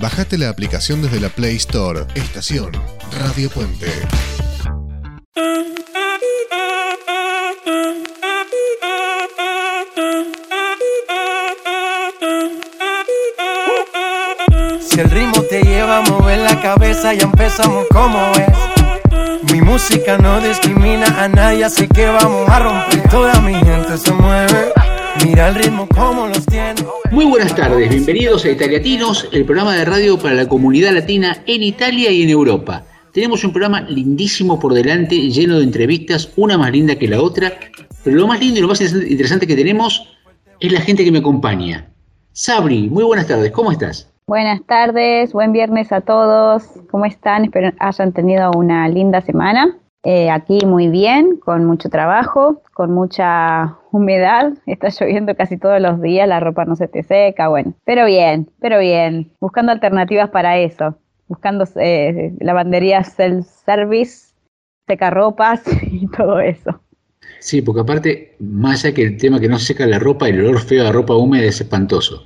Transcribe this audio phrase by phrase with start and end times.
[0.00, 2.06] Bajate la aplicación desde la Play Store.
[2.14, 2.70] Estación
[3.18, 3.90] Radio Puente.
[14.80, 19.52] Si el ritmo te lleva a mover la cabeza, ya empezamos como es.
[19.52, 23.08] Mi música no discrimina a nadie, así que vamos a romper.
[23.10, 24.77] Toda mi gente se mueve.
[25.24, 26.74] Mira el ritmo como los tiene.
[27.10, 31.62] Muy buenas tardes, bienvenidos a Italiatinos, el programa de radio para la comunidad latina en
[31.62, 32.84] Italia y en Europa.
[33.12, 37.52] Tenemos un programa lindísimo por delante, lleno de entrevistas, una más linda que la otra,
[38.04, 40.16] pero lo más lindo y lo más interesante que tenemos
[40.60, 41.88] es la gente que me acompaña.
[42.32, 44.12] Sabri, muy buenas tardes, ¿cómo estás?
[44.28, 46.64] Buenas tardes, buen viernes a todos.
[46.90, 47.44] ¿Cómo están?
[47.44, 49.78] Espero hayan tenido una linda semana.
[50.04, 54.52] Eh, aquí muy bien, con mucho trabajo, con mucha humedad.
[54.66, 57.74] Está lloviendo casi todos los días, la ropa no se te seca, bueno.
[57.84, 59.30] Pero bien, pero bien.
[59.40, 60.96] Buscando alternativas para eso.
[61.26, 64.34] Buscando eh, lavanderías self-service,
[64.86, 66.80] secarropas y todo eso.
[67.40, 70.60] Sí, porque aparte, más allá que el tema que no seca la ropa, el olor
[70.60, 72.24] feo a ropa húmeda es espantoso.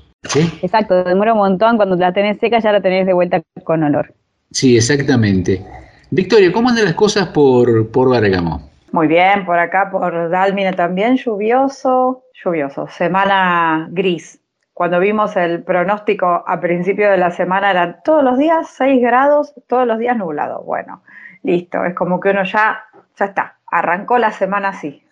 [0.63, 4.15] Exacto, demora un montón, cuando la tenés seca ya la tenés de vuelta con olor.
[4.53, 5.65] Sí, exactamente.
[6.11, 8.71] Victoria, ¿cómo andan las cosas por, por Bergamo?
[8.93, 14.39] Muy bien, por acá, por Dalmine también, lluvioso, lluvioso, semana gris.
[14.75, 19.55] Cuando vimos el pronóstico a principio de la semana eran todos los días 6 grados,
[19.67, 20.63] todos los días nublado.
[20.65, 21.03] Bueno,
[21.43, 22.85] listo, es como que uno ya,
[23.17, 25.03] ya está, arrancó la semana así.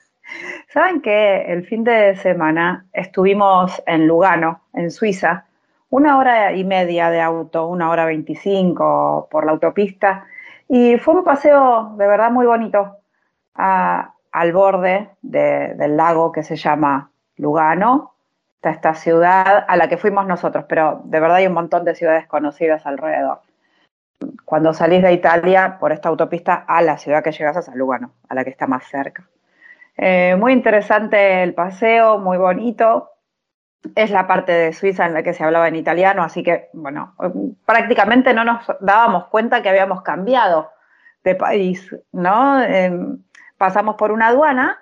[0.69, 5.47] Saben que el fin de semana estuvimos en Lugano, en Suiza,
[5.89, 10.27] una hora y media de auto, una hora veinticinco por la autopista,
[10.69, 13.00] y fue un paseo de verdad muy bonito
[13.61, 18.15] al borde del lago que se llama Lugano,
[18.57, 21.95] está esta ciudad a la que fuimos nosotros, pero de verdad hay un montón de
[21.95, 23.41] ciudades conocidas alrededor.
[24.45, 28.13] Cuando salís de Italia por esta autopista a la ciudad que llegas es a Lugano,
[28.29, 29.25] a la que está más cerca.
[29.97, 33.11] Eh, muy interesante el paseo, muy bonito.
[33.95, 37.15] Es la parte de Suiza en la que se hablaba en italiano, así que, bueno,
[37.65, 40.71] prácticamente no nos dábamos cuenta que habíamos cambiado
[41.25, 42.63] de país, ¿no?
[42.63, 43.23] Em,
[43.61, 44.79] pasamos por una aduana,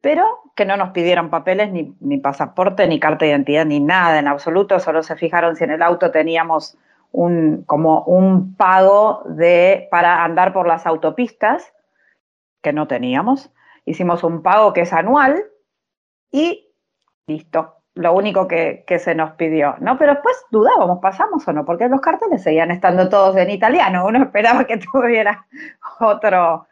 [0.00, 4.20] pero que no nos pidieron papeles, ni, ni, pasaporte, ni carta de identidad, ni nada
[4.20, 6.78] en absoluto, solo se fijaron si en el auto teníamos
[7.10, 11.72] un, como un pago de, para andar por las autopistas,
[12.62, 13.50] que no teníamos.
[13.86, 15.42] Hicimos un pago que es anual
[16.30, 16.68] y
[17.26, 19.98] listo, lo único que, se nos pidió, ¿no?
[19.98, 24.22] Pero después dudábamos, pasamos o no, porque los carteles seguían estando todos en italiano, uno
[24.22, 25.44] esperaba que tuviera
[25.98, 26.68] otro,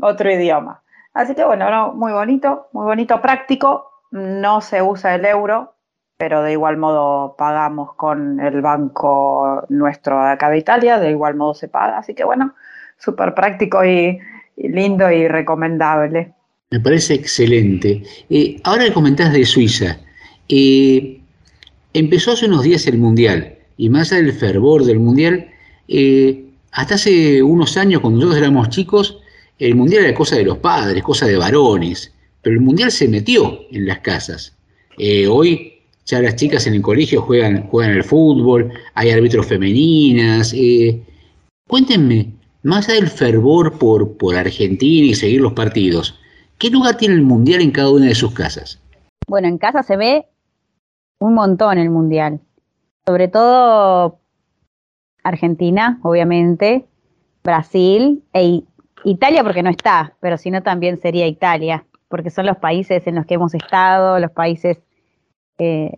[0.00, 0.82] otro idioma.
[1.18, 5.74] Así que bueno, muy bonito, muy bonito, práctico, no se usa el euro,
[6.16, 11.34] pero de igual modo pagamos con el banco nuestro de acá de Italia, de igual
[11.34, 12.54] modo se paga, así que bueno,
[12.98, 14.20] súper práctico y
[14.58, 16.34] lindo y recomendable.
[16.70, 18.04] Me parece excelente.
[18.30, 19.98] Eh, ahora que comentás de Suiza,
[20.48, 21.20] eh,
[21.94, 25.48] empezó hace unos días el Mundial, y más allá del fervor del Mundial,
[25.88, 29.20] eh, hasta hace unos años, cuando nosotros éramos chicos,
[29.58, 33.60] el Mundial era cosa de los padres, cosa de varones, pero el Mundial se metió
[33.70, 34.56] en las casas.
[35.30, 35.74] hoy
[36.06, 40.54] ya las chicas en el colegio juegan, juegan al fútbol, hay árbitros femeninas.
[41.68, 42.32] cuéntenme,
[42.62, 46.18] más allá del fervor por, por Argentina y seguir los partidos,
[46.58, 48.80] ¿Qué lugar tiene el Mundial en cada una de sus casas?
[49.28, 50.26] Bueno, en casa se ve
[51.20, 52.40] un montón el Mundial.
[53.06, 54.18] Sobre todo
[55.22, 56.84] Argentina, obviamente,
[57.44, 58.64] Brasil e
[59.04, 63.14] Italia porque no está, pero si no también sería Italia, porque son los países en
[63.14, 64.78] los que hemos estado, los países
[65.58, 65.92] eh,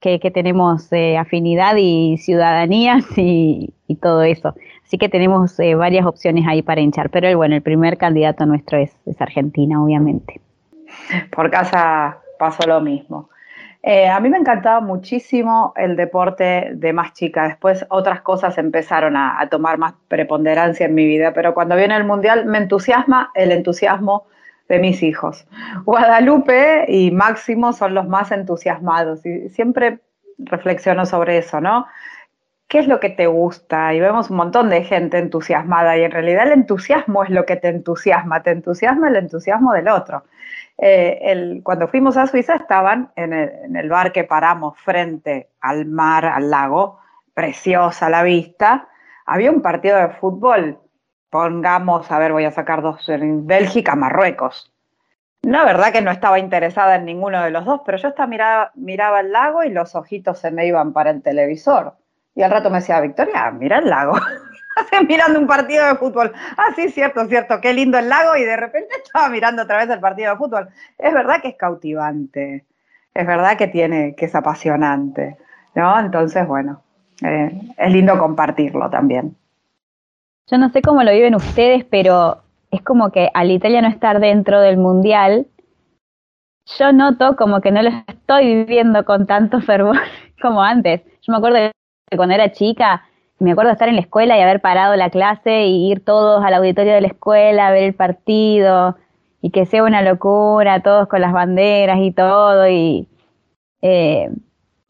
[0.00, 3.70] que, tenemos eh, afinidad y ciudadanías y,
[4.02, 4.54] todo eso.
[4.84, 8.76] Así que tenemos eh, varias opciones ahí para hinchar, pero bueno, el primer candidato nuestro
[8.76, 10.40] es, Argentina, obviamente.
[11.30, 13.30] Por casa pasó lo mismo.
[13.86, 17.44] Eh, a mí me encantaba muchísimo el deporte de más chica.
[17.48, 21.94] Después otras cosas empezaron a, a, tomar más preponderancia en mi vida, pero cuando viene
[21.94, 24.24] el mundial me entusiasma el entusiasmo
[24.70, 25.46] de mis hijos.
[25.84, 29.98] Guadalupe y Máximo son los más entusiasmados y siempre
[30.38, 31.86] reflexiono sobre eso, ¿no?
[32.68, 33.92] ¿Qué es lo que te gusta?
[33.92, 37.56] Y vemos un montón de gente entusiasmada y en realidad el entusiasmo es lo que
[37.56, 40.24] te entusiasma, te entusiasma el entusiasmo del otro.
[40.78, 46.26] Eh, cuando fuimos a Suiza estaban en el, el bar que paramos frente al mar,
[46.26, 46.98] al lago,
[47.32, 48.88] preciosa la vista,
[49.26, 50.78] había un partido de fútbol
[51.34, 54.72] pongamos, a ver, voy a sacar dos, en Bélgica, Marruecos.
[55.42, 58.70] La verdad que no estaba interesada en ninguno de los dos, pero yo hasta miraba,
[58.76, 61.94] miraba el lago y los ojitos se me iban para el televisor.
[62.36, 64.14] Y al rato me decía, Victoria, mira el lago.
[65.08, 66.32] mirando un partido de fútbol.
[66.56, 69.90] Ah, sí, cierto, cierto, qué lindo el lago y de repente estaba mirando otra vez
[69.90, 70.68] el partido de fútbol.
[70.98, 72.64] Es verdad que es cautivante,
[73.14, 75.36] es verdad que tiene, que es apasionante,
[75.74, 75.98] ¿no?
[75.98, 76.82] Entonces, bueno,
[77.22, 79.36] eh, es lindo compartirlo también.
[80.50, 84.20] Yo no sé cómo lo viven ustedes, pero es como que al Italia no estar
[84.20, 85.46] dentro del mundial,
[86.78, 89.98] yo noto como que no lo estoy viviendo con tanto fervor
[90.40, 91.02] como antes.
[91.22, 91.58] Yo me acuerdo
[92.10, 93.04] que cuando era chica,
[93.44, 96.54] me acuerdo estar en la escuela y haber parado la clase y ir todos al
[96.54, 98.96] auditorio de la escuela a ver el partido
[99.40, 103.08] y que sea una locura, todos con las banderas y todo y
[103.82, 104.30] eh,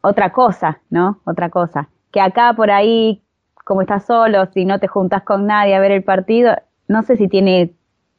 [0.00, 1.20] otra cosa, ¿no?
[1.24, 1.88] Otra cosa.
[2.12, 3.22] Que acá por ahí,
[3.64, 6.54] como estás solo, si no te juntas con nadie a ver el partido,
[6.86, 7.74] no sé si tiene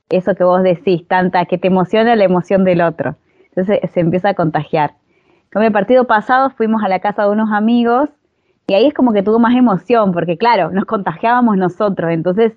[0.09, 3.15] eso que vos decís, tanta que te emociona la emoción del otro.
[3.45, 4.95] Entonces se empieza a contagiar.
[5.53, 8.09] Como el partido pasado fuimos a la casa de unos amigos
[8.67, 12.53] y ahí es como que tuvo más emoción, porque claro, nos contagiábamos nosotros, entonces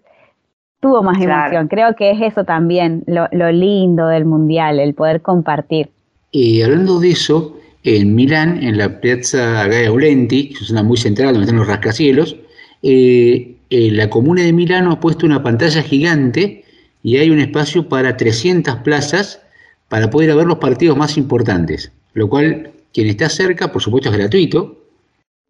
[0.81, 1.69] tuvo más emoción.
[1.69, 5.91] Creo que es eso también, lo, lindo del Mundial, el poder compartir.
[6.31, 10.97] Y hablando de eso, en Milán, en la Piazza Gaia Aulenti, que es una muy
[10.97, 12.37] central donde están los rascacielos,
[12.83, 16.65] eh, eh, la comuna de Milano ha puesto una pantalla gigante
[17.03, 19.43] y hay un espacio para 300 plazas
[19.89, 24.17] para poder ver los partidos más importantes, lo cual quien está cerca, por supuesto, es
[24.17, 24.78] gratuito,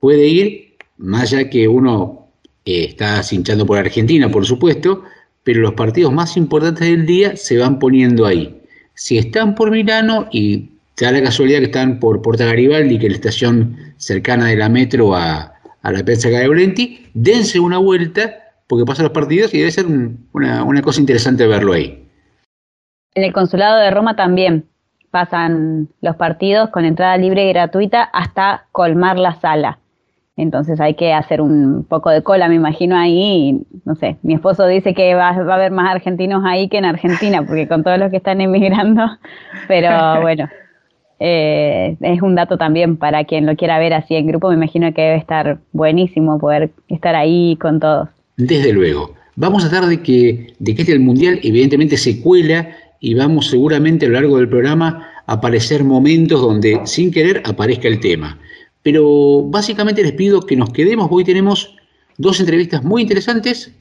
[0.00, 2.28] puede ir, más allá que uno
[2.64, 5.02] está hinchando por Argentina, por supuesto,
[5.42, 8.60] pero los partidos más importantes del día se van poniendo ahí.
[8.94, 13.12] Si están por Milano y da la casualidad que están por Porta Garibaldi, que es
[13.12, 18.34] la estación cercana de la metro a, la Piazza Gaeolenti, dense una vuelta
[18.66, 19.86] porque pasan los partidos y debe ser
[20.32, 22.06] una cosa interesante verlo ahí.
[23.14, 24.66] En el consulado de Roma también
[25.10, 29.78] pasan los partidos con entrada libre y gratuita hasta colmar la sala.
[30.38, 33.60] Entonces hay que hacer un poco de cola, me imagino ahí.
[33.84, 37.44] no sé, mi esposo dice que va, a haber más argentinos ahí que en Argentina,
[37.44, 39.04] porque con todos los que están emigrando.
[39.68, 39.90] Pero
[40.22, 40.48] bueno,
[41.18, 44.48] eh, es un dato también para quien lo quiera ver así en grupo.
[44.48, 48.08] Me imagino que debe estar buenísimo poder estar ahí con todos.
[48.36, 49.14] Desde luego.
[49.34, 52.68] Vamos a tratar de que, de que este el Mundial evidentemente se cuela
[53.00, 57.88] y vamos seguramente a lo largo del programa a aparecer momentos donde sin querer aparezca
[57.88, 58.38] el tema.
[58.82, 61.08] Pero básicamente les pido que nos quedemos.
[61.10, 61.74] Hoy tenemos
[62.16, 63.72] dos entrevistas muy interesantes.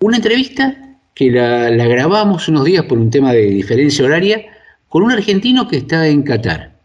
[0.00, 4.46] Una entrevista que la, grabamos unos días por un tema de diferencia horaria
[4.88, 6.78] con un argentino que está en Qatar.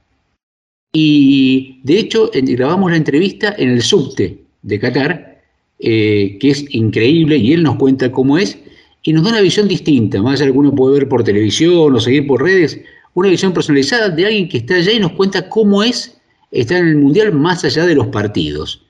[0.93, 5.41] Y de hecho grabamos la entrevista en el subte de Qatar,
[5.79, 8.57] eh, que es increíble y él nos cuenta cómo es
[9.03, 11.93] y nos da una visión distinta, más allá de que uno puede ver por televisión
[11.93, 12.79] o seguir por redes,
[13.13, 16.14] una visión personalizada de alguien que está allá y nos cuenta cómo es
[16.55, 18.83] está en el Mundial más allá de los partidos.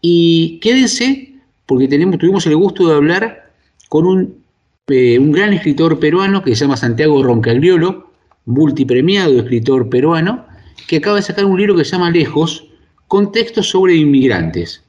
[0.00, 1.34] Y quédense,
[1.66, 3.52] porque tenemos, tuvimos el gusto de hablar
[3.88, 4.36] con un,
[4.88, 8.10] eh, un gran escritor peruano que se llama Santiago Roncagliolo,
[8.46, 10.46] multipremiado escritor peruano,
[10.86, 12.68] que acaba de sacar un libro que se llama Lejos,
[13.06, 14.82] con textos sobre inmigrantes.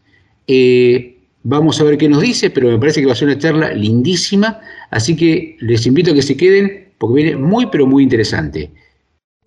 [0.47, 3.37] Eh, vamos a ver qué nos dice, pero me parece que va a ser una
[3.37, 4.59] charla lindísima,
[4.91, 8.71] así que les invito a que se queden porque viene muy, pero muy interesante.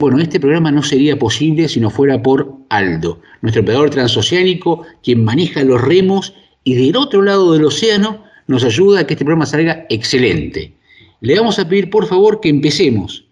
[0.03, 5.23] Bueno, este programa no sería posible si no fuera por Aldo, nuestro operador transoceánico, quien
[5.23, 6.35] maneja los remos
[6.65, 10.73] y del otro lado del océano nos ayuda a que este programa salga excelente.
[11.21, 13.27] Le vamos a pedir por favor que empecemos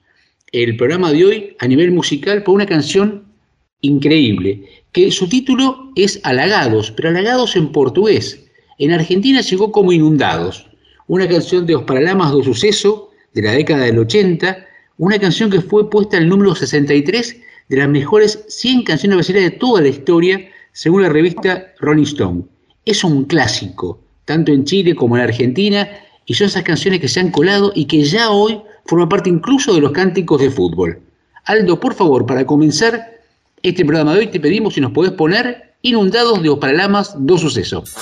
[0.53, 3.25] el programa de hoy a nivel musical por una canción
[3.81, 8.47] increíble, que su título es Halagados, pero Halagados en portugués.
[8.79, 10.71] En Argentina llegó como Inundados,
[11.09, 14.70] una canción de Os Paralamas do Suceso de la década del 80,
[15.01, 17.37] una canción que fue puesta al número 63
[17.71, 22.43] de las mejores 100 canciones brasileñas de toda la historia, según la revista Rolling Stone.
[22.85, 25.89] Es un clásico, tanto en Chile como en Argentina,
[26.27, 29.73] y son esas canciones que se han colado y que ya hoy forman parte incluso
[29.73, 31.01] de los cánticos de fútbol.
[31.47, 33.23] Aldo, por favor, para comenzar
[33.63, 37.97] este programa de hoy, te pedimos si nos podés poner Inundados de Paralamas dos sucesos.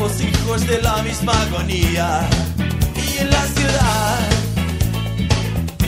[0.00, 2.20] Hijos de la misma agonía.
[2.96, 4.18] Y en la ciudad,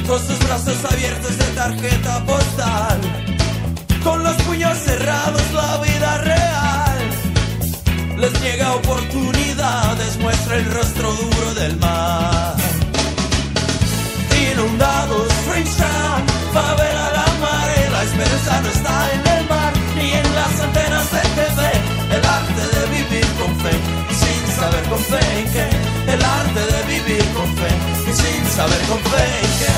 [0.06, 3.00] con sus brazos abiertos de tarjeta postal.
[4.04, 6.98] Con los puños cerrados, la vida real.
[8.18, 12.56] les niega oportunidades, muestra el rostro duro del mar.
[14.52, 16.31] Inundados, Frenchtown,
[24.92, 27.70] con fe qué, el arte de vivir con fe,
[28.10, 29.26] y sin saber con fe
[29.60, 29.76] qué.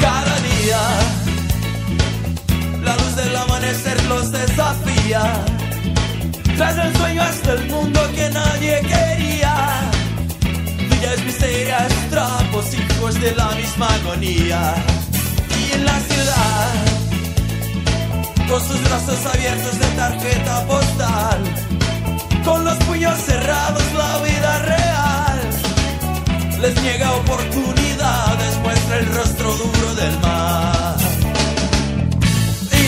[0.00, 0.82] cada día.
[2.84, 5.44] La luz del amanecer los desafía.
[6.56, 9.54] Tras el sueño hasta el mundo que nadie quería.
[10.88, 14.74] Villas miserias, trapos, hijos de la misma agonía.
[15.58, 17.01] Y en la ciudad,
[18.48, 21.42] con sus brazos abiertos de tarjeta postal,
[22.44, 24.92] con los puños cerrados, la vida real
[26.62, 30.96] les niega oportunidades, muestra el rostro duro del mar.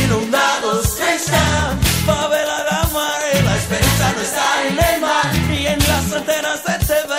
[0.04, 6.12] Inundados están, favela la mare, la esperanza no está en el mar, ni en las
[6.12, 7.12] antenas de TV,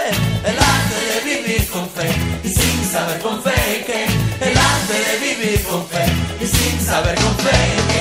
[0.50, 2.10] el arte de vivir con fe,
[2.42, 4.06] y sin saber con fe que,
[4.48, 6.06] el arte de vivir con fe,
[6.40, 7.95] y sin saber con fe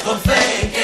[0.00, 0.77] sin saber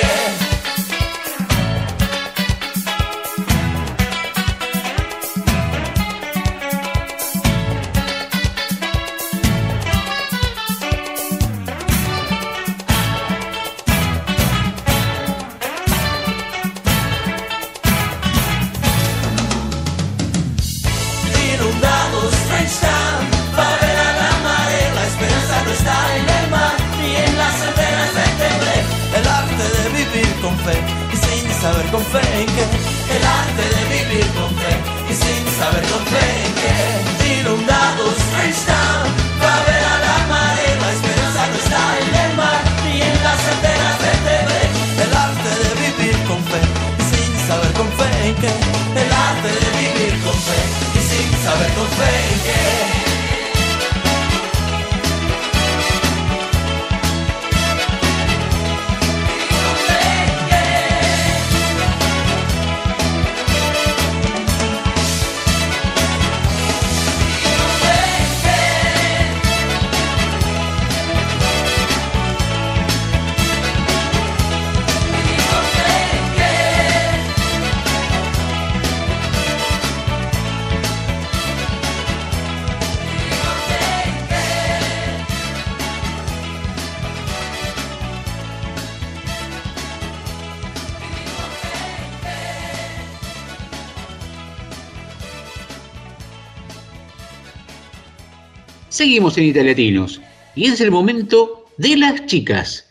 [99.14, 100.20] Seguimos en Italiatinos
[100.56, 102.84] y es el momento de las chicas.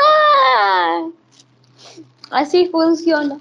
[0.00, 1.06] Ah,
[2.30, 3.38] así funciona.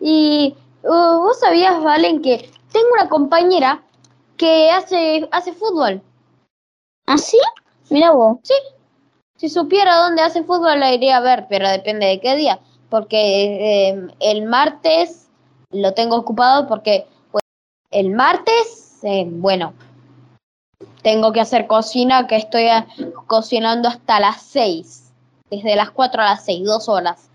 [0.00, 3.80] Y uh, vos sabías, Valen, que tengo una compañera
[4.36, 6.02] que hace, hace fútbol.
[7.06, 7.38] ¿Ah, sí?
[7.88, 8.38] Mira vos.
[8.42, 8.54] Sí.
[9.40, 12.60] Si supiera dónde hace fútbol la iría a ver, pero depende de qué día.
[12.90, 15.28] Porque eh, el martes
[15.70, 17.42] lo tengo ocupado porque pues,
[17.90, 19.72] el martes, eh, bueno,
[21.00, 22.84] tengo que hacer cocina que estoy eh,
[23.26, 25.10] cocinando hasta las 6.
[25.48, 27.30] Desde las 4 a las 6, dos horas.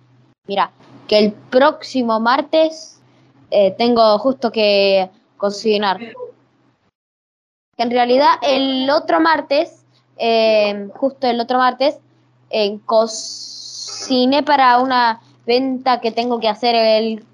[0.46, 0.70] Mira,
[1.08, 3.02] que el próximo martes
[3.50, 5.98] eh, tengo justo que cocinar.
[5.98, 9.85] Que en realidad el otro martes,
[10.18, 11.98] eh, justo el otro martes,
[12.50, 17.26] eh, cociné para una venta que tengo que hacer el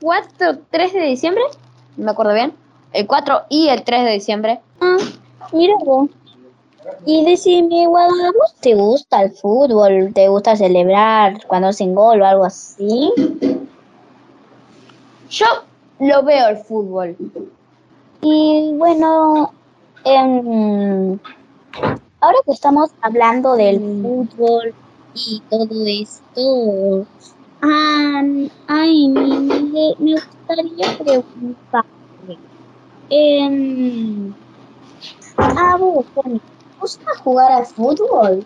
[0.00, 1.42] 4, 3 de diciembre,
[1.96, 2.54] no me acuerdo bien,
[2.92, 4.60] el 4 y el 3 de diciembre.
[4.80, 4.96] Ah,
[5.52, 6.08] mira vos.
[7.04, 10.12] Y decime, Guada, ¿a vos te gusta el fútbol?
[10.14, 13.12] ¿Te gusta celebrar cuando hacen gol o algo así?
[15.28, 15.46] Yo
[15.98, 17.16] lo veo el fútbol.
[18.22, 19.52] Y bueno,
[20.04, 21.18] em,
[22.20, 24.74] ahora que estamos hablando del fútbol
[25.14, 27.06] y todo esto,
[27.60, 32.38] am, ay, me, gustaría preguntarle,
[33.10, 34.34] em,
[35.36, 38.44] a vos, Tony, ¿te gusta jugar al fútbol?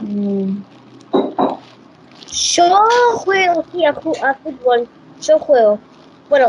[0.00, 0.62] Mm,
[2.30, 2.64] Yo
[3.24, 4.88] juego, sí, a, a fútbol.
[5.20, 5.78] Yo juego.
[6.28, 6.46] Bueno,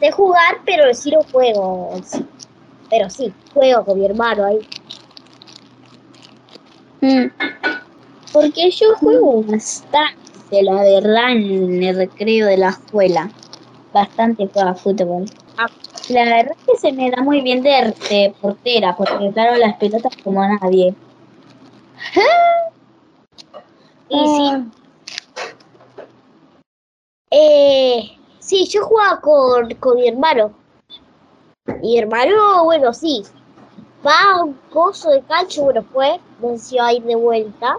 [0.00, 1.92] sé jugar, pero sí lo juego.
[2.04, 2.24] sí.
[2.90, 4.58] Pero sí, juego con mi hermano ahí.
[7.00, 7.26] Mm.
[8.32, 13.30] Porque yo juego bastante, la verdad, en el recreo de la escuela.
[13.92, 15.24] Bastante juego a fútbol.
[15.56, 15.66] Ah,
[16.08, 19.76] La verdad es que se me da muy bien de, de portera, porque claro las
[19.76, 20.94] pelotas como nadie.
[24.10, 24.70] Y sí,
[27.30, 30.54] Eh, sí, yo jugaba con, con mi hermano.
[31.80, 33.22] Mi hermano, bueno, sí.
[34.06, 37.14] Va a un coso de cancho, bueno, fue, no sé si va a ir de
[37.14, 37.78] vuelta.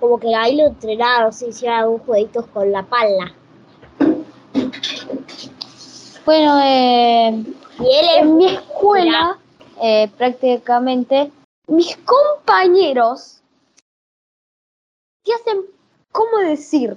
[0.00, 3.32] Como que ahí lo entrenaron, se hicieron algunos jueguitos con la pala.
[6.24, 7.44] Bueno, eh,
[7.80, 9.38] Y él en mi escuela,
[9.82, 11.30] eh, prácticamente,
[11.66, 13.40] mis compañeros
[15.24, 15.62] que hacen,
[16.12, 16.96] ¿cómo decir?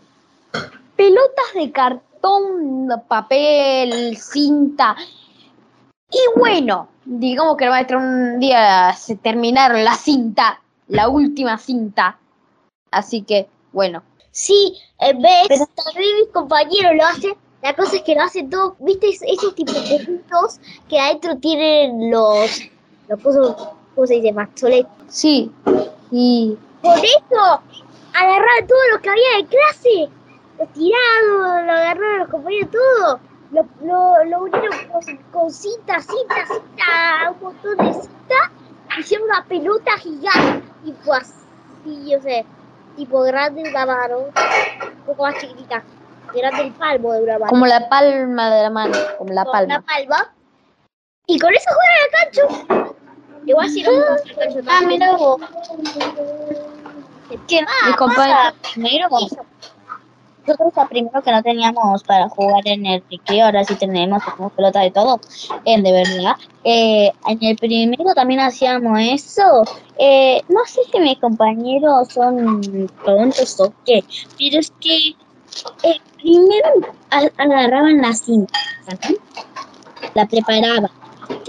[0.95, 4.95] Pelotas de cartón, papel, cinta.
[6.09, 12.17] Y bueno, digamos que el maestro un día se terminaron la cinta, la última cinta.
[12.91, 14.03] Así que, bueno.
[14.31, 17.33] Sí, en vez, también mis compañeros lo hacen.
[17.63, 19.09] La cosa es que lo hacen todo, ¿viste?
[19.09, 22.61] Es- Esos tipos de cubitos que adentro tienen los,
[23.09, 24.31] los cosas, ¿cómo se dice?
[24.31, 24.91] Macholetas.
[25.09, 25.51] Sí,
[26.11, 27.61] y Por eso,
[28.13, 30.09] agarraron todo lo que había de clase,
[30.59, 33.19] lo tiraron, lo agarraron los compañeros, todo.
[33.51, 34.77] Lo, lo, lo unieron
[35.31, 38.51] con, cinta, cinta, cinta, un montón de cinta.
[38.99, 42.43] Hicieron una pelota gigante, tipo así, o sea,
[42.95, 44.33] tipo grande de una mano, un
[45.05, 45.83] poco más chiquitita,
[46.33, 47.49] grande el palmo de una mano.
[47.49, 49.75] como la palma de la mano, como la con palma.
[49.77, 50.33] una palma.
[51.27, 52.95] Y con eso juegan al cancho.
[53.45, 54.59] Igual si no juegas al cancho.
[54.67, 55.41] Ah, mira vos.
[57.47, 59.07] ¿Qué Mi compañero- primero,
[60.47, 64.53] nosotros a primero que no teníamos para jugar en el recreo, ahora sí tenemos, tenemos
[64.53, 65.19] pelota de todo,
[65.65, 66.35] en de verdad.
[66.63, 69.63] Eh, en el primero también hacíamos eso.
[69.97, 74.03] Eh, no sé si mis compañeros son tontos o qué,
[74.37, 75.15] pero es que
[75.83, 76.69] eh, primero
[77.09, 78.59] agarraban la cinta,
[80.13, 80.91] la preparaban.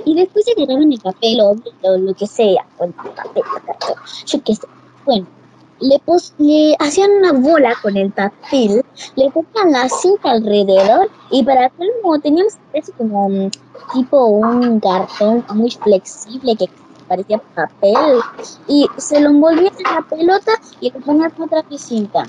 [0.05, 3.95] Y después se agarraban el papel o lo, lo que sea, bueno, papel, cartón,
[4.27, 4.67] yo qué sé.
[5.05, 5.27] Bueno,
[5.81, 8.85] le, pos- le hacían una bola con el papel,
[9.17, 13.51] le ponían la cinta alrededor y para colmo teníamos así como un-
[13.93, 16.69] tipo un cartón muy flexible que
[17.09, 18.21] parecía papel
[18.67, 22.25] y se lo envolvían en la pelota y le ponían otra cinta.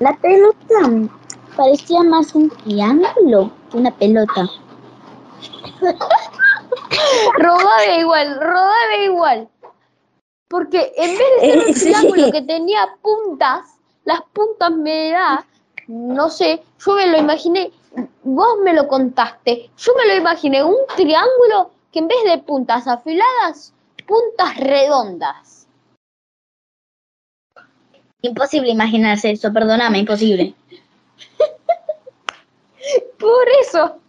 [0.00, 1.08] La pelota mm,
[1.56, 4.48] parecía más un triángulo que una pelota.
[7.38, 9.48] Rodaba igual, rodaba igual.
[10.48, 11.80] Porque en vez de ser un sí.
[11.80, 15.46] triángulo que tenía puntas, las puntas me da,
[15.88, 17.72] no sé, yo me lo imaginé,
[18.22, 22.86] vos me lo contaste, yo me lo imaginé un triángulo que en vez de puntas
[22.86, 23.72] afiladas,
[24.06, 25.66] puntas redondas.
[28.22, 30.54] Imposible imaginarse eso, perdóname, imposible.
[33.18, 34.00] Por eso.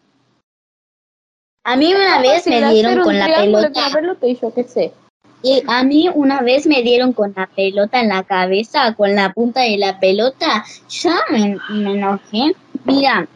[1.66, 4.54] A mí una vez Fácil me dieron con la pelota con la pelota y yo
[4.54, 4.94] qué sé.
[5.46, 9.32] Y a mí una vez me dieron con la pelota en la cabeza, con la
[9.32, 10.66] punta de la pelota.
[10.90, 12.56] Ya me, me enojé.
[12.84, 13.28] Mira,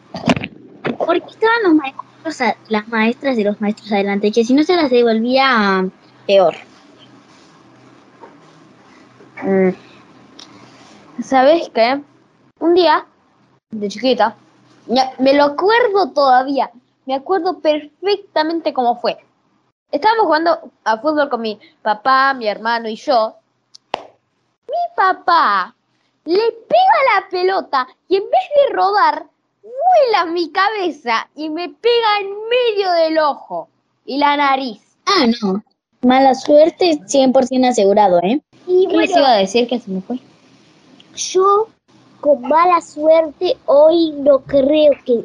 [0.98, 4.74] porque estaban los maestros, a- las maestras de los maestros adelante, que si no se
[4.74, 5.88] las devolvía
[6.26, 6.56] peor.
[9.44, 9.70] Mm.
[11.22, 12.00] ¿Sabes qué?
[12.58, 13.06] Un día,
[13.70, 14.34] de chiquita,
[15.20, 16.72] me lo acuerdo todavía,
[17.06, 19.16] me acuerdo perfectamente cómo fue.
[19.92, 23.34] Estábamos jugando a fútbol con mi papá, mi hermano y yo.
[24.68, 25.74] Mi papá
[26.24, 29.26] le pega la pelota y en vez de rodar,
[29.62, 33.68] vuela a mi cabeza y me pega en medio del ojo
[34.04, 34.80] y la nariz.
[35.06, 35.62] Ah, no.
[36.02, 38.40] Mala suerte 100% asegurado, ¿eh?
[38.66, 40.18] Y ¿Qué les iba a decir que se me fue?
[41.16, 41.68] Yo,
[42.20, 45.24] con mala suerte, hoy no creo que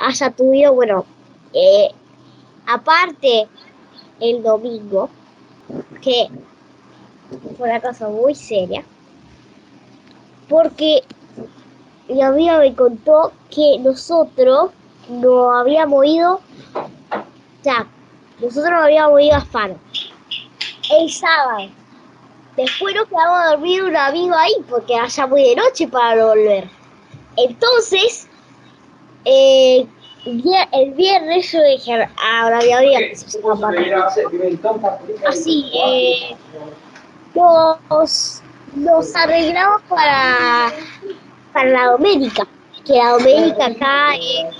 [0.00, 1.04] haya tenido, bueno,
[1.52, 1.90] eh,
[2.66, 3.46] aparte
[4.20, 5.08] el domingo,
[6.00, 6.28] que
[7.56, 8.84] fue una cosa muy seria,
[10.48, 11.02] porque
[12.08, 14.70] mi amiga me contó que nosotros
[15.08, 16.40] no habíamos ido,
[17.66, 17.86] sea,
[18.40, 19.76] nosotros no habíamos ido a Faro
[20.90, 21.68] el sábado.
[22.56, 26.24] Después nos quedamos a dormir un amigo ahí porque era ya muy de noche para
[26.24, 26.68] volver.
[27.36, 28.28] Entonces,
[29.24, 29.86] eh,
[30.26, 33.72] el viernes yo dije a mi amiga que se llama
[35.28, 36.36] así, eh,
[37.34, 38.42] nos,
[38.74, 40.72] nos arreglamos para,
[41.52, 42.46] para la Doménica,
[42.84, 44.56] que la Doménica acá es...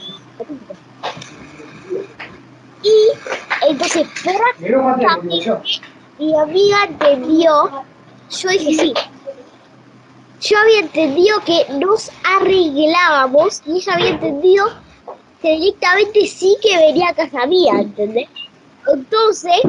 [2.82, 5.50] Y entonces, prácticamente
[6.18, 7.84] mi amiga entendió,
[8.30, 8.94] yo dije sí.
[10.42, 14.85] Yo había entendido que nos arreglábamos y ella había entendido
[15.42, 18.28] que directamente sí que venía a casa mía, ¿entendés?
[18.92, 19.60] Entonces,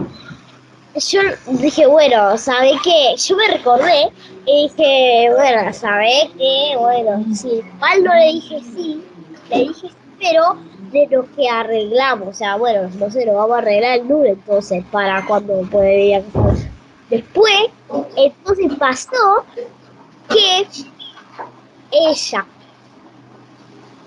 [0.95, 1.21] yo
[1.59, 3.15] dije, bueno, ¿sabe qué?
[3.17, 4.11] Yo me recordé
[4.45, 6.75] y dije, bueno, ¿sabe qué?
[6.77, 9.03] Bueno, si mal no le dije sí,
[9.49, 10.57] le dije sí, pero
[10.91, 14.33] de lo que arreglamos, o sea, bueno, no sé, lo vamos a arreglar el lunes
[14.33, 16.69] entonces, para cuando puede venir a casa.
[17.09, 17.67] Después,
[18.15, 19.45] entonces pasó
[20.29, 20.67] que
[21.91, 22.45] ella,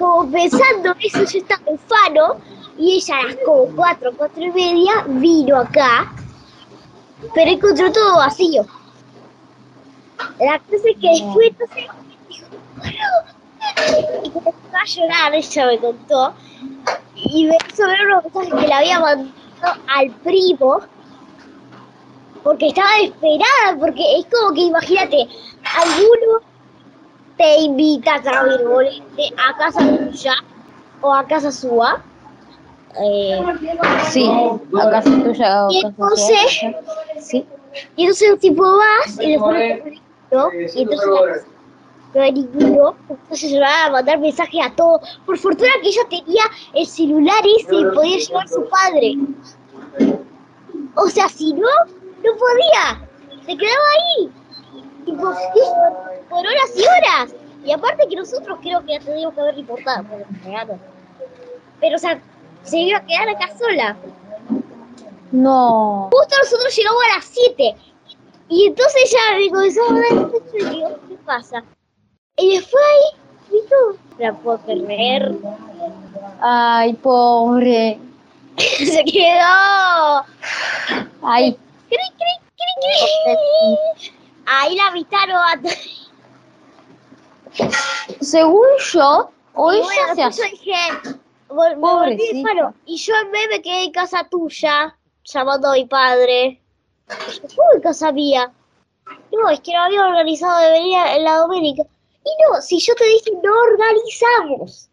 [0.01, 2.41] como pensando eso, yo estaba en Fano,
[2.79, 6.11] y ella a las como cuatro, cuatro y media, vino acá,
[7.35, 8.65] pero encontró todo vacío.
[10.41, 11.85] La cosa es que después, entonces,
[12.29, 12.47] dijo,
[12.79, 12.99] bueno,
[14.25, 16.35] y empezó a llorar, ella me contó,
[17.17, 20.81] y me hizo ver unos mensajes que le había mandado al primo,
[22.43, 25.29] porque estaba desesperada, porque es como que imagínate,
[25.63, 26.50] alguno
[27.41, 30.35] te invita a bolete a casa tuya
[31.01, 32.03] o a casa suya.
[33.01, 33.41] Eh,
[34.11, 34.31] Sí,
[34.79, 36.61] a casa tuya o y casa entonces.
[37.19, 37.47] Sí.
[37.97, 40.01] y entonces tipo vas y después
[40.33, 41.47] no, y entonces
[42.13, 45.01] no hay ninguno, entonces se van a mandar mensajes a todos.
[45.25, 46.43] Por fortuna que ella tenía
[46.75, 49.17] el celular ese y podía llevar su padre.
[50.95, 51.69] O sea, si no,
[52.23, 53.09] no podía.
[53.47, 54.31] Se quedaba ahí.
[55.11, 55.35] Tipo,
[56.29, 57.35] por horas y horas.
[57.65, 60.05] Y aparte que nosotros creo que ya teníamos que haber reportado.
[61.81, 62.21] Pero, o sea,
[62.63, 63.97] se iba a quedar acá sola.
[65.33, 66.11] No.
[66.13, 67.77] Justo nosotros llegamos a las 7.
[68.49, 71.63] Y entonces ya me comenzó a dar mucho y digo, ¿qué pasa?
[72.37, 73.97] Y después ahí, todo.
[74.19, 75.35] La puedo creer.
[76.41, 77.99] Ay, pobre.
[78.57, 80.25] Se quedó.
[81.23, 81.57] Ay,
[81.91, 82.73] Cri, cri, cri,
[83.25, 84.20] cri.
[84.53, 85.61] Ahí la invitaron a...
[88.21, 91.79] según yo, hoy Y bueno, ya se yo hace.
[91.81, 92.49] Pobrecita.
[92.49, 92.75] Faro.
[92.85, 96.61] Y yo en vez me quedé en casa tuya, llamando a mi padre.
[97.09, 98.53] Y ¿Cómo en casa mía?
[99.33, 101.83] No, es que no había organizado de venir a la Doménica.
[102.25, 104.89] Y no, si yo te dije, no organizamos.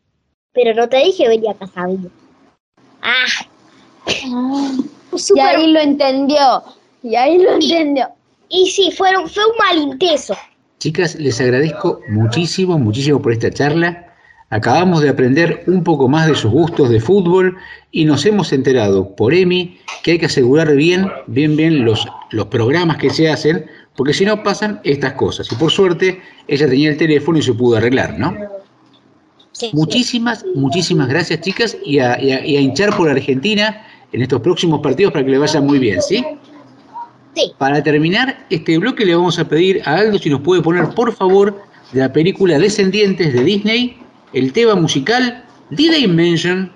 [0.54, 2.10] Pero no te dije venir a casa mía.
[3.02, 3.26] Ah,
[5.14, 6.64] Y súper- ahí lo entendió.
[7.04, 8.10] Y ahí lo entendió.
[8.50, 10.36] Y sí, fueron, fue un malinteso.
[10.80, 14.04] Chicas, les agradezco muchísimo, muchísimo por esta charla.
[14.50, 17.58] Acabamos de aprender un poco más de sus gustos de fútbol
[17.92, 22.46] y nos hemos enterado por Emi que hay que asegurar bien, bien, bien los, los
[22.48, 23.66] programas que se hacen,
[23.98, 25.52] porque si no pasan estas cosas.
[25.52, 28.34] Y por suerte, ella tenía el teléfono y se pudo arreglar, ¿no?
[29.52, 34.22] Sí, Muchísimas, muchísimas gracias, chicas, y a, y a- y a hinchar por Argentina en
[34.22, 36.24] estos próximos partidos para que le vaya muy bien, ¿sí?
[37.58, 41.14] Para terminar este bloque le vamos a pedir a Aldo si nos puede poner por
[41.14, 43.98] favor de la película Descendientes de Disney
[44.34, 45.44] el tema musical
[45.76, 46.72] The Dimension.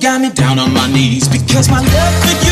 [0.00, 1.28] Got me down on my knees.
[1.28, 2.49] Because my love for you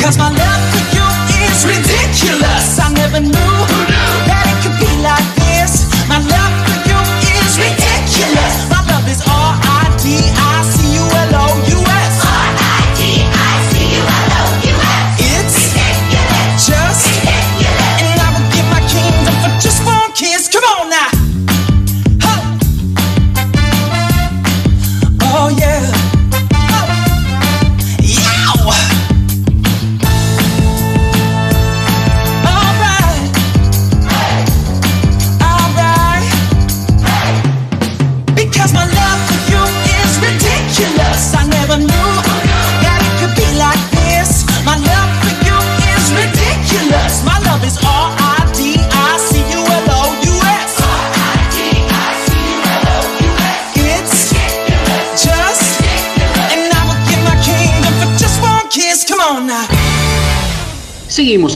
[0.00, 0.37] Cause my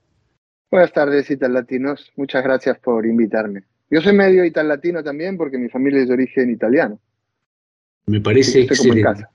[0.72, 2.12] Buenas tardes, Itallatinos.
[2.16, 3.64] Muchas gracias por invitarme.
[3.90, 7.00] Yo soy medio italatino también porque mi familia es de origen italiano.
[8.08, 9.22] Me parece Estoy como en excelente.
[9.24, 9.35] casa.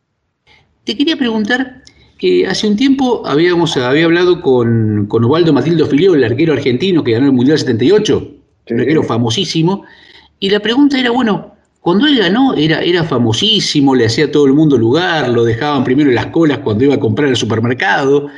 [0.84, 1.82] Te quería preguntar
[2.18, 7.02] que hace un tiempo habíamos había hablado con, con Ubaldo Matildo Filió, el arquero argentino
[7.02, 8.34] que ganó el Mundial 78,
[8.70, 9.84] un arquero famosísimo,
[10.38, 14.46] y la pregunta era, bueno, cuando él ganó era, era famosísimo, le hacía a todo
[14.46, 18.28] el mundo lugar, lo dejaban primero en las colas cuando iba a comprar al supermercado,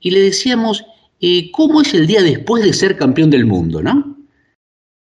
[0.00, 0.84] y le decíamos,
[1.20, 4.16] eh, ¿cómo es el día después de ser campeón del mundo, no?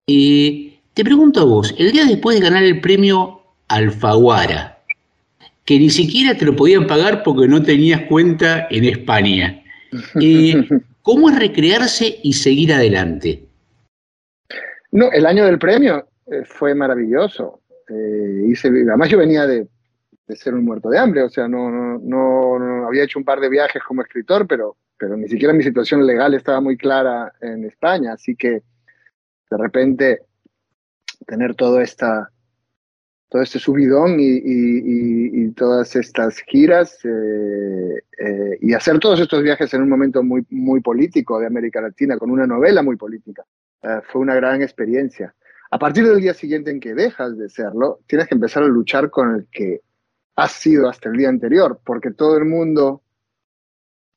[0.08, 4.75] Eh, te pregunto a vos, el día después de ganar el premio Alfaguara,
[5.66, 9.64] que ni siquiera te lo podían pagar porque no tenías cuenta en España.
[10.22, 10.68] Eh,
[11.02, 13.44] ¿Cómo es recrearse y seguir adelante?
[14.92, 17.62] No, el año del premio eh, fue maravilloso.
[17.90, 19.68] Eh, hice, además yo venía de,
[20.28, 23.26] de ser un muerto de hambre, o sea, no, no, no, no- había hecho un
[23.26, 27.32] par de viajes como escritor, pero, pero ni siquiera mi situación legal estaba muy clara
[27.42, 30.22] en España, así que de repente
[31.28, 32.30] tener todo esta
[33.36, 39.82] todo este subidón y, todas estas giras eh, eh, y hacer todos estos viajes en
[39.82, 43.44] un momento muy, muy político de América Latina, con una novela muy política.
[43.82, 45.36] Eh, fue una gran experiencia.
[45.70, 49.10] A partir del día siguiente en que dejas de serlo, tienes que empezar a luchar
[49.10, 49.82] con el que
[50.38, 53.02] has sido hasta el día anterior, porque todo el mundo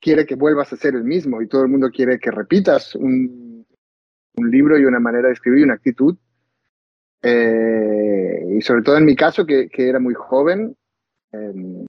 [0.00, 3.66] quiere que vuelvas a ser el mismo y todo el mundo quiere que repitas un,
[4.36, 6.16] un libro y una manera de escribir y una actitud.
[7.22, 10.76] Eh, y sobre todo en mi caso, que, que era muy joven,
[11.32, 11.86] eh,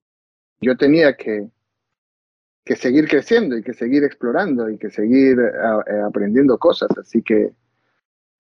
[0.62, 1.50] yo tenía que,
[2.66, 6.90] que seguir creciendo y que seguir explorando y que seguir a- eh, aprendiendo cosas.
[6.98, 7.52] Así que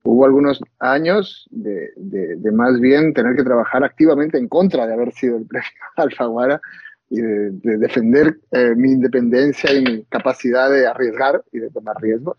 [0.03, 4.93] hubo algunos años de, de- de más bien tener que trabajar activamente en contra de
[4.93, 6.61] haber sido el premio Alfaguara
[7.09, 11.97] y de, de defender eh, mi independencia y mi capacidad de arriesgar y de tomar
[12.01, 12.37] riesgos.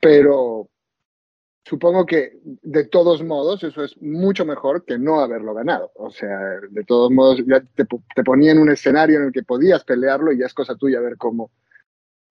[0.00, 0.68] Pero
[1.64, 5.92] supongo que de todos modos eso es mucho mejor que no haberlo ganado.
[5.94, 6.38] O sea,
[6.70, 10.32] de todos modos ya te, te ponía en un escenario en el que podías pelearlo
[10.32, 11.50] y ya es cosa tuya ver cómo,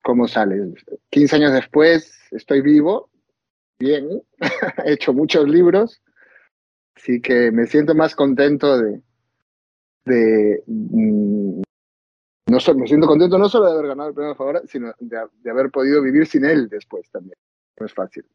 [0.01, 0.73] cómo sale.
[1.09, 3.09] 15 años después estoy vivo,
[3.79, 4.21] bien,
[4.85, 6.01] he hecho muchos libros,
[6.95, 9.01] así que me siento más contento de,
[10.05, 11.61] de mm,
[12.47, 15.51] no me siento contento no solo de haber ganado el premio Favora, sino de, de,
[15.51, 17.37] haber podido vivir sin él después también.
[17.79, 18.25] No es fácil.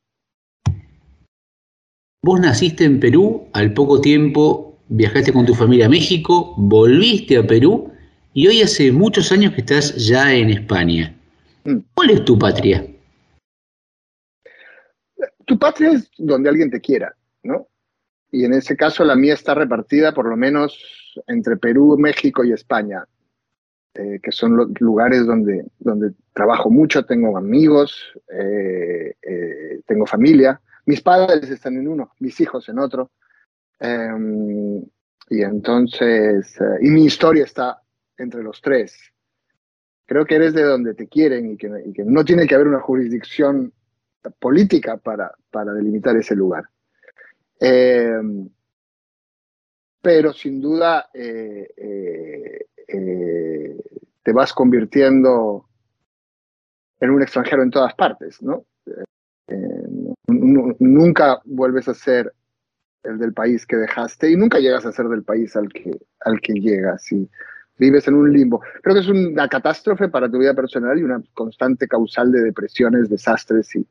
[2.26, 7.46] Vos naciste en Perú, al poco tiempo viajaste con tu familia a México, volviste a
[7.46, 7.92] Perú
[8.34, 11.14] y hoy hace muchos años que estás ya en España.
[11.62, 11.76] Mm.
[11.94, 12.84] ¿Cuál es tu patria?
[15.44, 17.68] Tu patria es donde alguien te quiera, ¿no?
[18.32, 22.50] Y en ese caso la mía está repartida por lo menos entre Perú, México y
[22.50, 23.04] España,
[23.94, 27.96] eh, que son los lugares donde, donde trabajo mucho, tengo amigos,
[28.32, 30.60] eh, eh, tengo familia.
[30.86, 33.10] Mis padres están en uno, mis hijos en otro.
[33.80, 34.80] Em,
[35.28, 37.82] y entonces, y mi historia está
[38.16, 38.96] entre los tres.
[40.06, 41.68] Creo que eres de donde te quieren y que,
[42.04, 43.72] no tiene que haber una jurisdicción
[44.38, 45.34] política para,
[45.74, 46.64] delimitar ese lugar.
[47.58, 48.48] Em,
[50.00, 53.76] pero sin duda eh, eh, eh,
[54.22, 55.68] te vas convirtiendo
[57.00, 58.66] en un extranjero en todas partes, ¿no?
[60.28, 62.32] Nunca vuelves a ser
[63.02, 66.40] el del país que dejaste y nunca llegas a ser del país al que, al
[66.40, 67.12] que llegas.
[67.12, 67.28] Y,
[67.78, 68.62] vives en un limbo.
[68.82, 73.08] Creo que es una catástrofe para tu vida personal y una constante causal de depresiones,
[73.08, 73.86] desastres y,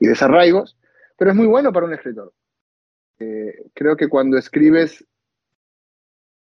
[0.00, 0.78] desarraigos,
[1.18, 2.32] pero es muy bueno para un escritor.
[3.18, 5.04] Eh, creo que cuando escribes,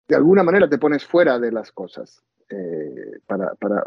[0.07, 3.83] de alguna manera te pones fuera de las cosas, eh, para, para,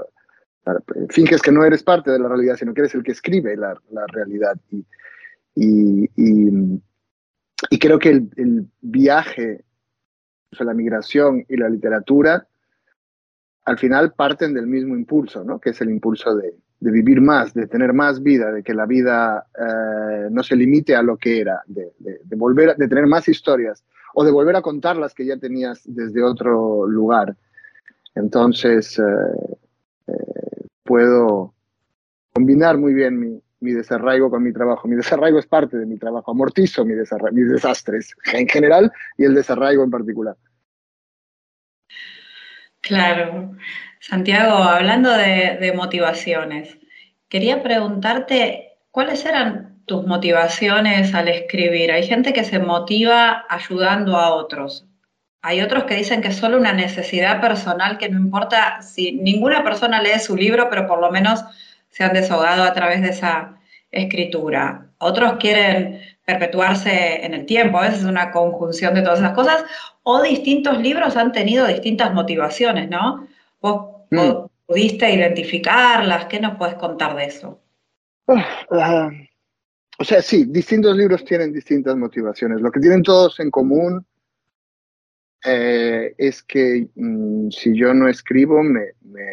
[1.09, 3.79] finges que no eres parte de la realidad, sino que eres el que escribe la,
[4.09, 4.59] realidad.
[4.71, 4.85] Y,
[5.57, 6.79] y,
[7.79, 9.65] creo que el, viaje,
[10.59, 12.47] o la migración y la literatura,
[13.65, 15.59] al final parten del mismo impulso, ¿no?
[15.59, 19.47] que es el impulso de, vivir más, de tener más vida, de que la vida
[19.59, 21.91] eh, no se limite a lo que era, de,
[22.37, 23.83] volver, de tener más historias
[24.15, 27.35] o de volver a contar las que ya tenías desde otro lugar.
[28.15, 29.03] Entonces, eh,
[30.07, 31.55] eh, puedo
[32.33, 34.89] combinar muy bien mi, mi, desarraigo con mi trabajo.
[34.89, 36.95] Mi desarraigo es parte de mi trabajo, amortizo mi
[37.33, 40.37] mis desastres en general y el desarraigo en particular.
[42.81, 43.57] Claro.
[44.01, 46.79] Santiago, hablando de, motivaciones,
[47.29, 51.91] quería preguntarte cuáles eran tus motivaciones al escribir.
[51.91, 54.87] Hay gente que se motiva ayudando a otros.
[55.43, 59.65] Hay otros que dicen que es solo una necesidad personal, que no importa si ninguna
[59.65, 61.45] persona lee su libro, pero por lo menos
[61.97, 63.59] se han desahogado a través de esa
[63.91, 64.91] escritura.
[64.99, 69.65] Otros quieren perpetuarse en el tiempo, a veces es una conjunción de todas esas cosas,
[70.03, 73.27] o distintos libros han tenido distintas motivaciones, ¿no?
[73.63, 74.47] ¿Vos, mm.
[74.67, 76.27] pudiste identificarlas?
[76.27, 77.63] ¿Qué nos puedes contar de eso?
[78.29, 79.11] Ah, ah,
[79.99, 82.61] o sea, sí, distintos libros tienen distintas motivaciones.
[82.61, 84.05] Lo que tienen todos en común
[85.47, 88.83] eh, es que mm, si yo no escribo, me,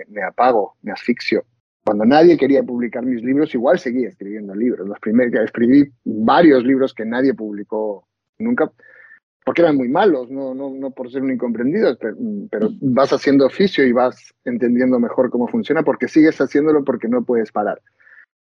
[0.08, 1.46] me apago, me asfixio
[1.84, 4.88] cuando nadie quería publicar mis libros, igual seguía escribiendo libros.
[4.88, 8.08] Los primeros, escribí varios libros que nadie publicó
[8.40, 8.72] nunca,
[9.46, 11.98] porque eran muy malos, no, no, no por ser un incomprendido,
[12.50, 17.24] pero, vas haciendo oficio y vas entendiendo mejor cómo funciona, porque sigues haciéndolo porque no
[17.24, 17.82] puedes parar.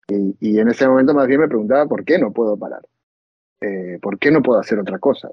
[0.08, 2.82] Y, en ese momento más bien me preguntaba por qué no puedo parar,
[3.60, 5.28] eh, por qué no puedo hacer otra cosa.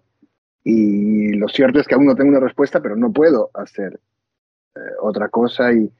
[0.66, 4.00] Y lo cierto es que aún no tengo una respuesta, pero no puedo hacer
[4.76, 5.92] eh, otra cosa y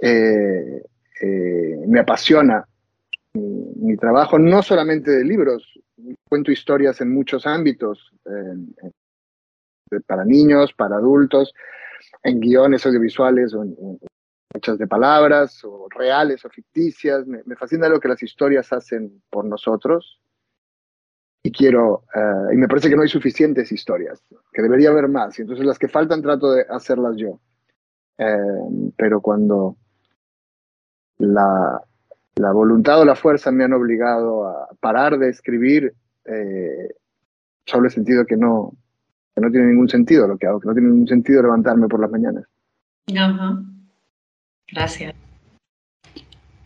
[0.00, 0.82] eh,
[1.20, 2.66] eh, me apasiona
[3.34, 5.78] mi, trabajo, no solamente de libros,
[6.28, 8.12] cuento historias en muchos ámbitos,
[10.06, 11.52] para niños, para adultos,
[12.22, 13.76] en guiones audiovisuales o en,
[14.54, 17.26] hechas de palabras, o reales o ficticias.
[17.26, 20.20] Me, fascina lo que las historias hacen por nosotros.
[21.42, 25.38] Y quiero, eh, y me parece que no hay suficientes historias, que debería haber más.
[25.38, 27.40] Y entonces las que faltan trato de hacerlas yo.
[28.18, 29.76] Eh, pero cuando,
[31.18, 31.80] la,
[32.52, 35.92] voluntad o la fuerza me han obligado a parar de escribir,
[36.24, 36.88] eh,
[37.66, 38.72] solo he sentido que no,
[39.36, 42.10] no tiene ningún sentido lo que hago, que no tiene ningún sentido levantarme por las
[42.10, 42.44] mañanas.
[44.70, 45.14] Gracias.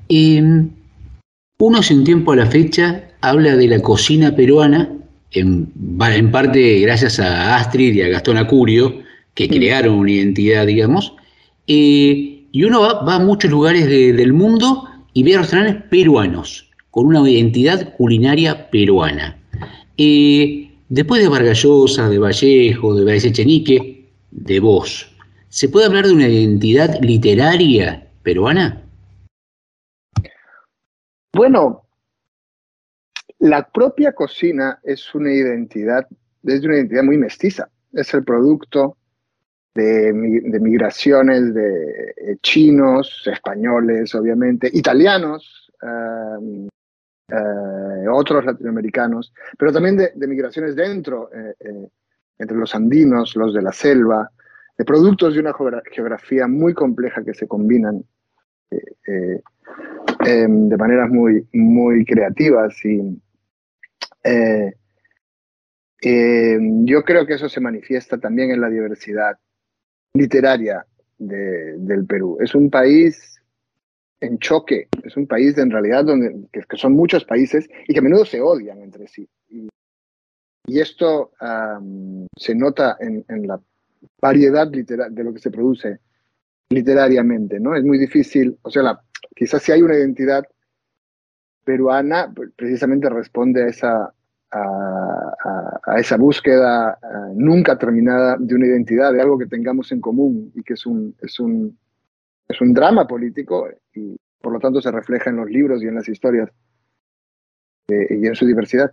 [0.09, 4.91] uno hace un tiempo a la fecha habla de la cocina peruana,
[5.31, 9.01] en, en parte gracias a Astrid y a Gastón Acurio,
[9.35, 11.15] que crearon una identidad, digamos.
[11.67, 17.29] Eh, y uno va, a muchos lugares del mundo y ve restaurantes peruanos, con una
[17.29, 19.39] identidad culinaria peruana.
[19.97, 25.11] Eh, después de Vargallosa, de Vallejo, de Baez Echenique, de vos,
[25.49, 28.83] ¿se puede hablar de una identidad literaria peruana?
[31.33, 31.87] Bueno,
[33.39, 36.07] la propia cocina es una identidad,
[36.45, 37.71] es una identidad muy mestiza.
[37.93, 38.97] Es el producto
[39.75, 40.13] de,
[40.61, 45.73] migraciones de eh, chinos, españoles, obviamente, italianos,
[47.29, 51.89] eh, otros latinoamericanos, pero también de, migraciones dentro, eh,
[52.39, 54.31] entre los andinos, los de la selva,
[54.77, 55.55] de productos de una
[55.91, 58.05] geografía muy compleja que se combinan
[60.25, 63.21] em, de maneras muy, muy creativas y
[66.85, 69.39] yo creo que eso se manifiesta también en la diversidad
[70.15, 70.87] literaria
[71.19, 72.39] del Perú.
[72.41, 73.41] Es un país
[74.21, 78.03] en choque, es un país en realidad donde que, son muchos países y que a
[78.03, 79.29] menudo se odian entre sí.
[79.49, 79.69] Y,
[80.65, 81.33] esto
[82.37, 83.61] se nota en, la
[84.21, 85.99] variedad de lo que se produce
[86.71, 87.75] literariamente, ¿no?
[87.77, 89.01] Es muy difícil, o sea,
[89.35, 90.45] quizás si hay una identidad
[91.65, 94.15] peruana, pues, precisamente responde a esa,
[94.53, 100.53] a, esa búsqueda eh, nunca terminada de una identidad, de algo que tengamos en común
[100.55, 101.79] y que es un, es un,
[102.49, 105.95] es un drama político y por lo tanto se refleja en los libros y en
[105.95, 106.51] las historias
[107.89, 108.93] eh, y en su diversidad.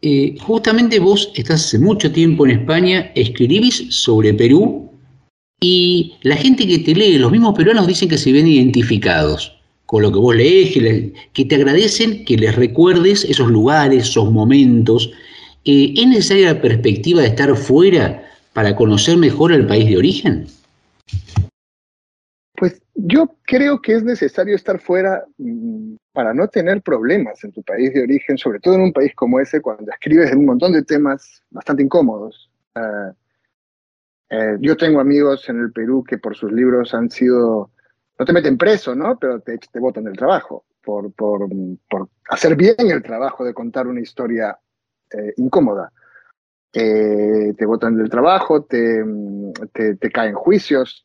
[0.00, 4.92] Eh, justamente vos estás hace mucho tiempo en España, escribís sobre Perú
[5.60, 9.57] y la gente que te lee, los mismos peruanos dicen que se ven identificados
[9.88, 10.74] con lo que vos lees,
[11.32, 15.10] que, te agradecen que les recuerdes esos lugares, esos momentos.
[15.64, 18.22] Eh, ¿Es necesaria la perspectiva de estar fuera
[18.52, 20.46] para conocer mejor el país de origen?
[22.56, 27.62] Pues yo creo que es necesario estar fuera mm, para no tener problemas en tu
[27.62, 30.82] país de origen, sobre todo en un país como ese, cuando escribes un montón de
[30.82, 32.50] temas bastante incómodos.
[32.74, 33.14] Ah,
[34.28, 37.70] eh, yo tengo amigos en el Perú que por sus libros han sido
[38.18, 39.18] no te meten preso, ¿no?
[39.18, 41.48] Pero te, te botan del trabajo por, por,
[41.88, 44.58] por, hacer bien el trabajo de contar una historia
[45.12, 45.92] eh, incómoda.
[46.72, 49.02] Eh, te botan del trabajo, te,
[49.72, 51.04] te, caen juicios,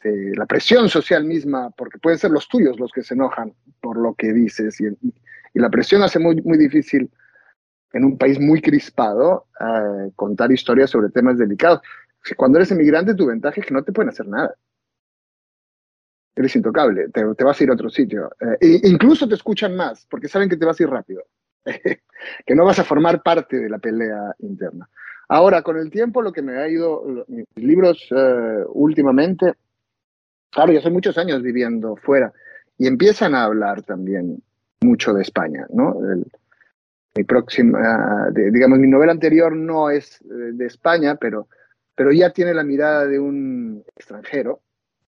[0.00, 4.14] la presión social misma, porque pueden ser los tuyos los que se enojan por lo
[4.14, 4.84] que dices, y,
[5.54, 7.10] y la presión hace muy, muy difícil
[7.92, 11.80] en un país muy crispado eh, contar historias sobre temas delicados.
[12.36, 14.54] Cuando eres emigrante, tu ventaja es que no te pueden hacer nada
[16.34, 18.30] eres intocable, te, vas a ir a otro sitio.
[18.40, 21.24] Eh, e incluso te escuchan más, porque saben que te vas a ir rápido,
[21.64, 24.88] que no vas a formar parte de la pelea interna.
[25.28, 29.54] Ahora, con el tiempo, lo que me ha ido, mis libros eh, últimamente,
[30.50, 32.32] claro, yo hace muchos años viviendo fuera,
[32.78, 34.42] y empiezan a hablar también
[34.80, 35.94] mucho de España, ¿no?
[37.14, 41.48] mi próxima, digamos, mi novela anterior no es eh, de España, pero,
[41.94, 44.60] pero ya tiene la mirada de un extranjero,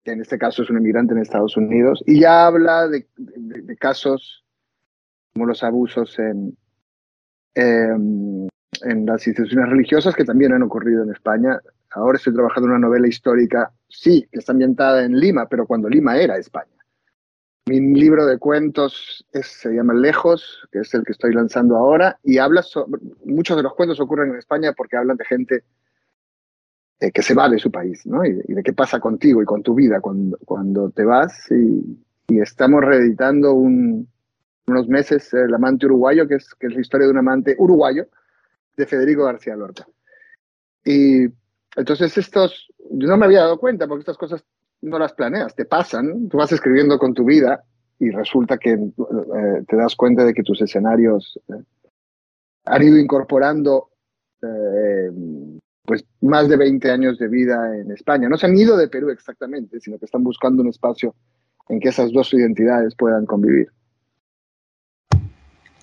[0.05, 3.07] que en este caso es un inmigrante en Estados Unidos, y ya habla de,
[3.79, 4.45] casos
[5.33, 6.57] como los abusos en,
[7.55, 8.49] em,
[8.83, 11.61] en las instituciones religiosas que también han ocurrido en España.
[11.91, 15.89] Ahora estoy trabajando en una novela histórica, sí, que está ambientada en Lima, pero cuando
[15.89, 16.69] Lima era España.
[17.67, 22.39] Mi libro de cuentos se llama Lejos, que es el que estoy lanzando ahora, y
[22.39, 25.65] habla sobre, muchos de los cuentos ocurren en España porque hablan de gente
[27.03, 28.25] eh, que se va de su país, ¿no?
[28.25, 31.51] Y, de qué pasa contigo y con tu vida cuando, cuando te vas.
[31.51, 31.99] Y,
[32.29, 37.19] estamos reeditando unos meses El amante uruguayo, que es, que es la historia de un
[37.19, 38.07] amante uruguayo
[38.77, 39.87] de Federico García Lorca.
[40.85, 41.25] Y
[41.77, 44.45] entonces estos, yo no me había dado cuenta porque estas cosas
[44.81, 47.65] no las planeas, te pasan, tú vas escribiendo con tu vida
[47.99, 51.63] y resulta que eh, te das cuenta de que tus escenarios eh,
[52.65, 53.89] han ido incorporando
[55.85, 58.29] pues más de 20 años de vida en España.
[58.29, 61.15] No se han ido de Perú exactamente, sino que están buscando un espacio
[61.69, 63.69] en que esas dos identidades puedan convivir.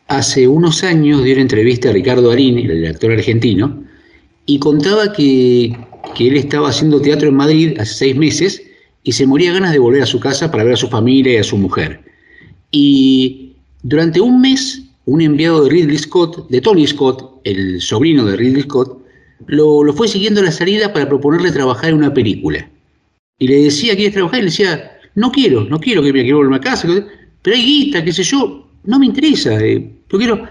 [0.08, 3.84] Hace unos años dio una entrevista a Ricardo Arín, el actor argentino,
[4.45, 5.78] y contaba que,
[6.16, 8.64] que él estaba haciendo teatro en Madrid hace seis meses
[9.04, 11.38] y se moría ganas de volver a su casa para ver a su familia y
[11.38, 12.02] a su mujer.
[12.72, 18.36] Y durante un mes, un enviado de Ridley Scott, de Tony Scott, el sobrino de
[18.36, 19.00] Ridley Scott,
[19.48, 22.70] lo, fue siguiendo a la salida para proponerle trabajar en una película.
[23.38, 24.40] Y le decía, ¿quieres trabajar?
[24.40, 26.88] Y le decía, no quiero, no quiero que me quiero volver a casa,
[27.42, 30.48] pero hay guita, qué sé yo, no me interesa, eh, quiero.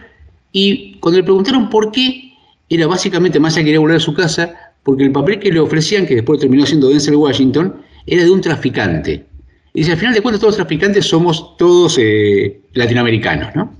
[0.52, 2.32] Y cuando le preguntaron por qué,
[2.70, 6.06] era básicamente más allá quería volver a su casa, porque el papel que le ofrecían,
[6.06, 9.26] que después terminó siendo Denzel Washington, era de un traficante.
[9.74, 13.74] Y dice, al final de cuentas todos los traficantes somos todos eh, latinoamericanos, ¿no?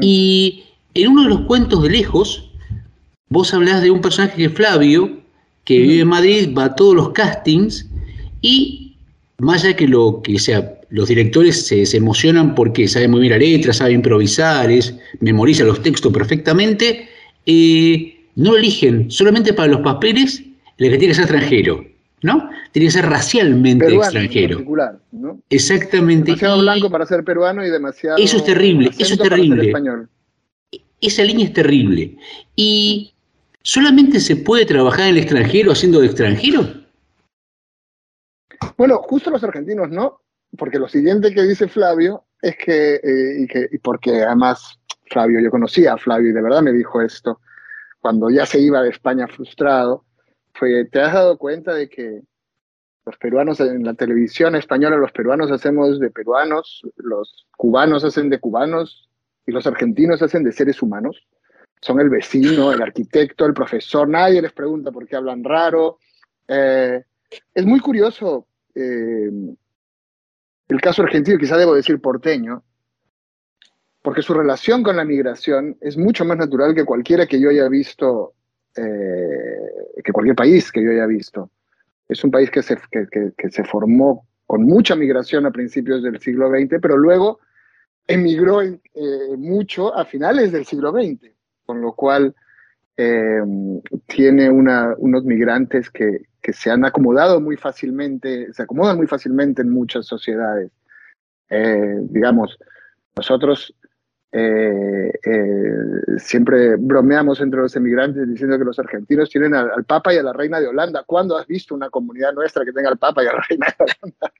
[0.00, 0.64] Y
[0.94, 2.47] en uno de los cuentos de lejos,
[3.30, 5.18] Vos hablás de un personaje que es Flavio,
[5.64, 7.86] que vive en Madrid, va a todos los castings
[8.40, 8.96] y
[9.38, 13.32] más allá que lo que sea los directores se, se emocionan porque saben muy bien
[13.32, 17.08] la letra, saben improvisar, es, memorizan los textos perfectamente,
[17.44, 20.42] eh, no lo eligen solamente para los papeles
[20.78, 21.84] el que tiene que ser extranjero,
[22.22, 22.48] ¿no?
[22.72, 24.58] Tiene que ser racialmente Peruano, extranjero.
[24.60, 25.40] En ¿no?
[25.50, 26.26] Exactamente.
[26.26, 28.16] Demasiado Y blanco para ser peruano y demasiado.
[28.18, 29.66] Eso es terrible, eso es terrible.
[29.66, 30.08] español.
[31.00, 32.16] esa línea es terrible.
[32.54, 33.12] Y
[33.68, 36.62] solamente se puede trabajar en el extranjero haciendo de extranjero.
[38.78, 40.22] Bueno, justo los argentinos no,
[40.56, 45.40] porque lo siguiente que dice Flavio es que, eh, y que, y porque además Flavio,
[45.40, 47.42] yo conocía a Flavio y de verdad me dijo esto,
[48.00, 50.06] cuando ya se iba de España frustrado,
[50.54, 52.22] fue, ¿te has dado cuenta de que
[53.04, 58.40] los peruanos en la televisión española, los peruanos hacemos de peruanos, los cubanos hacen de
[58.40, 59.10] cubanos
[59.46, 61.28] y los argentinos hacen de seres humanos?
[61.80, 65.98] Son el vecino, el arquitecto, el profesor, nadie les pregunta por qué hablan raro.
[66.46, 67.02] Eh,
[67.54, 69.30] es muy curioso eh,
[70.68, 72.62] el caso argentino, quizá debo decir porteño,
[74.02, 77.68] porque su relación con la migración es mucho más natural que cualquiera que yo haya
[77.68, 78.34] visto,
[78.76, 81.50] eh, que cualquier país que yo haya visto.
[82.08, 86.02] Es un país que se, que, que- que se formó con mucha migración a principios
[86.02, 87.38] del siglo XX, pero luego
[88.06, 88.78] emigró eh,
[89.36, 91.30] mucho a finales del siglo XX,
[91.68, 92.34] con lo cual
[92.96, 93.42] eh,
[94.06, 99.68] tiene unos migrantes que, que se han acomodado muy fácilmente, se acomodan muy fácilmente en
[99.68, 100.72] muchas sociedades.
[101.50, 102.58] Eh, digamos,
[103.14, 103.74] nosotros
[104.32, 105.74] eh, eh,
[106.16, 110.22] siempre bromeamos entre los emigrantes diciendo que los argentinos tienen al, al Papa y a
[110.22, 111.04] la Reina de Holanda.
[111.04, 113.84] ¿Cuándo has visto una comunidad nuestra que tenga al Papa y a la Reina de
[113.84, 114.32] Holanda?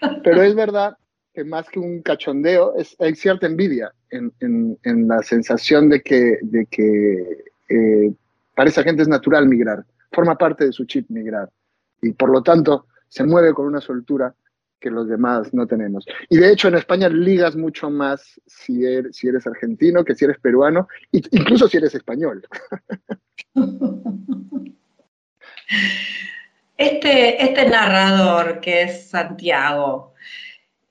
[0.24, 0.96] Pero es verdad
[1.34, 6.38] que más que un cachondeo, es, hay cierta envidia en, en- la sensación de que,
[6.42, 8.12] de que eh,
[8.54, 11.50] para esa gente es natural migrar, forma parte de su chip migrar
[12.00, 14.32] y por lo tanto se mueve con una soltura
[14.78, 16.04] que los demás no tenemos.
[16.28, 20.26] Y de hecho en España ligas mucho más si eres, si eres argentino que si
[20.26, 22.46] eres peruano, incluso si eres español.
[26.76, 30.13] Este, este narrador que es Santiago,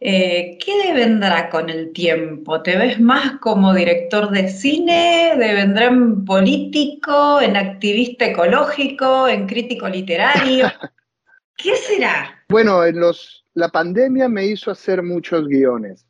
[0.05, 2.61] eh, ¿qué vendrá con el tiempo?
[2.61, 5.33] ¿Te ves más como director de cine?
[5.37, 10.67] ¿De vendrá en político, en activista ecológico, en crítico literario?
[11.55, 12.43] ¿Qué será?
[12.49, 16.05] Bueno, en los, la pandemia me hizo hacer muchos guiones.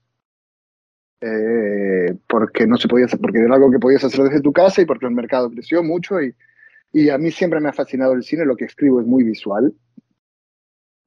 [1.22, 4.82] Eh, porque no se podía hacer, porque era algo que podías hacer desde tu casa
[4.82, 6.36] y porque el mercado creció mucho y,
[6.92, 9.72] y a mí siempre me ha fascinado el cine, lo que escribo es muy visual.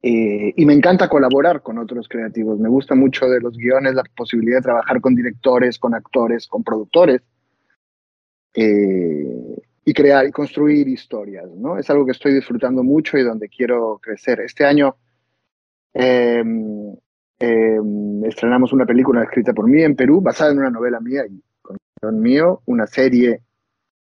[0.03, 2.59] Eh, y me encanta colaborar con otros creativos.
[2.59, 6.63] Me gusta mucho de los guiones la posibilidad de trabajar con directores, con actores, con
[6.63, 7.23] productores
[8.55, 11.49] eh, y crear y construir historias.
[11.57, 11.79] ¿no?
[11.79, 14.41] Es algo que estoy disfrutando mucho y donde quiero crecer.
[14.41, 14.97] Este año
[15.95, 16.43] eh,
[17.39, 17.81] eh,
[18.25, 21.43] estrenamos una película escrita por mí en Perú, basada en una novela mía y
[22.01, 23.43] con mío, una serie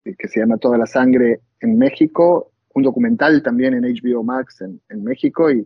[0.03, 4.81] que se llama Toda la Sangre en México, un documental también en HBO Max en,
[4.89, 5.65] en México y,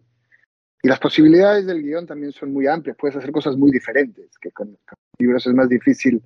[0.83, 4.51] y las posibilidades del guion también son muy amplias, puedes hacer cosas muy diferentes, que
[4.51, 4.77] con,
[5.17, 6.21] libros es más difícil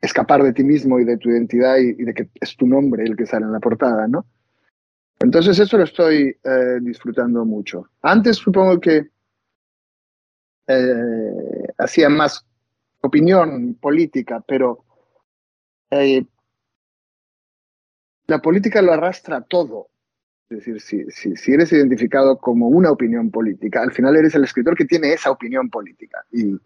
[0.00, 3.04] escapar de ti mismo y de tu identidad y, y de que es tu nombre
[3.04, 4.26] el que sale en la portada, ¿no?
[5.20, 7.88] Entonces eso lo estoy eh, disfrutando mucho.
[8.02, 9.08] Antes supongo que
[10.66, 12.44] eh, hacía más
[13.00, 14.84] opinión política, pero
[15.90, 16.24] eh,
[18.26, 19.88] la política lo arrastra todo.
[20.54, 24.76] Es decir, si, si, eres identificado como una opinión política, al final eres el escritor
[24.76, 26.24] que tiene esa opinión política.
[26.30, 26.56] Y,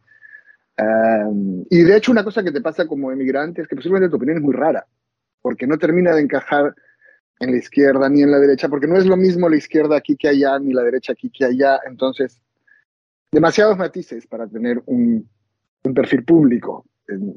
[1.70, 4.36] y de hecho una cosa que te pasa como emigrante es que posiblemente tu opinión
[4.38, 4.86] es muy rara,
[5.40, 6.74] porque no termina de encajar
[7.40, 10.16] en la izquierda ni en la derecha, porque no es lo mismo la izquierda aquí
[10.16, 11.80] que allá, ni la derecha aquí que allá.
[11.86, 12.42] Entonces,
[13.32, 15.26] demasiados matices para tener un,
[15.84, 16.84] un perfil público.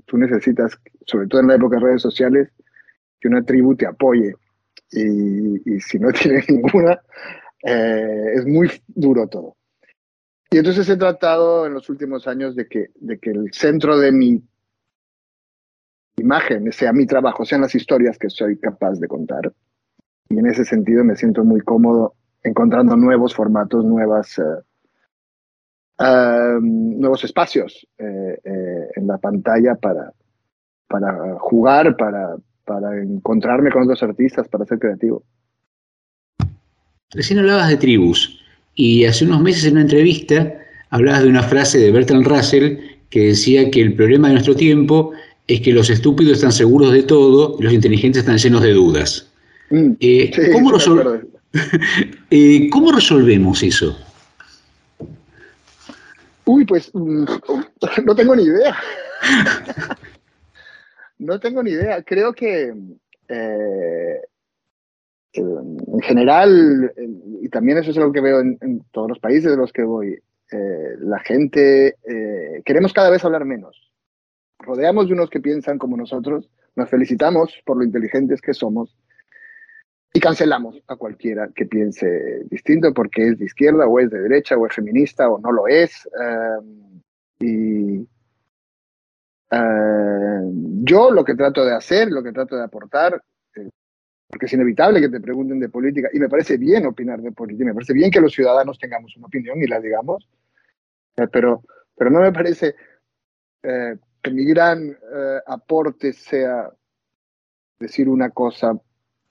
[0.06, 2.50] Tú necesitas, sobre todo en la época de redes sociales,
[3.22, 4.36] que una tribu te apoye.
[4.92, 7.02] Y, y si no tiene ninguna,
[7.64, 9.56] eh, es muy duro todo.
[10.50, 14.12] Y entonces he tratado en los últimos años de que, de que el centro de
[14.12, 14.44] mi
[16.18, 19.54] imagen sea mi trabajo, sean las historias que soy capaz de contar.
[20.30, 24.38] Y en ese sentido me siento muy cómodo encontrando nuevos formatos, nuevas...
[24.38, 24.62] Uh,
[26.02, 30.12] Uh, nuevos espacios eh, eh, en la pantalla para,
[30.88, 32.38] para jugar, para,
[32.72, 35.24] para encontrarme con otros artistas, para ser creativo.
[37.12, 38.40] Recién hablabas de tribus
[38.76, 40.54] y hace unos meses en una entrevista
[40.90, 42.78] hablabas de una frase de Bertrand Russell
[43.10, 45.12] que decía que el problema de nuestro tiempo
[45.48, 49.30] es que los estúpidos están seguros de todo y los inteligentes están llenos de dudas.
[49.70, 51.28] Mm, eh, sí, ¿cómo, resol
[52.72, 53.98] ¿Cómo resolvemos eso?
[56.46, 57.26] Uy, pues mm,
[58.06, 58.78] no tengo ni idea.
[61.22, 62.04] no tengo ni idea.
[62.04, 62.74] Creo que
[63.30, 64.22] eh,
[65.34, 66.94] en general,
[67.42, 70.20] y también eso es algo que veo en, todos los países de los que voy,
[70.52, 73.92] eh, la gente, eh, queremos cada vez hablar menos.
[74.60, 78.96] Rodeamos de unos que piensan como nosotros, nos felicitamos por lo inteligentes que somos
[80.14, 84.58] y cancelamos a cualquiera que piense distinto porque es de izquierda o es de derecha
[84.58, 86.08] o es feminista o no lo es.
[87.40, 88.06] y
[89.52, 93.22] yo lo que trato de hacer, lo que trato de aportar,
[94.32, 97.66] porque es inevitable que te pregunten de política, y me parece bien opinar de política,
[97.66, 100.26] me parece bien que los ciudadanos tengamos una opinión y la digamos,
[101.18, 101.64] eh, pero,
[101.98, 102.76] pero no me parece
[103.62, 106.72] eh, que mi gran eh, aporte sea
[107.78, 108.74] decir una cosa,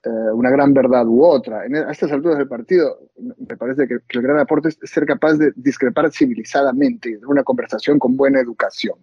[0.03, 1.65] una gran verdad u otra.
[1.65, 5.05] En, a estas alturas del partido, me parece que, que, el gran aporte es ser
[5.05, 8.95] capaz de discrepar civilizadamente tener una conversación con buena educación.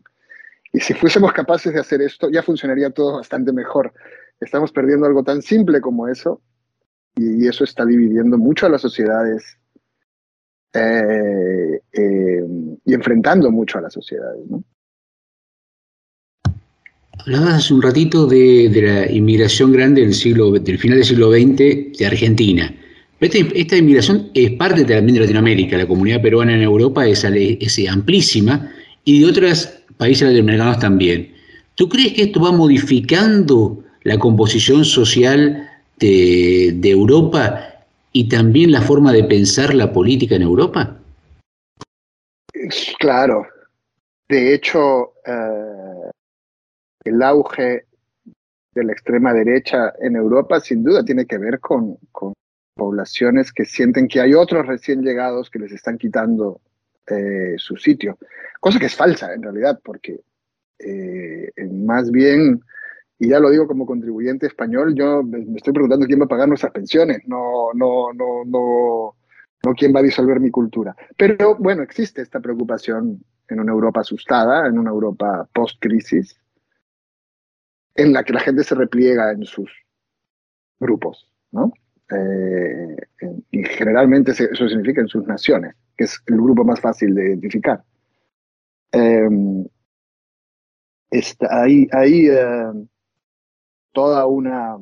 [0.72, 3.92] Y si fuésemos capaces de hacer esto, ya funcionaría todo bastante mejor.
[4.40, 6.40] Estamos perdiendo algo tan simple como eso
[7.16, 9.58] y eso está dividiendo mucho a las sociedades
[10.74, 12.44] eh, eh,
[12.84, 14.44] y enfrentando mucho a las sociedades.
[14.48, 14.62] ¿no?
[17.18, 21.98] Hablabas hace un ratito de, la inmigración grande del, siglo, del final del siglo XX
[21.98, 22.74] de Argentina.
[23.20, 25.76] Esta, esta, inmigración es parte también de Latinoamérica.
[25.76, 28.70] La comunidad peruana en Europa es, es amplísima
[29.08, 31.34] y de otros países latinoamericanos también.
[31.76, 35.66] ¿Tú crees que esto va modificando la composición social
[35.98, 40.98] de, Europa y también la forma de pensar la política en Europa?
[42.98, 43.46] Claro.
[44.28, 46.10] De hecho, eh,
[47.04, 47.86] el auge
[48.74, 51.96] de la extrema derecha en Europa sin duda tiene que ver con,
[52.74, 56.60] poblaciones que sienten que hay otros recién llegados que les están quitando
[57.10, 58.18] eh, su sitio.
[58.60, 60.20] Cosa que es falsa en realidad, porque
[60.78, 62.62] eh, más bien
[63.18, 66.48] y ya lo digo como contribuyente español, yo me estoy preguntando quién va a pagar
[66.48, 69.16] nuestras pensiones, no, no, no, no,
[69.64, 70.94] no quién va a disolver mi cultura.
[71.16, 76.40] Pero bueno, existe esta preocupación en una Europa asustada, en una Europa post-crisis,
[77.96, 79.68] en la que la gente se repliega en sus
[80.78, 81.72] grupos, ¿no?
[82.10, 82.96] Eh,
[83.50, 87.82] y generalmente eso significa en sus naciones, que es el grupo más fácil de identificar.
[88.92, 89.28] Eh,
[91.10, 92.72] está ahí, ahí eh,
[93.92, 94.78] toda una,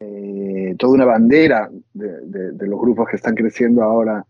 [0.00, 4.24] eh, toda una bandera de, los grupos que están creciendo ahora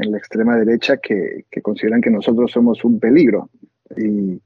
[0.00, 3.50] en la extrema derecha que, consideran que nosotros somos un peligro.
[3.96, 4.40] Y,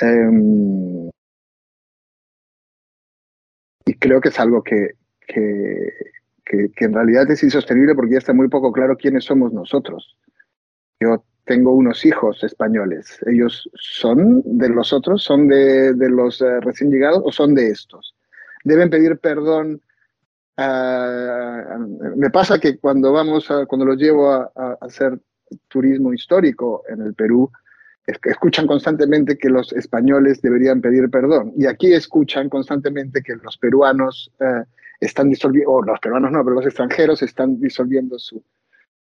[0.00, 1.08] em,
[3.86, 5.92] y creo que es algo que, que,
[6.44, 10.16] que, en realidad es insostenible porque ya está muy poco claro quiénes somos nosotros.
[11.00, 13.18] Yo tengo unos hijos españoles.
[13.26, 15.22] ¿Ellos son de los otros?
[15.22, 18.14] ¿Son de, los eh, recién llegados o son de estos?
[18.64, 19.80] Deben pedir perdón.
[22.16, 25.18] me pasa que cuando vamos cuando los llevo a, hacer
[25.68, 27.50] turismo histórico en el Perú,
[28.06, 31.52] escuchan constantemente que los españoles deberían pedir perdón.
[31.56, 34.64] Y aquí escuchan constantemente que los peruanos eh,
[35.04, 38.42] están disolviendo, o los peruanos no, pero los extranjeros están disolviendo su,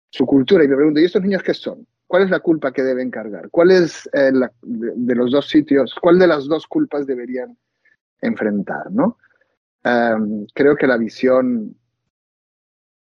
[0.08, 0.64] su cultura.
[0.64, 1.86] Y me pregunto, ¿y estos niños qué son?
[2.06, 3.50] ¿Cuál es la culpa que deben cargar?
[3.50, 4.32] ¿Cuál es eh,
[4.62, 7.56] de, los dos sitios, cuál de las dos culpas deberían
[8.20, 8.90] enfrentar?
[8.90, 9.16] ¿no?
[9.82, 11.74] creo que la visión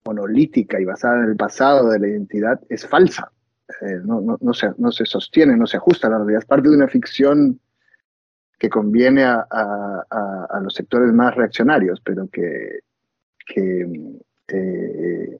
[0.04, 3.32] monolítica y basada en el pasado de la identidad es falsa.
[3.82, 6.40] Eh, no, se, no, se, sostiene, no se ajusta a la realidad.
[6.40, 7.60] Es parte de una ficción
[8.58, 12.80] que conviene a, los sectores más reaccionarios, pero que,
[14.48, 15.40] eh,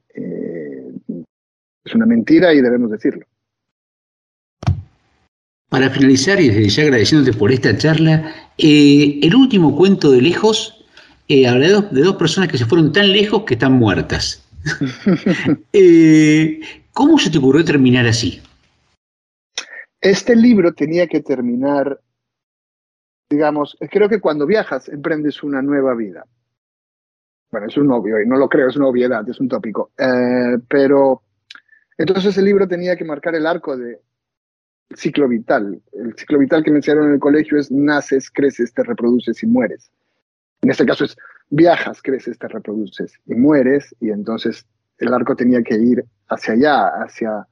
[1.84, 3.26] es una mentira y debemos decirlo.
[5.68, 10.76] Para finalizar, y desde ya agradeciéndote por esta charla, eh, el último cuento de lejos
[11.28, 14.42] eh, habla de dos, personas que se fueron tan lejos que están muertas.
[15.72, 16.60] Eh,
[16.92, 18.40] ¿Cómo se te ocurrió terminar así?
[20.00, 22.00] Este libro tenía que terminar,
[23.28, 26.24] digamos, creo que cuando viajas emprendes una nueva vida.
[27.50, 29.90] Bueno, es un obvio, no lo creo, es una obviedad, es un tópico.
[30.68, 31.22] pero
[31.98, 34.00] entonces el libro tenía que marcar el arco de,
[34.94, 35.80] ciclo vital.
[35.92, 39.46] El ciclo vital que me enseñaron en el colegio es naces, creces, te reproduces y
[39.46, 39.90] mueres.
[40.62, 41.16] En este caso es
[41.50, 44.66] viajas, creces, te reproduces y mueres, y entonces
[44.98, 47.46] el arco tenía que ir hacia allá, hacia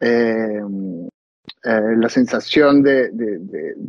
[0.00, 0.60] eh,
[1.64, 3.10] eh, la sensación de,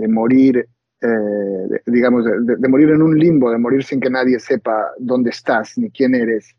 [0.07, 0.67] morir,
[1.03, 5.77] eh, digamos, de, morir en un limbo, de morir sin que nadie sepa dónde estás
[5.77, 6.55] ni quién eres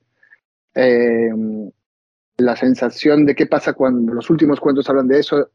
[2.37, 5.51] la sensación de qué pasa cuando los últimos cuentos hablan de eso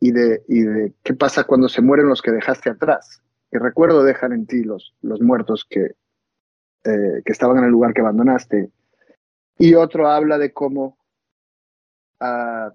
[0.00, 3.22] y de, y de qué pasa cuando se mueren los que dejaste atrás.
[3.50, 5.92] Y recuerdo dejan en ti los, los muertos que,
[6.84, 8.70] eh, que estaban en el lugar que abandonaste.
[9.58, 10.98] Y otro habla de cómo
[12.20, 12.72] ah,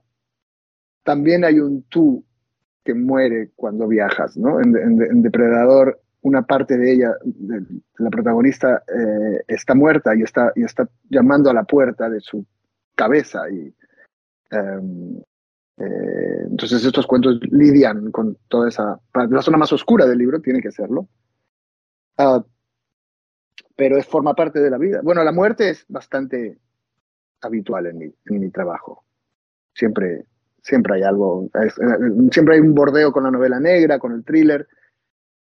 [1.04, 2.24] también hay un tú
[2.84, 4.60] que muere cuando viajas, ¿no?
[4.60, 7.64] En, Depredador, una parte de ella, de,
[7.98, 12.46] la protagonista, eh, está muerta y está, y está llamando a la puerta de su
[12.96, 13.50] cabeza.
[13.50, 13.74] Y,
[14.52, 15.18] em,
[15.78, 19.00] eh, entonces estos cuentos lidian con toda esa...
[19.14, 21.08] La zona más oscura del libro tiene que serlo.
[22.18, 22.44] Ah,
[23.76, 25.02] pero es, forma parte de la vida.
[25.04, 26.60] Bueno, la muerte es bastante
[27.42, 29.04] habitual en mi, en mi trabajo.
[29.74, 30.26] Siempre,
[30.62, 31.50] siempre hay algo,
[32.32, 34.68] siempre hay un bordeo con la novela negra, con el thriller,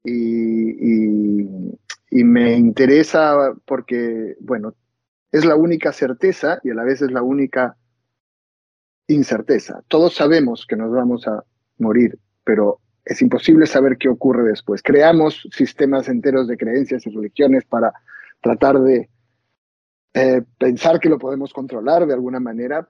[0.04, 1.42] y,
[2.10, 4.74] y, me interesa porque, bueno,
[5.30, 7.76] es la única certeza y a la vez es la única
[9.06, 9.82] incerteza.
[9.88, 11.44] Todos sabemos que nos vamos a
[11.78, 14.82] morir, pero es imposible saber qué ocurre después.
[14.82, 17.92] Creamos sistemas enteros de creencias y religiones para
[18.40, 19.08] tratar de
[20.14, 22.88] eh, pensar que lo podemos controlar de alguna manera,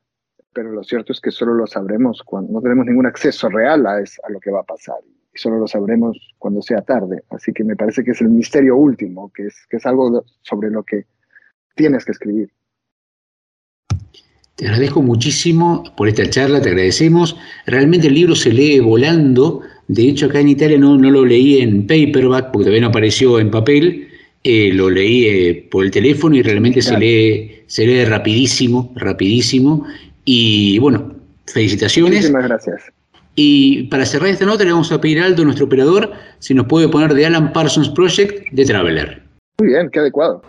[0.52, 3.96] pero lo cierto es que solo lo sabremos cuando no tenemos ningún acceso real a,
[3.96, 4.96] a lo que va a pasar
[5.34, 7.22] y solo lo sabremos cuando sea tarde.
[7.30, 10.70] Así que me parece que es el misterio último, que es, que es algo sobre
[10.70, 11.06] lo que
[11.74, 12.50] tienes que escribir.
[14.56, 17.36] Te agradezco muchísimo por esta charla, te agradecemos.
[17.66, 19.62] Realmente el libro se lee volando.
[19.88, 23.40] De hecho, acá en Italia no, no lo leí en paperback porque todavía no apareció
[23.40, 24.08] en papel.
[24.44, 29.86] Eh, lo leí eh, por el teléfono y realmente se lee, se lee rapidísimo, rapidísimo.
[30.24, 31.14] Y bueno,
[31.46, 32.12] felicitaciones.
[32.12, 32.82] Muchísimas gracias.
[33.34, 36.66] Y para cerrar esta nota le vamos a pedir a Aldo, nuestro operador, si nos
[36.66, 39.22] puede poner de Alan Parsons Project de Traveler.
[39.58, 40.42] Muy bien, qué adecuado.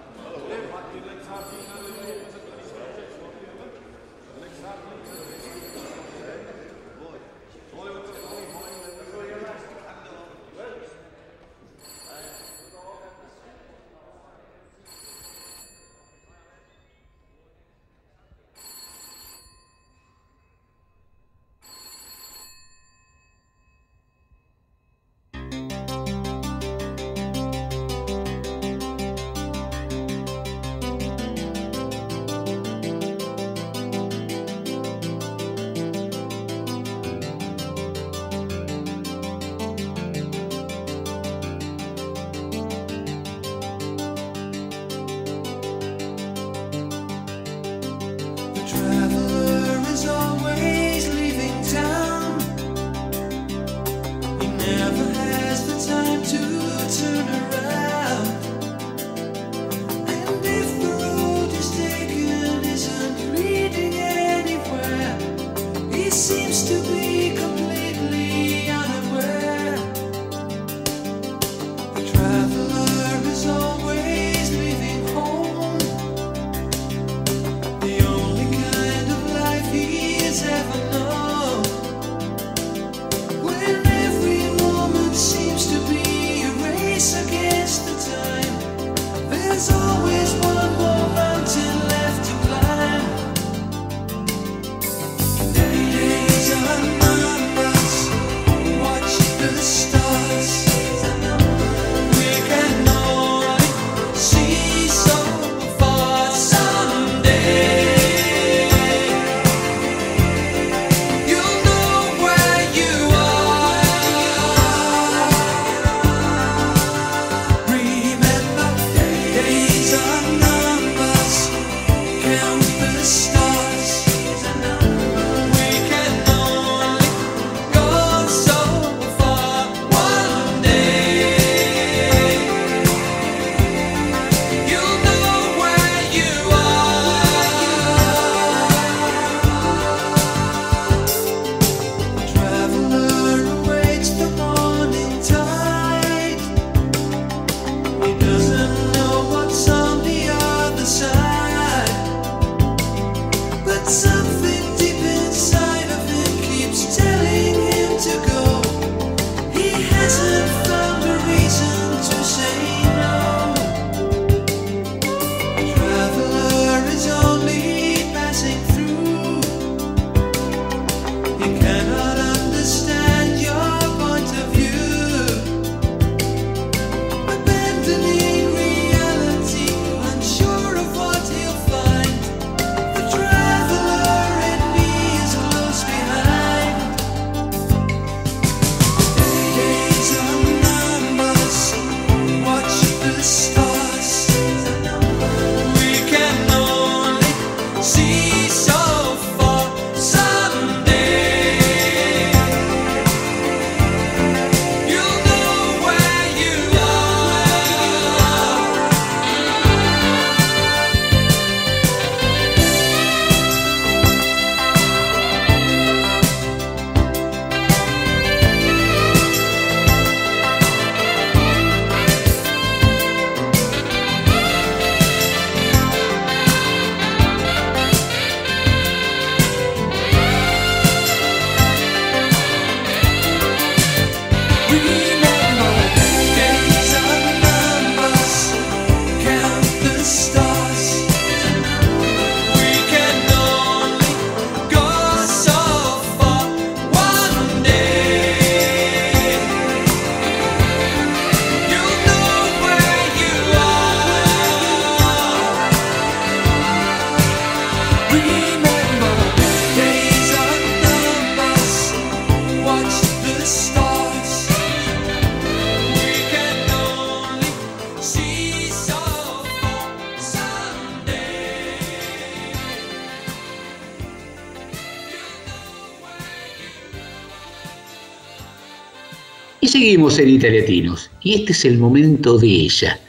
[280.12, 281.10] Italiatinos.
[281.22, 283.00] Y este es el momento de ella.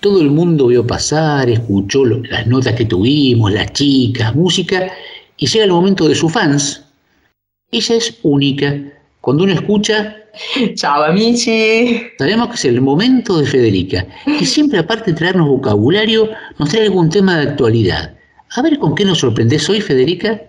[0.00, 4.92] Todo el mundo vio pasar, escuchó lo- las notas que tuvimos, las chicas, música,
[5.36, 6.84] y llega el momento de sus fans.
[7.70, 8.76] Ella es única.
[9.20, 10.16] Cuando uno escucha,
[10.74, 12.02] Ciao amici!
[12.18, 14.04] sabemos que es el momento de Federica,
[14.38, 16.28] que siempre aparte de traernos vocabulario,
[16.58, 18.14] nos trae algún tema de actualidad.
[18.56, 20.42] A ver con qué nos sorprendes hoy, Federica.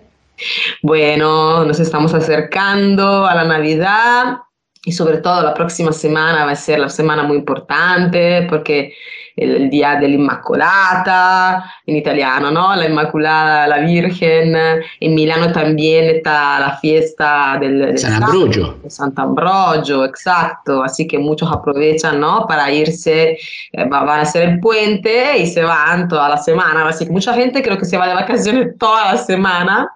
[0.82, 4.38] Bueno, nos estamos acercando a la Navidad
[4.86, 8.94] y sobre todo la próxima semana va a ser la semana muy importante porque
[9.36, 12.74] el, Día dell'Immacolata en italiano, ¿no?
[12.74, 14.56] La Inmaculada, la Virgen.
[15.00, 18.78] En Milano también está la fiesta del, del San Ambrogio.
[18.82, 20.82] de Sant'Ambrogio, exacto.
[20.84, 22.46] Así que muchos aprovechan, ¿no?
[22.46, 23.32] Para irse,
[23.72, 26.88] eh, va- van a hacer el puente y se van toda la semana.
[26.88, 29.90] Así que mucha gente creo que se va de vacaciones toda la semana.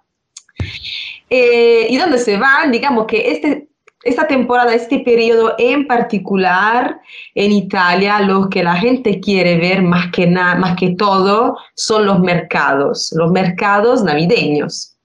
[1.31, 3.70] Eh, y donde se van, digamos que este,
[4.03, 7.01] esta temporada, este periodo en particular
[7.35, 12.21] en Italia, lo que la gente quiere ver más que, más que todo son los
[12.21, 14.97] mercados, los mercados navideños.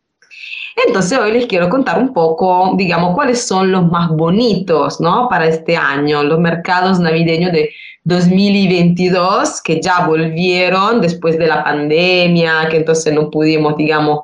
[0.87, 5.29] Entonces hoy les quiero contar un poco, digamos, cuáles son los más bonitos, ¿no?
[5.29, 7.69] Para este año, los mercados navideños de
[8.05, 14.19] 2022 que ya volvieron después de la pandemia, que entonces no pudimos, digamos,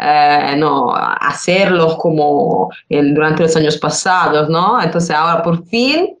[0.00, 4.80] eh, no, hacerlos como el- durante los años pasados, ¿no?
[4.80, 6.16] Entonces ahora por fin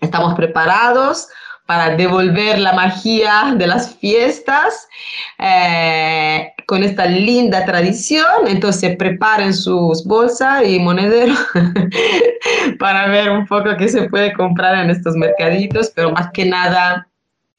[0.00, 1.28] estamos preparados
[1.66, 4.88] para devolver la magia de las fiestas
[5.38, 8.46] eh, con esta linda tradición.
[8.46, 11.38] Entonces preparen sus bolsas y monederos
[12.78, 17.08] para ver un poco qué se puede comprar en estos mercaditos, pero más que nada,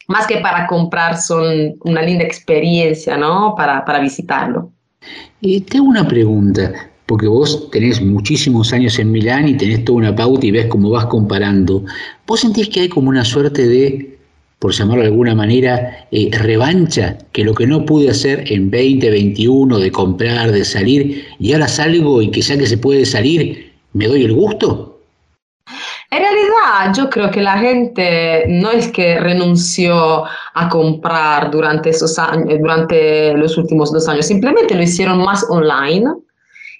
[0.07, 3.55] más que para comprar, son una linda experiencia, ¿no?
[3.55, 4.71] Para, para visitarlo.
[5.41, 9.97] Eh, te hago una pregunta, porque vos tenés muchísimos años en Milán y tenés toda
[9.97, 11.83] una pauta y ves cómo vas comparando.
[12.27, 14.19] ¿Vos sentís que hay como una suerte de,
[14.59, 17.17] por llamarlo de alguna manera, eh, revancha?
[17.31, 22.21] Que lo que no pude hacer en 2021 de comprar, de salir, y ahora salgo
[22.21, 24.99] y que ya que se puede salir, ¿me doy el gusto?
[26.11, 32.19] En realidad, yo creo que la gente no es que renunció a comprar durante, esos
[32.19, 36.05] años, durante los últimos dos años, simplemente lo hicieron más online.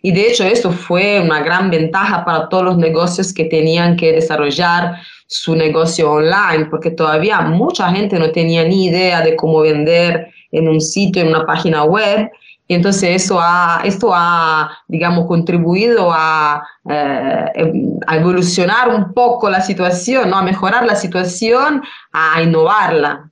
[0.02, 4.14] Y de hecho esto fue una gran ventaja para todos los negocios que tenían que
[4.14, 10.32] desarrollar su negocio online, porque todavía mucha gente no tenía ni idea de cómo vender
[10.52, 12.30] en un sitio, en una página web.
[12.70, 17.74] Y entonces eso ha, esto ha, digamos, contribuido a, eh,
[18.06, 20.38] a evolucionar un poco la situación, ¿no?
[20.38, 21.82] a mejorar la situación,
[22.12, 23.30] a innovarla.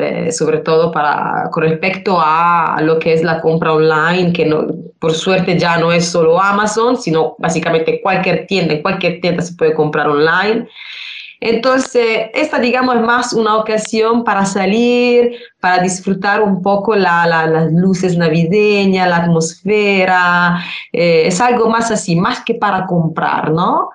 [0.00, 4.66] Eh, sobre todo para, con respecto a lo que es la compra online, que no,
[5.00, 9.54] por suerte ya no es solo Amazon, sino básicamente cualquier tienda, en cualquier tienda se
[9.54, 10.68] puede comprar online.
[11.40, 17.46] Entonces, esta, digamos, es más una ocasión para salir, para disfrutar un poco la, la,
[17.46, 23.90] las luces navideñas, la atmósfera, eh, es algo más así, más que para comprar, ¿no?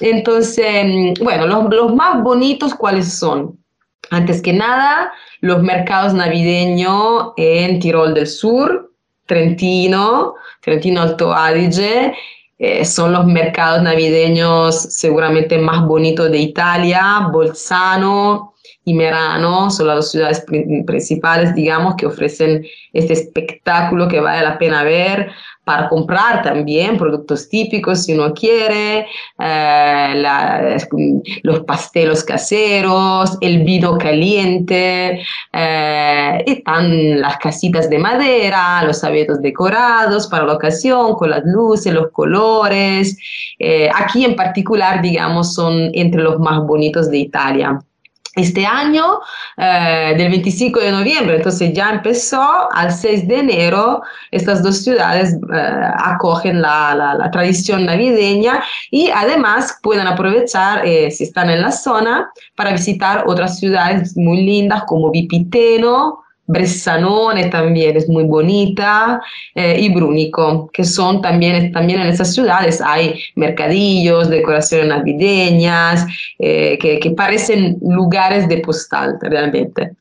[0.00, 3.61] Entonces, bueno, los, los más bonitos, ¿cuáles son?
[4.10, 8.92] Antes que nada, los mercados navideños en Tirol del Sur,
[9.26, 12.14] Trentino, Trentino Alto Adige,
[12.58, 19.96] eh, son los mercados navideños seguramente más bonitos de Italia, Bolzano y Merano son las
[19.96, 25.30] dos ciudades pri- principales, digamos, que ofrecen este espectáculo que vale la pena ver
[25.64, 29.06] para comprar también productos típicos si uno quiere,
[29.38, 30.76] eh, la-
[31.42, 40.26] los pastelos caseros, el vino caliente, eh, están las casitas de madera, los abetos decorados
[40.26, 43.16] para la ocasión, con las luces, los colores.
[43.58, 47.78] Eh, aquí en particular, digamos, son entre los más bonitos de Italia.
[48.34, 49.20] Este año,
[49.58, 55.34] eh, del 25 de noviembre, entonces ya empezó, al 6 de enero, estas dos ciudades
[55.34, 61.60] eh, acogen la, la- la tradición navideña y además pueden aprovechar, eh, si están en
[61.60, 69.20] la zona, para visitar otras ciudades muy lindas como Vipiteno, Bressanone también es muy bonita,
[69.54, 76.06] eh, y Brunico, que son también, también en esas ciudades hay mercadillos, decoraciones navideñas,
[76.38, 79.92] eh, que, que parecen lugares de postal realmente.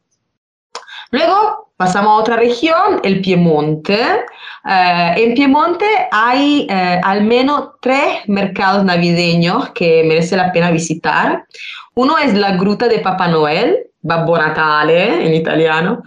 [1.11, 3.99] Luego Pasamos a otra región, el Piemonte.
[3.99, 11.43] Eh, en Piemonte hay eh, al menos tres mercados navideños que merece la pena visitar.
[12.01, 16.01] Uno es la Gruta de Papá Noel, Babbo Natale en italiano,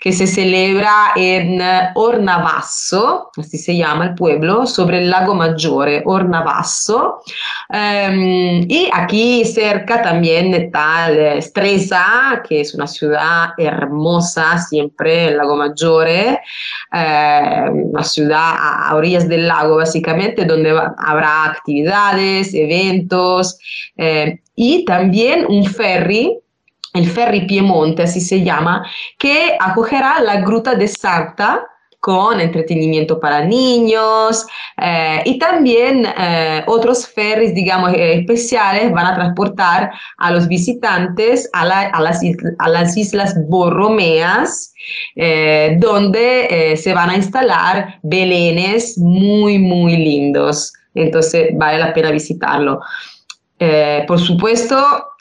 [0.00, 6.02] que se celebra en eh, Ornavasso, así se llama el pueblo, sobre el lago Maggiore,
[6.06, 7.20] Ornavasso.
[7.68, 11.08] Um, y aquí cerca también está
[11.40, 16.40] Stresa, que es una ciudad hermosa, siempre el lago Maggiore,
[16.92, 23.58] eh, una ciudad a, orillas del lago básicamente, donde habrá actividades, eventos
[23.96, 26.38] eh, y también un ferry
[26.98, 28.84] el Ferry Piemonte, así se llama,
[29.18, 31.66] que acogerá la Gruta de Santa
[32.00, 34.46] con entretenimiento para niños
[34.80, 41.50] eh, y también eh, otros ferries, digamos, eh, especiales van a transportar a los visitantes
[41.52, 42.20] a, la, a, las,
[42.58, 44.72] a las, Islas Borromeas,
[45.78, 50.72] donde se van a instalar belenes muy, muy lindos.
[50.94, 52.80] Entonces vale la pena visitarlo.
[54.06, 54.76] Por supuesto,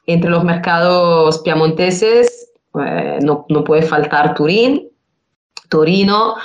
[0.08, 2.50] entre los mercados piamonteses
[2.84, 4.90] eh, no, no, puede faltar Turín.
[5.70, 6.36] Torino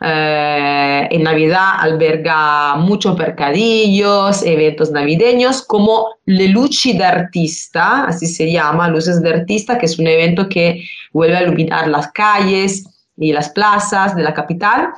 [0.00, 8.88] eh, en Navidad alberga muchos mercadillos, eventos navideños como Le Luci d'Artista, así se llama,
[8.88, 12.84] Luces de Artista, que es un evento que vuelve a iluminar las calles
[13.16, 14.88] y las plazas de la capital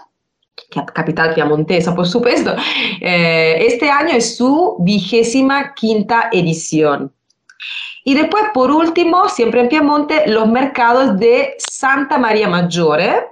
[0.95, 2.55] capital piamontesa, por supuesto.
[3.01, 7.13] Eh, este año es su vigésima quinta edición.
[8.05, 13.25] Y después, por último, siempre en Piemonte, los mercados de Santa María Maggiore,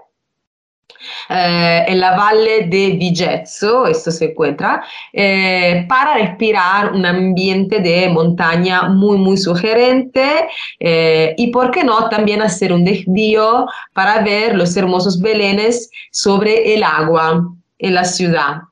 [1.29, 8.09] eh, en la valle de Vigezzo, esto se encuentra, eh, para respirar un ambiente de
[8.09, 10.49] montaña muy, muy sugerente
[10.79, 16.75] eh, y, ¿por qué no?, también hacer un desvío para ver los hermosos belenes sobre
[16.75, 17.45] el agua
[17.79, 18.63] en la ciudad.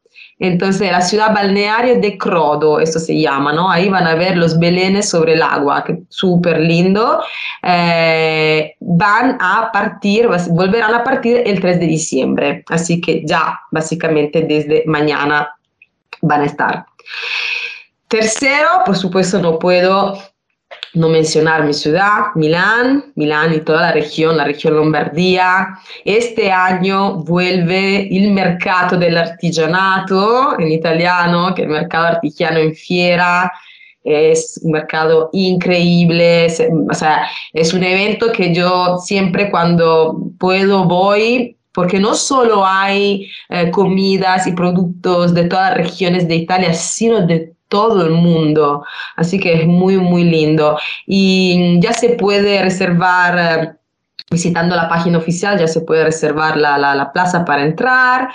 [0.41, 3.71] Entonces, la ciudad balnearia de Crodo, esto se llama, ¿no?
[3.71, 7.23] Ahí van a ver los belenes sobre el agua, que súper lindo.
[7.63, 14.41] Eh, van a partir, volverán a partir el 3 de diciembre, así que ya básicamente
[14.41, 15.55] desde mañana
[16.23, 16.87] van a estar.
[18.09, 20.19] Tercero, por supuesto, no puedo
[20.95, 25.79] no mencionar mi ciudad, Milán, Milán y toda la región, la región Lombardía.
[26.05, 32.75] Este año vuelve el mercado del artigianato en italiano, que es el mercado artigiano en
[32.75, 33.53] fiera.
[34.03, 36.47] Es un mercado increíble,
[36.91, 43.31] o sea, es un evento que yo siempre cuando puedo voy porque no solo hay
[43.49, 48.85] eh, comidas y productos de todas las regiones de Italia, sino de todo el mundo.
[49.17, 50.79] Así que es muy, muy lindo.
[51.07, 53.39] Y ya se puede reservar.
[53.39, 53.81] Eh,
[54.31, 58.29] visitando la página oficial ya se puede reservar la, la, la plaza para entrar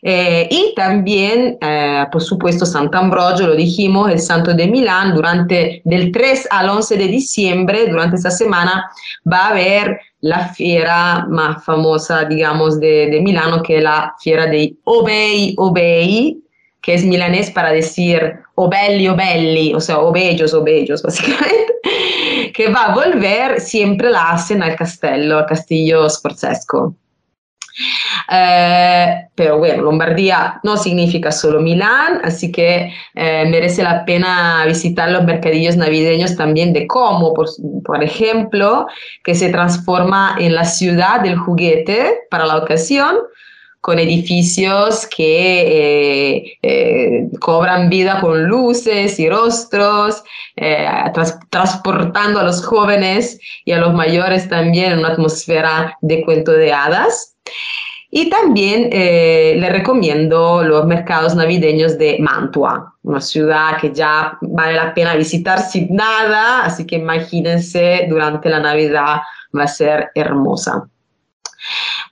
[0.00, 6.12] eh, y también eh, por supuesto Sant'Ambrogio lo dijimos el santo de Milán durante del
[6.12, 8.92] 3 al 11 de diciembre durante esta semana
[9.30, 14.46] va a haber la fiera más famosa digamos de, de Milano que es la fiera
[14.46, 16.40] de Obei Obei
[16.80, 21.66] que es milanés para decir o belli o sea, o bellos o bellos, básicamente,
[22.54, 26.94] que va a volver, siempre la hacen al castello, al castillo Sforzesco.
[28.30, 35.10] Eh, pero bueno, Lombardía no significa solo Milán, así que eh, merece la pena visitar
[35.10, 38.86] los mercadillos navideños también de Como, por, ejemplo,
[39.24, 43.16] que se transforma en la ciudad del juguete para la ocasión,
[43.80, 50.22] con edificios que eh, eh, cobran vida con luces y rostros,
[50.56, 56.22] eh, tras, transportando a los jóvenes y a los mayores también en una atmósfera de
[56.24, 57.36] cuento de hadas.
[58.12, 64.92] Y también le recomiendo los mercados navideños de Mantua, una ciudad que ya vale la
[64.92, 69.20] pena visitar sin nada, así que imagínense durante la Navidad
[69.56, 70.88] va a ser hermosa.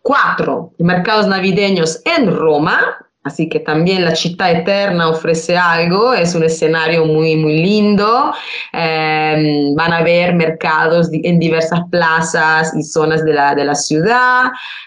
[0.03, 2.79] Cuatro, mercados navideños en Roma,
[3.25, 8.33] así que también la ciudad eterna ofrece algo, es un escenario muy, muy lindo.
[8.73, 14.45] Eh, van a ver mercados en diversas plazas y zonas de la, de la ciudad,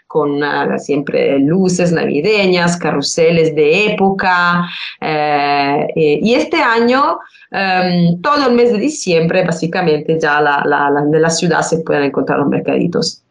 [0.08, 4.68] con uh, siempre luces navideñas, carruseles de época.
[5.00, 7.20] Eh, y este año,
[7.52, 11.78] um, todo el mes de diciembre, básicamente ya la, la, la, de la ciudad se
[11.80, 13.24] pueden encontrar los mercaditos.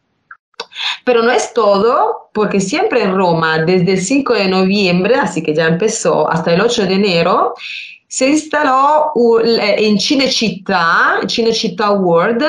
[1.04, 5.54] Pero no es todo, porque siempre en Roma, desde el 5 de noviembre, así que
[5.54, 7.54] ya empezó, hasta el 8 de enero,
[8.08, 9.12] se instaló
[9.46, 12.44] en Cinecittà, Cinecittà World,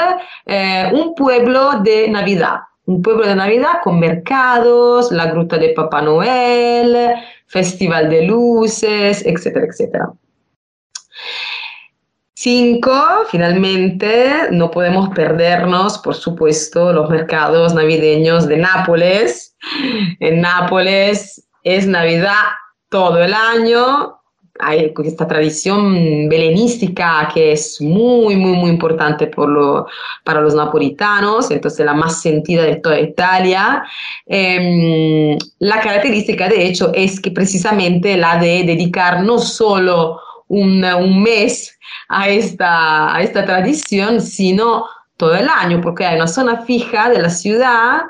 [0.45, 2.62] eh, un pueblo de Navidad.
[2.88, 7.14] un pueblo de Navidad con mercados, la gruta de Papá Noel,
[7.45, 10.12] festival de luces, etcétera, etcétera.
[12.44, 12.92] Cinco,
[13.30, 19.56] finalmente, no podemos perdernos, por supuesto, los mercados navideños de Nápoles.
[20.20, 22.34] En Nápoles es Navidad
[22.89, 24.22] todo el año,
[24.60, 29.88] hay esta tradición belenística que es muy, muy, muy importante por lo,
[30.24, 33.84] para los napolitanos, entonces la más sentida de toda Italia.
[34.26, 40.20] Eh, la característica, de hecho, es que precisamente la de dedicar no solo
[40.52, 41.78] un, mes
[42.10, 44.86] a esta, a esta tradición, sino
[45.18, 48.02] todo el año, porque hay una zona fija de la ciudad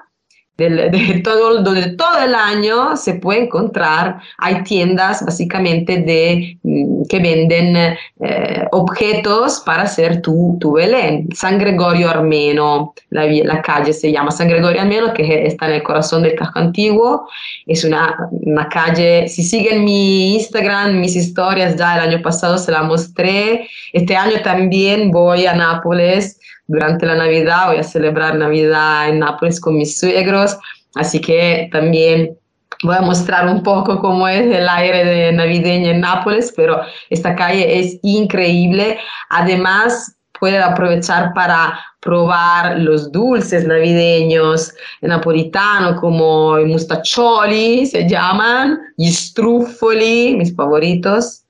[0.70, 7.20] de todo, donde todo el año se puede encontrar, hay tiendas básicamente de, mm, que
[7.20, 11.28] venden eh, objetos para hacer tu, tu Belén.
[11.34, 15.84] San Gregorio Armeno, la, la, calle se llama San Gregorio Armeno, que está en el
[15.84, 17.28] corazón del casco antiguo.
[17.66, 22.72] Es una, una calle, si siguen mi Instagram, mis historias, ya el año pasado se
[22.72, 23.68] la mostré.
[23.94, 26.40] Este año también voy a Nápoles
[26.72, 30.58] durante la Navidad, voy a celebrar Navidad en Nápoles con mis suegros,
[30.96, 32.38] así que también
[32.84, 37.36] voy a mostrar un poco cómo es el aire de navideño en Nápoles, pero esta
[37.36, 38.98] calle es increíble.
[39.30, 49.12] Además, pueden aprovechar para probar los dulces navideños napolitanos como i mustaccioli, se llaman, gli
[49.12, 51.44] struffoli, mis favoritos.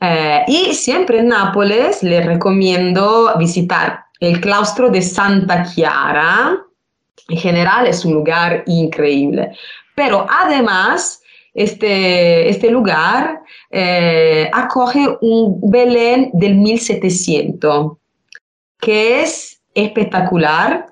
[0.00, 6.56] Eh, y siempre en Nápoles les recomiendo visitar el claustro de Santa Chiara,
[7.28, 9.50] en general es un lugar increíble,
[9.96, 11.20] pero además
[11.54, 17.96] este, este lugar eh, acoge un Belén del 1700,
[18.80, 20.86] que es espectacular,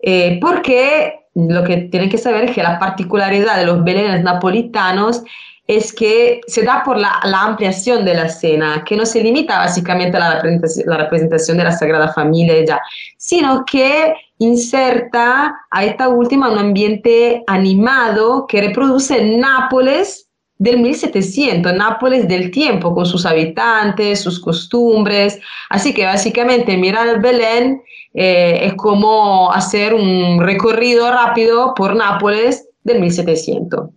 [0.00, 5.22] eh, porque lo que tienen que saber es que la particularidad de los Belenes napolitanos
[5.66, 10.16] es que se da por la, ampliación de la escena, que no se limita básicamente
[10.16, 12.80] a la representación, de la Sagrada Familia ya,
[13.16, 20.28] sino que inserta a esta última un ambiente animado que reproduce Nápoles
[20.58, 25.38] del 1700, Nápoles del tiempo, con sus habitantes, sus costumbres.
[25.70, 27.82] Así que básicamente mirar el Belén
[28.14, 33.90] eh, es como hacer un recorrido rápido por Nápoles del 1700.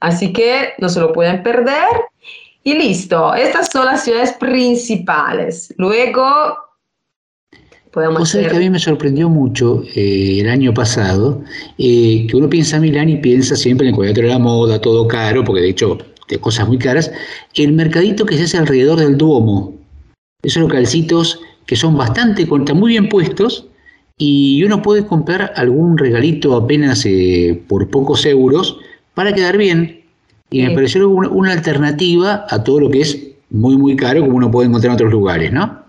[0.00, 1.88] Así que no se lo pueden perder.
[2.62, 5.72] Y listo, estas son las ciudades principales.
[5.78, 6.24] Luego
[7.92, 8.18] podemos...
[8.18, 11.42] Vos sabés que a mí me sorprendió mucho eh, el año pasado
[11.78, 14.80] eh, que uno piensa en Milán y piensa siempre en el cuadro de la moda,
[14.80, 15.98] todo caro, porque de hecho
[16.28, 17.10] de cosas muy caras.
[17.54, 19.74] El mercadito que se hace alrededor del Duomo,
[20.42, 23.66] esos localcitos que son bastante, están muy bien puestos
[24.18, 28.78] y uno puede comprar algún regalito apenas eh, por pocos euros
[29.16, 30.04] para quedar bien.
[30.50, 33.18] Y me pareció una, alternativa a todo lo que es
[33.50, 35.84] muy, muy caro, como uno puede encontrar en otros lugares, ¿no?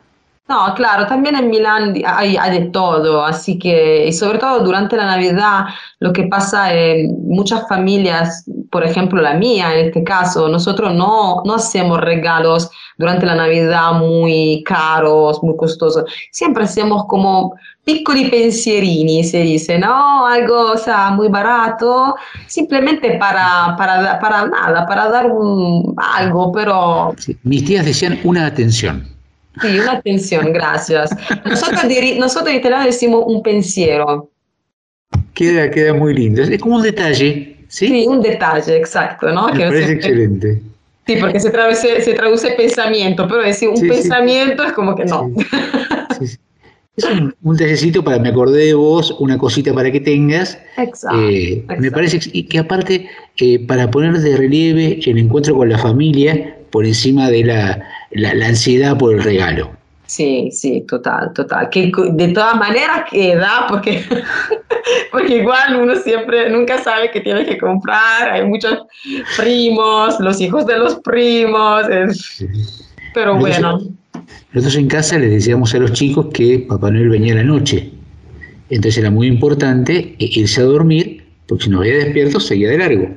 [0.47, 4.95] No, claro, también en Milán hay, hay, de todo, así que, y sobre todo durante
[4.95, 5.65] la Navidad,
[5.99, 11.43] lo que pasa en muchas familias, por ejemplo la mía en este caso, nosotros no,
[11.43, 17.53] no hacemos regalos durante la Navidad muy caros, muy costosos, siempre hacemos como
[17.88, 20.27] piccoli pensierini, se dice, ¿no?
[20.27, 22.15] Algo, o sea, muy barato,
[22.45, 27.15] simplemente para, para, para nada, para dar un, algo, pero...
[27.43, 29.07] mis tías decían una atención.
[29.61, 31.11] Sí, una atención, gracias.
[31.45, 31.81] Nosotros,
[32.19, 34.30] nosotros en italiano decimos un pensiero.
[35.34, 36.41] Queda, queda muy lindo.
[36.41, 37.88] Es como un detalle, ¿sí?
[37.88, 39.47] Sí, un detalle, exacto, ¿no?
[39.47, 40.61] Me parece excelente.
[41.05, 45.31] Sí, porque se traduce, se traduce pensamiento, pero decir un pensamiento es como que no.
[46.98, 50.57] Es un, un para, me acordé de vos, una cosita para que tengas.
[50.78, 51.30] Exacto.
[51.30, 53.07] Eh, me parece que aparte,
[53.38, 58.48] eh, para poner de relieve el encuentro con la familia por encima de la, la,
[58.48, 59.69] ansiedad por el regalo.
[60.07, 61.69] Sí, sí, total, total.
[61.69, 64.03] Que de todas maneras queda, porque,
[65.11, 68.32] porque igual uno siempre, nunca sabe qué tiene que comprar.
[68.32, 68.88] Hay muchos
[69.38, 71.84] primos, los hijos de los primos.
[73.14, 73.82] Pero bueno.
[74.53, 77.91] Nosotros en casa les decíamos a los chicos que Papá Noel venía a la noche.
[78.69, 83.09] Entonces era muy importante irse a dormir, porque si no veía despierto seguía de largo.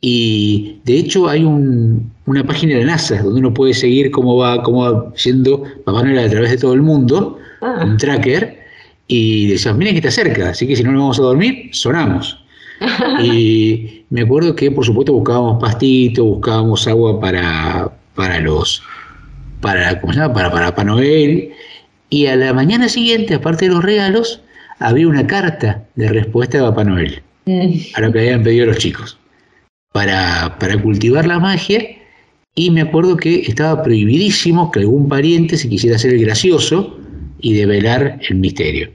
[0.00, 4.62] Y de hecho hay una página de la NASA donde uno puede seguir cómo va,
[4.62, 7.84] cómo va yendo Papá Noel a través de todo el mundo, ah.
[7.84, 8.58] un tracker,
[9.06, 12.38] y decíamos, miren que está cerca, así que si no nos vamos a dormir, sonamos.
[13.22, 18.82] y me acuerdo que por supuesto buscábamos pastitos, buscábamos agua para, para los
[19.62, 20.34] para, ¿cómo se llama?
[20.34, 21.52] Para, para Papá Noel.
[22.10, 24.42] Y a la mañana siguiente, aparte de los regalos,
[24.78, 27.22] había una carta de respuesta de Papá Noel
[27.94, 29.18] a lo que habían pedido los chicos
[29.92, 31.82] para, para cultivar la magia
[32.54, 36.98] y me acuerdo que estaba prohibidísimo que algún pariente se quisiera hacer el gracioso
[37.40, 38.90] y develar el misterio.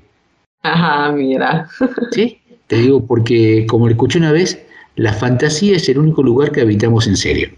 [0.64, 1.68] Ajá, mira.
[2.12, 2.40] ¿Sí?
[2.68, 4.62] Te digo porque, como escuché una vez,
[4.96, 7.50] la fantasía es el único lugar que habitamos en serio.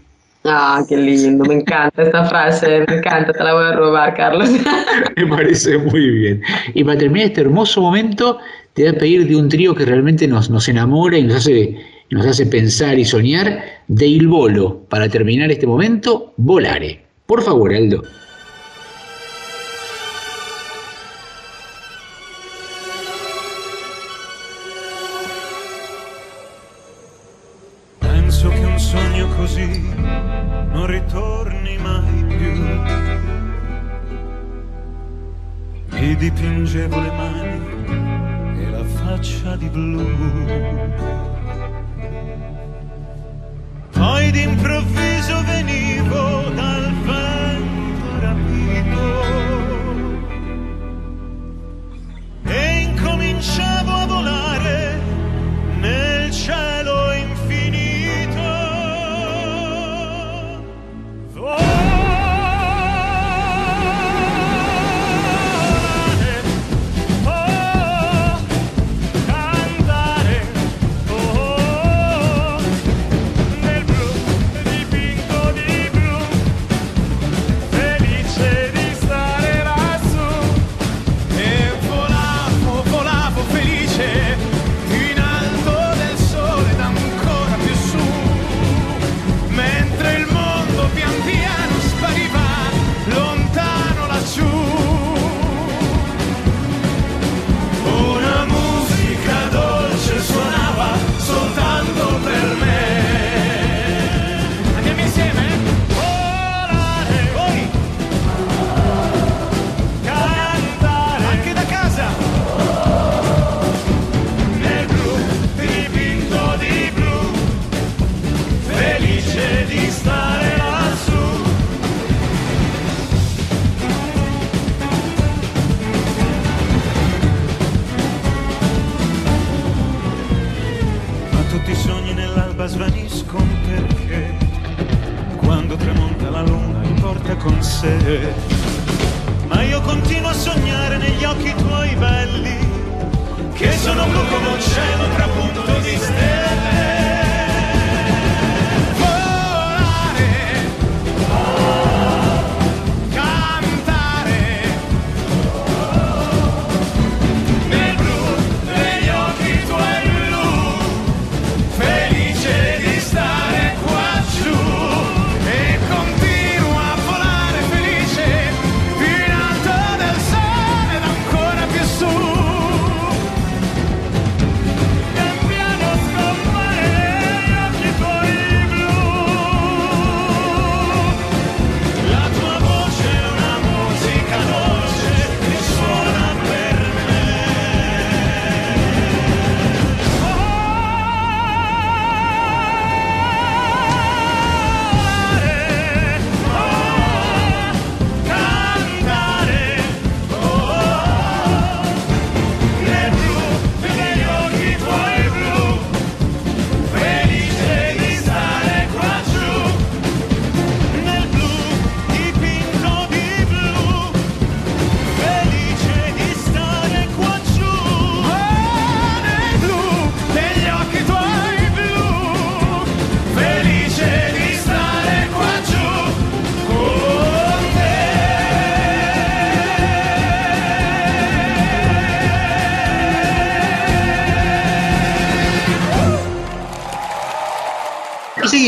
[0.44, 4.48] Ah, qué lindo, me encanta esta frase, me encanta, te la voy a robar, Carlos.
[5.16, 6.42] Me parece muy bien.
[6.72, 8.38] Y para terminar este hermoso momento,
[8.72, 11.76] te voy a pedir de un trío que realmente nos, nos enamora y nos hace,
[12.08, 14.86] nos hace pensar y soñar, de Il Bolo.
[14.88, 17.04] Para terminar este momento, Volare.
[17.26, 18.02] Por favor, Aldo.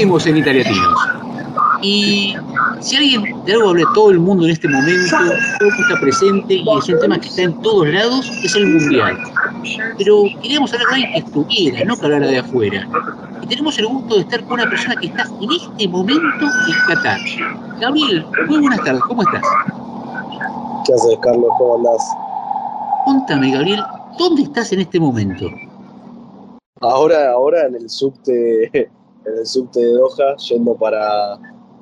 [0.03, 0.99] Seguimos en Italiatinos.
[1.81, 2.35] Y
[2.81, 5.17] si alguien de algo habla todo el mundo en este momento,
[5.61, 8.67] todo que está presente y es un tema que está en todos lados, es el
[8.67, 9.17] mundial.
[9.99, 12.89] Pero queríamos hablar con alguien que estuviera, no que hablara de afuera.
[13.43, 16.95] Y tenemos el gusto de estar con una persona que está en este momento en
[16.97, 17.21] Qatar.
[17.81, 19.43] Gabriel, muy buenas tardes, ¿cómo estás?
[20.85, 21.47] ¿Qué haces, Carlos?
[21.59, 22.03] ¿Cómo andás?
[23.05, 23.85] Contame, Gabriel,
[24.19, 25.47] ¿dónde estás en este momento?
[26.81, 28.91] Ahora, ahora en el subte,
[29.27, 31.39] en el subte de Doha, yendo para,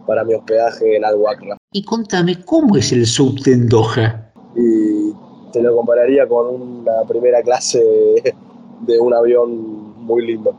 [0.07, 1.57] para mi hospedaje en Al Wakra.
[1.73, 4.33] Y contame, ¿cómo es el subte en Doha?
[4.57, 5.13] Y
[5.53, 8.35] te lo compararía con una primera clase de,
[8.81, 10.55] de un avión muy lindo.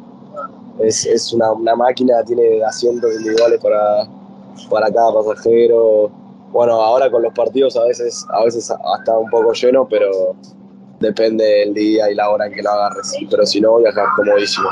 [0.79, 4.07] Es, es una, una máquina, tiene asientos individuales para,
[4.69, 6.09] para cada pasajero.
[6.51, 10.35] Bueno, ahora con los partidos a veces, a veces hasta un poco lleno, pero
[10.99, 13.13] depende del día y la hora en que lo agarres.
[13.29, 14.69] Pero si no, viajas comodísimo.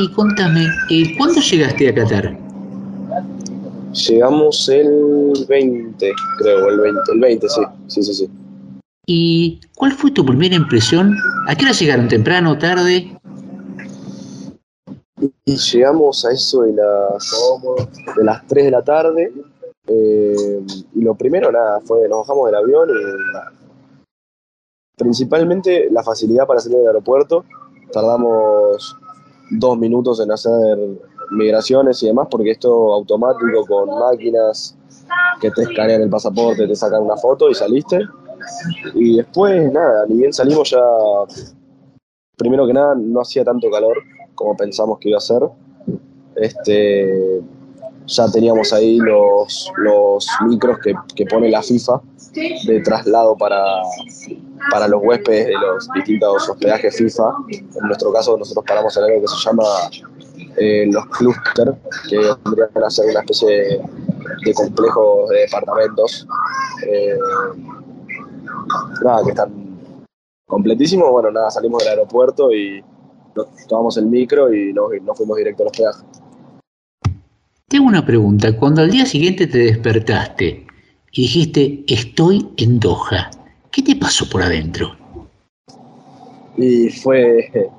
[0.00, 2.34] Y contame, eh, ¿cuándo llegaste a Qatar?
[3.92, 8.30] Llegamos el 20, creo, el 20, el 20, sí, sí, sí, sí.
[9.06, 11.14] ¿Y cuál fue tu primera impresión?
[11.46, 12.08] ¿A qué hora llegaron?
[12.08, 13.14] ¿Temprano, tarde?
[15.44, 17.30] Y llegamos a eso de las,
[18.16, 19.30] de las 3 de la tarde.
[19.86, 20.60] eh,
[20.94, 22.94] y lo primero, nada, fue nos bajamos del avión y
[24.96, 27.44] principalmente la facilidad para salir del aeropuerto.
[27.92, 28.96] Tardamos
[29.50, 30.78] dos minutos en hacer
[31.32, 34.76] migraciones y demás, porque esto automático con máquinas
[35.40, 38.00] que te escanean el pasaporte, te sacan una foto y saliste.
[38.94, 40.82] Y después, nada, ni bien salimos ya,
[42.36, 43.96] primero que nada, no hacía tanto calor
[44.34, 45.42] como pensamos que iba a ser.
[46.36, 47.42] Este,
[48.06, 52.00] ya teníamos ahí los, los micros que, que pone la FIFA
[52.66, 53.82] de traslado para,
[54.70, 57.34] para los huéspedes de los distintos hospedajes FIFA.
[57.50, 59.64] En nuestro caso, nosotros paramos en algo que se llama
[60.56, 61.74] eh, los clúster,
[62.08, 63.82] que vendrían a ser una especie de,
[64.44, 66.26] de complejos de departamentos.
[66.86, 67.16] eh,
[69.02, 69.52] nada, que están
[70.46, 71.10] completísimos.
[71.10, 72.82] Bueno, nada, salimos del aeropuerto y
[73.68, 76.04] tomamos el micro y nos, nos fuimos directo al hospedaje.
[77.68, 78.56] Tengo una pregunta.
[78.56, 80.66] Cuando al día siguiente te despertaste
[81.12, 83.30] y dijiste, estoy en Doha,
[83.70, 84.96] ¿qué te pasó por adentro?
[86.56, 87.70] Y fue,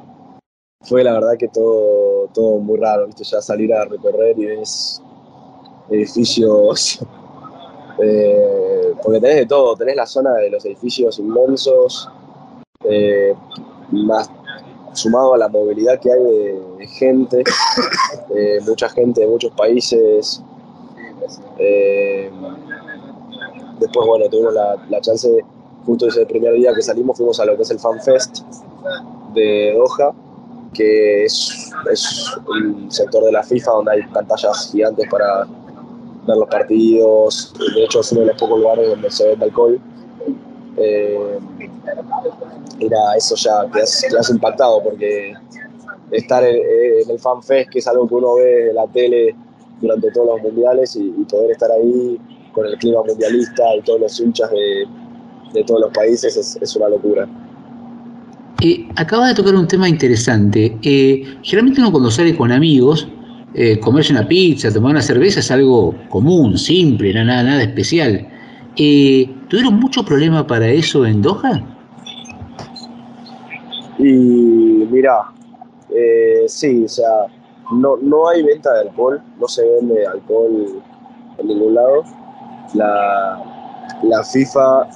[0.82, 3.24] fue la verdad que todo, todo muy raro, ¿viste?
[3.24, 5.02] Ya salir a recorrer y ves
[5.90, 7.00] edificios,
[8.04, 12.10] eh, porque tenés de todo, tenés la zona de los edificios inmensos,
[12.86, 13.36] eh,
[13.92, 14.30] más
[14.94, 17.44] sumado a la movilidad que hay de, de gente,
[18.36, 20.42] eh, mucha gente de muchos países.
[21.58, 22.32] eh,
[23.80, 25.30] después, bueno, tuvimos la, la chance,
[25.86, 28.40] justo ese primer día que salimos, fuimos a lo que es el Fan Fest
[29.34, 30.14] de Doha,
[30.74, 35.46] que es, es un sector de la FIFA donde hay pantallas gigantes para
[36.28, 37.54] ver los partidos.
[37.76, 39.80] De hecho, es uno de los pocos lugares donde se vende alcohol.
[40.78, 41.40] Eh,
[42.80, 45.34] era eso ya, quedas, quedas impactado porque
[46.12, 49.36] estar en, en el Fan Fest, que es algo que uno ve en la tele
[49.82, 52.20] durante todos los mundiales, y, y poder estar ahí
[52.54, 54.86] con el clima mundialista y todos los hinchas de,
[55.54, 57.28] de todos los países es, es una locura.
[58.62, 60.78] Eh, acabas de tocar un tema interesante.
[60.84, 63.08] Eh, generalmente uno cuando sale con amigos,
[63.54, 68.28] eh, comerse una pizza, tomar una cerveza es algo común, simple, no- nada, nada especial.
[68.78, 71.62] Eh, ¿Tuvieron mucho problema para eso en Doha?
[73.98, 74.04] Y
[74.90, 75.18] mira,
[75.94, 77.28] eh, sí, o sea,
[77.74, 80.82] no, no hay venta de alcohol, no se vende alcohol
[81.38, 82.04] en ningún lado.
[82.74, 83.44] La,
[84.04, 84.88] la FIFA,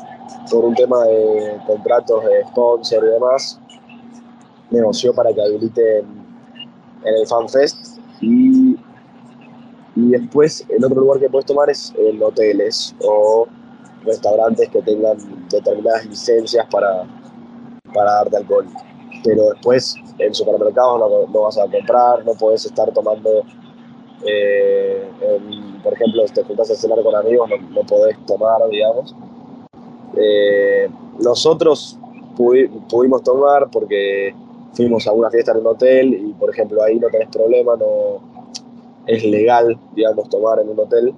[0.49, 3.59] por un tema de contratos de sponsor y demás,
[4.69, 6.05] negoció para que habiliten
[7.03, 8.77] en el FanFest y,
[9.95, 13.47] y después el otro lugar que puedes tomar es en hoteles o
[14.03, 15.17] restaurantes que tengan
[15.49, 17.05] determinadas licencias para,
[17.93, 18.67] para darte alcohol.
[19.23, 23.43] Pero después en supermercados no, vas a comprar, no podés estar tomando,
[24.25, 25.09] eh,
[25.83, 29.15] por ejemplo, si te juntas a cenar con amigos, no, no podés tomar, digamos.
[30.17, 30.89] Eh,
[31.21, 31.97] nosotros
[32.37, 34.33] pudi- pudimos tomar porque
[34.73, 38.19] fuimos a una fiesta en un hotel y, por ejemplo, ahí no tenés problema, no
[39.07, 41.13] es legal, digamos, tomar en un hotel.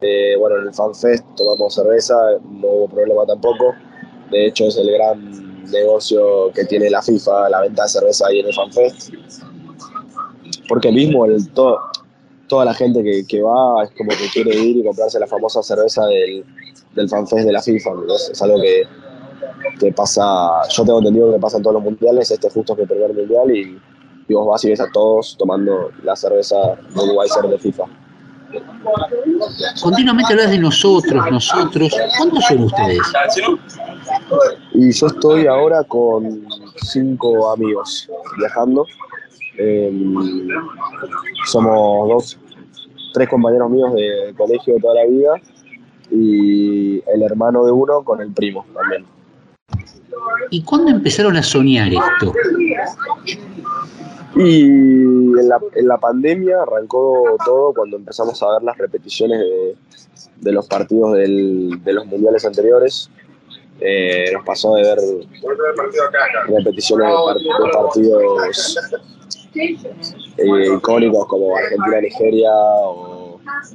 [0.00, 2.14] Eh, bueno, en el FanFest tomamos cerveza,
[2.60, 3.74] no hubo problema tampoco.
[4.30, 8.40] De hecho, es el gran negocio que tiene la FIFA, la venta de cerveza ahí
[8.40, 9.12] en el FanFest.
[10.68, 11.78] Porque mismo el, to-
[12.46, 16.06] toda la gente que va es como que quiere ir y comprarse la famosa cerveza
[16.06, 16.44] del,
[16.98, 17.90] del FanFest de la FIFA.
[18.32, 18.82] Es algo que,
[19.78, 20.22] que pasa,
[20.68, 23.50] yo tengo entendido que pasa en todos los mundiales, este justo es mi primer mundial
[23.50, 23.80] y,
[24.28, 26.56] y vos vas y ves a todos tomando la cerveza
[26.94, 27.84] Budweiser de FIFA.
[29.82, 31.94] Continuamente hablas de nosotros, nosotros.
[32.16, 33.00] ¿Cuántos son ustedes?
[34.72, 36.46] Y yo estoy ahora con
[36.82, 38.08] cinco amigos
[38.38, 38.86] viajando.
[39.58, 39.92] Eh,
[41.46, 42.38] somos dos,
[43.12, 45.34] tres compañeros míos de colegio de toda la vida
[46.10, 49.04] y el hermano de uno con el primo también.
[50.50, 52.32] ¿Y cuándo empezaron a soñar esto?
[54.36, 59.76] Y en la, en la pandemia arrancó todo cuando empezamos a ver las repeticiones de,
[60.40, 63.10] de los partidos del- de los mundiales anteriores.
[63.80, 64.98] Eh, nos pasó de ver
[66.48, 68.22] repeticiones de, de partidos
[70.36, 73.17] eh, icónicos como Argentina-Nigeria o,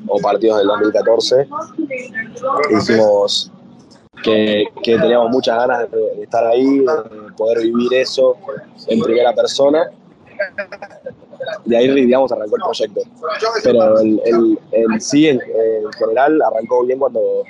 [0.07, 1.47] o partidos del 2014.
[2.69, 3.51] Dijimos
[4.23, 6.85] que, que teníamos muchas ganas de, estar ahí, de
[7.37, 8.35] poder vivir eso
[8.87, 9.89] en primera persona.
[11.65, 13.01] De ahí, digamos, arrancó el proyecto.
[13.63, 17.43] Pero el, el- en sí, en, en general, arrancó bien cuando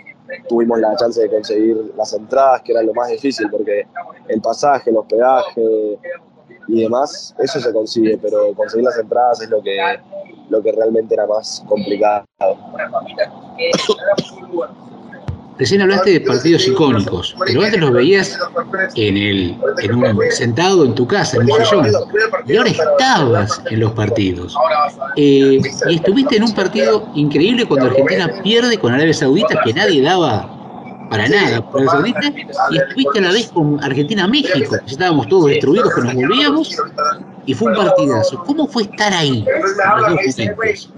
[0.49, 3.85] tuvimos la chance de conseguir las entradas, que era lo más difícil, porque
[4.29, 5.63] el pasaje, los peajes
[6.67, 9.77] y demás, eso se consigue, pero conseguir las entradas es lo que,
[10.49, 12.25] lo que realmente era más complicado.
[15.57, 18.39] Recién hablaste de partidos icónicos, pero antes los veías
[18.95, 21.91] en el, en un, sentado en tu casa, en un sillón,
[22.47, 24.55] y ahora estabas en los partidos.
[25.15, 25.59] Eh,
[25.89, 30.52] y estuviste en un partido increíble cuando Argentina pierde con Arabia Saudita, que nadie daba
[31.13, 32.39] para nada por Arabia Saudita,
[32.71, 36.75] y estuviste a la vez con Argentina-México, estábamos todos destruidos, que nos volvíamos,
[37.45, 38.43] y fue un partidazo.
[38.45, 39.45] ¿Cómo fue estar ahí?
[40.01, 40.89] momentos?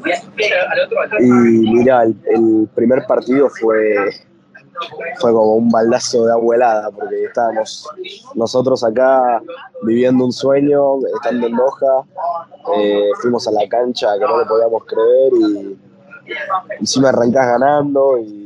[1.19, 4.09] Y mira, el, el primer partido fue,
[5.19, 7.85] fue como un baldazo de agua helada, porque estábamos
[8.35, 9.41] nosotros acá
[9.83, 12.05] viviendo un sueño, estando en Doha,
[12.77, 15.77] eh, fuimos a la cancha que no le podíamos creer y
[16.79, 18.44] encima arrancás ganando y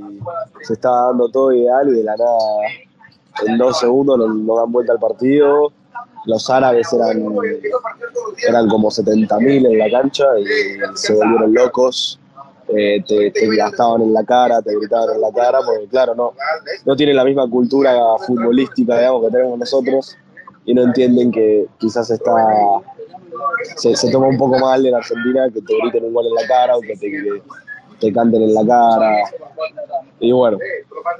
[0.61, 2.37] se estaba dando todo ideal y de la nada
[3.45, 5.71] en dos segundos nos, dan vuelta al partido.
[6.25, 7.35] Los árabes eran,
[8.47, 10.45] eran como 70.000 en la cancha y
[10.97, 12.19] se volvieron locos.
[12.67, 16.33] Eh, te, te gastaban en la cara, te gritaban en la cara, porque claro, no,
[16.85, 17.95] no tienen la misma cultura
[18.27, 20.15] futbolística digamos, que tenemos nosotros
[20.65, 22.31] y no entienden que quizás está
[23.75, 26.77] se, toma un poco mal en Argentina que te griten un gol en la cara
[26.77, 27.41] o te, que
[27.99, 29.17] te canten en la cara.
[30.19, 30.57] Y bueno,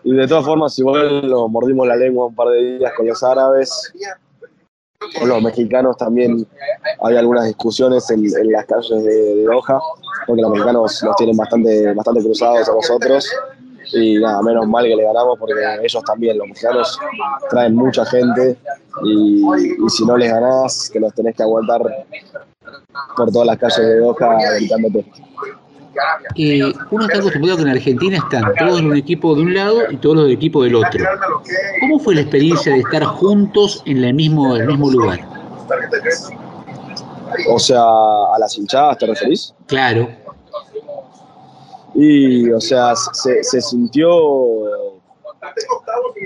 [0.03, 3.23] y de todas formas, igual nos mordimos la lengua un par de días con los
[3.23, 3.93] árabes.
[5.17, 6.45] Con los mexicanos también
[7.01, 9.79] hay algunas discusiones en, las calles de, de Doha,
[10.27, 13.29] porque los mexicanos nos tienen bastante, bastante cruzados a nosotros.
[13.93, 16.99] Y nada, menos mal que le ganamos porque ellos también, los mexicanos,
[17.49, 18.57] traen mucha gente
[19.03, 21.81] y, y si no les ganás, que los tenés que aguantar
[23.15, 25.05] por todas las calles de Doha gritándote.
[26.35, 29.97] Eh, uno está acostumbrado que en Argentina están todos los equipos de un lado y
[29.97, 31.03] todos los equipos del otro.
[31.81, 35.19] ¿Cómo fue la experiencia de estar juntos en el mismo, el mismo lugar?
[37.49, 39.53] O sea, a las hinchadas, ¿te referís?
[39.67, 40.09] Claro.
[41.95, 44.09] Y, o sea, se, se sintió.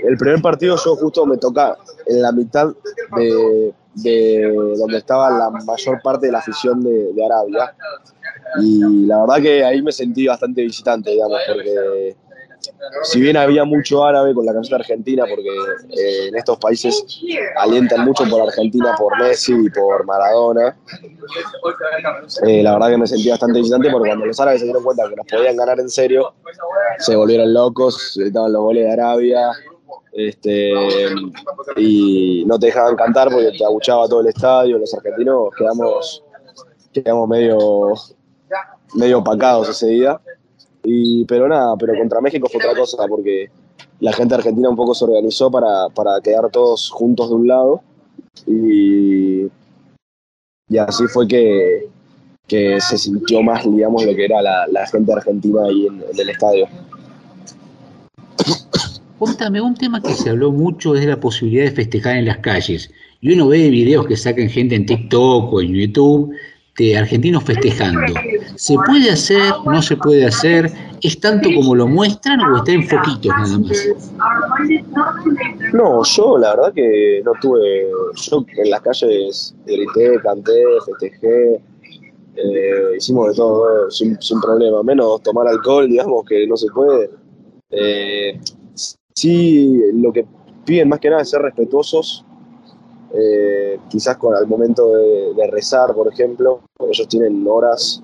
[0.06, 1.76] El primer partido yo justo me toca
[2.06, 2.74] en la mitad
[3.16, 7.74] de, de donde estaba la mayor parte de la afición de, Arabia.
[8.60, 12.16] Y la verdad que ahí me sentí bastante visitante, digamos, porque
[13.02, 15.48] si bien había mucho árabe con la camiseta argentina, porque
[15.90, 17.04] eh, en estos países
[17.56, 20.76] alientan mucho por Argentina, por Messi y por Maradona,
[22.46, 25.08] eh, la verdad que me sentí bastante visitante porque cuando los árabes se dieron cuenta
[25.08, 26.34] que nos podían ganar en serio,
[26.98, 29.50] se volvieron locos, gritaban los goles de Arabia,
[30.12, 30.72] este,
[31.76, 36.22] y no te dejaban cantar porque te abuchaba todo el estadio, los argentinos quedamos,
[36.92, 37.94] quedamos medio,
[38.94, 40.20] medio opacados ese día.
[40.84, 43.50] Y, pero nada, pero contra México fue otra cosa, porque
[44.00, 47.80] la gente argentina un poco se organizó para, para quedar todos juntos de un lado.
[48.46, 49.44] Y,
[50.68, 51.88] y así fue que,
[52.46, 56.20] que se sintió más, digamos, lo que era la, la gente argentina ahí en, en
[56.20, 56.68] el estadio.
[59.24, 62.90] Cuéntame, un tema que se habló mucho es la posibilidad de festejar en las calles.
[63.22, 66.36] Y uno ve videos que sacan gente en TikTok o en YouTube
[66.76, 68.02] de argentinos festejando.
[68.56, 69.40] ¿Se puede hacer?
[69.64, 70.70] ¿No se puede hacer?
[71.00, 73.88] ¿Es tanto como lo muestran o está en foquitos nada más?
[75.72, 77.86] No, yo la verdad que no tuve.
[78.14, 81.62] Yo en las calles grité, canté, festejé,
[82.36, 87.08] eh, hicimos de todo sin, sin problema, menos tomar alcohol, digamos que no se puede.
[87.70, 88.38] Eh,
[89.14, 90.26] sí, lo que
[90.64, 92.24] piden más que nada es ser respetuosos,
[93.12, 98.02] eh, quizás con al momento de, rezar, por ejemplo, ellos tienen horas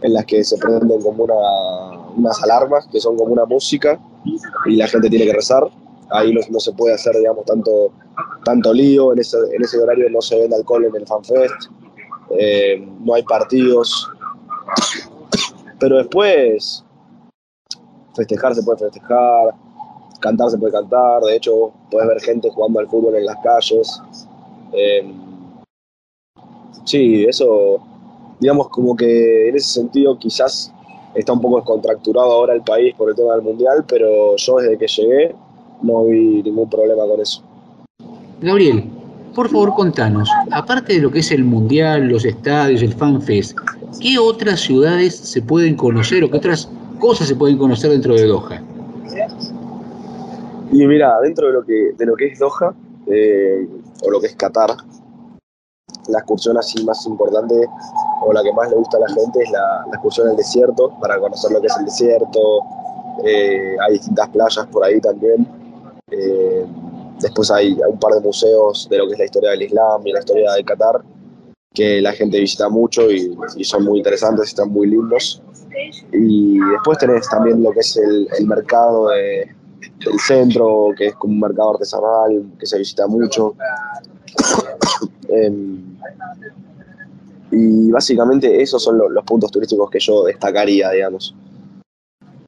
[0.00, 1.34] en las que se prenden como una,
[2.16, 4.00] unas alarmas que son como una música
[4.66, 5.70] y la gente tiene que rezar.
[6.10, 7.92] Ahí no, no se puede hacer, digamos, tanto,
[8.44, 9.12] tanto lío.
[9.12, 11.70] En ese, en ese horario no se vende alcohol en el FanFest.
[12.36, 14.10] eh, no hay partidos.
[15.78, 16.84] Pero después,
[18.14, 19.54] festejar se puede festejar,
[20.22, 21.22] cantar se puede cantar.
[21.22, 24.00] De hecho, puedes ver gente jugando al fútbol en las calles.
[24.72, 25.12] Eh,
[26.84, 27.78] sí, eso,
[28.40, 30.72] digamos, como que en ese sentido quizás
[31.14, 34.78] está un poco descontracturado ahora el país por el tema del mundial, pero yo desde
[34.78, 35.34] que llegué
[35.82, 37.42] no vi ningún problema con eso.
[38.40, 38.84] Gabriel,
[39.34, 43.56] por favor contanos, aparte de lo que es el Mundial, los estadios, el FanFest,
[44.00, 46.68] ¿qué otras ciudades se pueden conocer o qué otras
[46.98, 48.62] cosas se pueden conocer dentro de Doha?
[50.72, 52.74] Y mira, dentro de lo que, de lo que es Doha,
[53.06, 53.68] eh,
[54.02, 54.70] o lo que es Qatar,
[56.08, 57.54] la excursión así más importante
[58.22, 61.18] o la que más le gusta a la gente es la, excursión al desierto, para
[61.20, 62.60] conocer lo que es el desierto.
[63.24, 65.46] Eh, hay distintas playas por ahí también.
[66.10, 66.64] Eh,
[67.20, 70.12] después hay un par de museos de lo que es la historia del Islam y
[70.12, 71.02] la historia de Qatar,
[71.74, 75.42] que la gente visita mucho y, y son muy interesantes, están muy lindos.
[76.12, 79.54] Y después tenés también lo que es el, el mercado de-
[80.10, 83.54] del centro, que es como un mercado artesanal, que se visita mucho.
[85.28, 85.78] Em,
[87.50, 91.34] y básicamente esos son lo- los puntos turísticos que yo destacaría, digamos.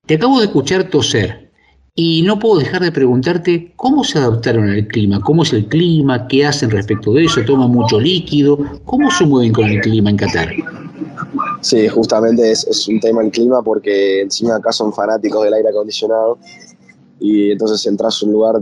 [0.07, 1.51] Te acabo de escuchar toser
[1.95, 6.27] y no puedo dejar de preguntarte cómo se adaptaron al clima, cómo es el clima,
[6.29, 10.17] qué hacen respecto de eso, toman mucho líquido, cómo se mueven con el clima en
[10.17, 10.51] Qatar.
[11.61, 15.69] Sí, justamente es, es un tema el clima porque encima acá son fanáticos del aire
[15.71, 16.39] acondicionado
[17.21, 18.61] y entonces entras a un lugar,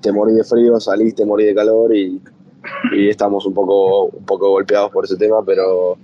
[0.00, 2.20] te morís de frío, salís, te morís de calor y,
[2.92, 5.96] y estamos un poco, un poco golpeados por ese tema, pero,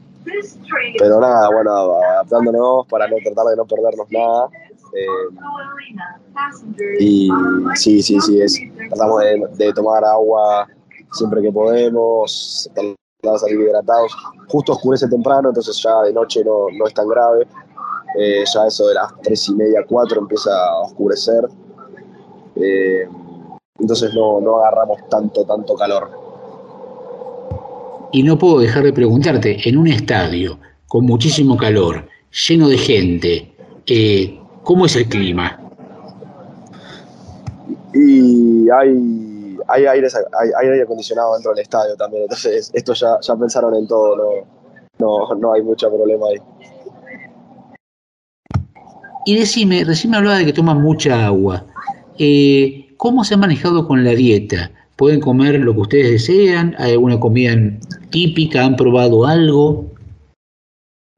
[0.99, 4.49] pero nada, bueno, adaptándonos para no tratar de no perdernos nada.
[4.95, 5.37] eh,
[7.01, 7.31] y
[7.75, 10.67] sí, sí, sí, es, tratamos de, de tomar agua
[11.13, 14.15] siempre que podemos, de salir hidratados.
[14.49, 17.47] Justo oscurece temprano, entonces ya de noche no, no es tan grave.
[18.19, 21.47] Eh, ya eso de las tres y media, cuatro empieza a oscurecer.
[22.57, 23.09] Eh,
[23.79, 26.11] entonces no, no agarramos tanto, tanto calor.
[28.13, 30.59] Y no puedo dejar de preguntarte, en un estadio
[30.89, 32.09] con muchísimo calor,
[32.49, 33.53] lleno de gente,
[33.87, 35.61] eh, ¿cómo es el clima?
[37.93, 43.19] Y hay, hay, aires, hay, hay aire acondicionado dentro del estadio también, entonces esto ya,
[43.21, 44.31] ya pensaron en todo, no,
[44.99, 46.39] no, no hay mucho problema ahí.
[49.27, 51.65] Y decime, recién me hablaba de que toman mucha agua.
[52.19, 54.71] Eh, ¿Cómo se ha manejado con la dieta?
[54.97, 56.75] ¿Pueden comer lo que ustedes desean?
[56.79, 57.55] ¿Hay alguna comida
[58.11, 58.65] típica?
[58.65, 59.87] ¿Han probado algo?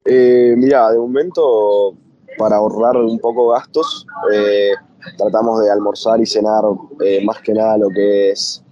[0.05, 1.95] Eh, mira, de momento,
[2.39, 4.71] para ahorrar un poco gastos, eh,
[5.17, 6.65] tratamos de almorzar y cenar
[7.05, 8.63] eh, más que nada lo que es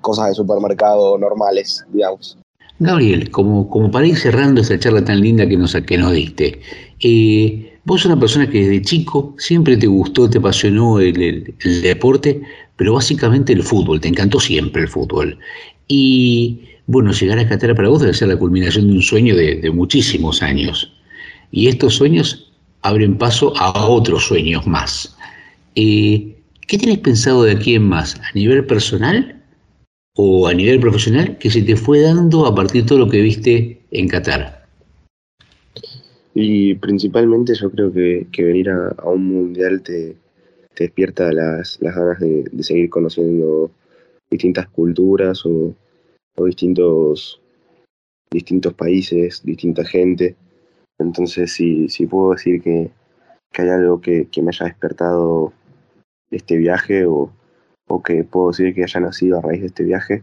[0.00, 2.38] cosas de supermercado normales, digamos.
[2.78, 6.60] Gabriel, como, como para ir cerrando esta charla tan linda que nos, que nos diste,
[7.00, 12.42] eh, vos sos una persona que desde chico siempre te gustó, te apasionó el, deporte,
[12.76, 15.38] pero básicamente el fútbol, te encantó siempre el fútbol.
[15.88, 19.56] Y bueno, llegar a Qatar para vos debe ser la culminación de un sueño de,
[19.56, 20.92] de muchísimos años.
[21.52, 22.52] Y estos sueños
[22.82, 25.16] abren paso a otros sueños más.
[25.76, 26.36] Eh,
[26.66, 28.16] ¿Qué tenés pensado de aquí en más?
[28.16, 29.40] ¿A nivel personal
[30.16, 33.20] o a nivel profesional que se te fue dando a partir de todo lo que
[33.20, 34.55] viste en Qatar?
[36.38, 40.16] Y principalmente yo creo que, que venir a, a un mundial te,
[40.74, 43.70] te despierta las, las ganas de, de seguir conociendo
[44.30, 45.74] distintas culturas o,
[46.36, 47.40] o distintos,
[48.30, 50.36] distintos países, distinta gente.
[50.98, 52.90] Entonces, si, si puedo decir que,
[53.50, 55.54] que hay algo que, que me haya despertado
[56.30, 57.32] este viaje o,
[57.88, 60.22] o que puedo decir que haya nacido a raíz de este viaje,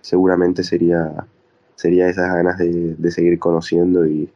[0.00, 1.28] seguramente sería,
[1.76, 4.28] sería esas ganas de, de seguir conociendo y,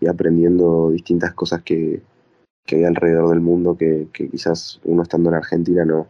[0.00, 2.00] y aprendiendo distintas cosas que,
[2.64, 6.06] que hay alrededor del mundo que, que quizás uno estando en Argentina no,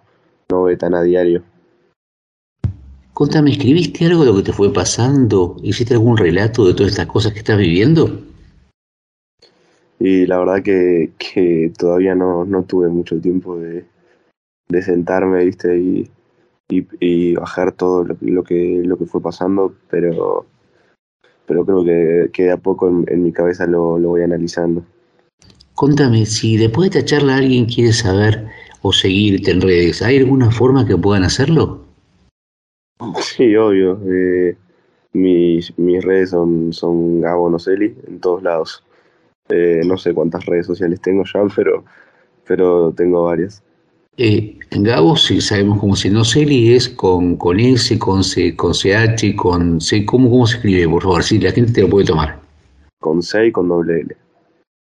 [0.51, 1.43] no ve tan a diario.
[3.15, 5.57] Contame, ¿escribiste algo de lo que te fue pasando?
[5.63, 8.23] ¿Hiciste algún relato de todas estas cosas que estás viviendo?
[9.99, 13.85] Y la verdad que, que todavía no, no tuve mucho tiempo de,
[14.69, 15.77] de sentarme, ¿viste?
[15.77, 16.09] Y,
[16.69, 20.47] y, y bajar todo lo, lo que, lo que fue pasando, pero,
[21.49, 24.85] pero creo que, que de a poco en, en mi cabeza lo, lo voy analizando.
[25.75, 28.47] Contame, si después de esta charla alguien quiere saber
[28.83, 31.85] o seguirte en redes, ¿hay alguna forma que puedan hacerlo?
[33.21, 33.99] Sí, obvio.
[34.07, 34.57] eh,
[35.13, 38.85] mis, mis redes son, son Gabo Nocelli en todos lados.
[39.49, 41.85] Eh, no sé cuántas redes sociales tengo ya, pero,
[42.47, 43.63] pero tengo varias.
[44.21, 49.37] Eh, Gabo, si sabemos cómo se Nocelli, es con, con S, con C, con CH,
[49.37, 50.05] con C.
[50.05, 51.23] ¿Cómo, ¿Cómo se escribe, por favor?
[51.23, 52.41] Si la gente te lo puede tomar.
[52.99, 54.17] Con C y con doble L.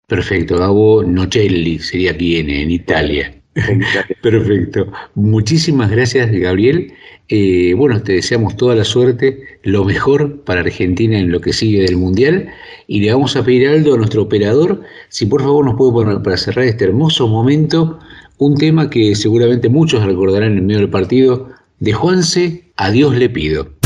[0.06, 3.34] Perfecto, Gabo Nocelli sería aquí en, en Italia.
[4.22, 4.92] Perfecto.
[5.16, 6.94] Muchísimas gracias, Gabriel.
[7.30, 11.84] Eh, bueno, te deseamos toda la suerte, lo mejor para Argentina en lo que sigue
[11.84, 12.50] del Mundial.
[12.88, 15.94] Y le vamos a pedir a Aldo, a nuestro operador, si por favor nos puede
[15.94, 17.98] poner para cerrar este hermoso momento
[18.42, 21.50] un tema que seguramente muchos recordarán en medio del partido,
[21.80, 23.81] de Juanse, a Dios le pido.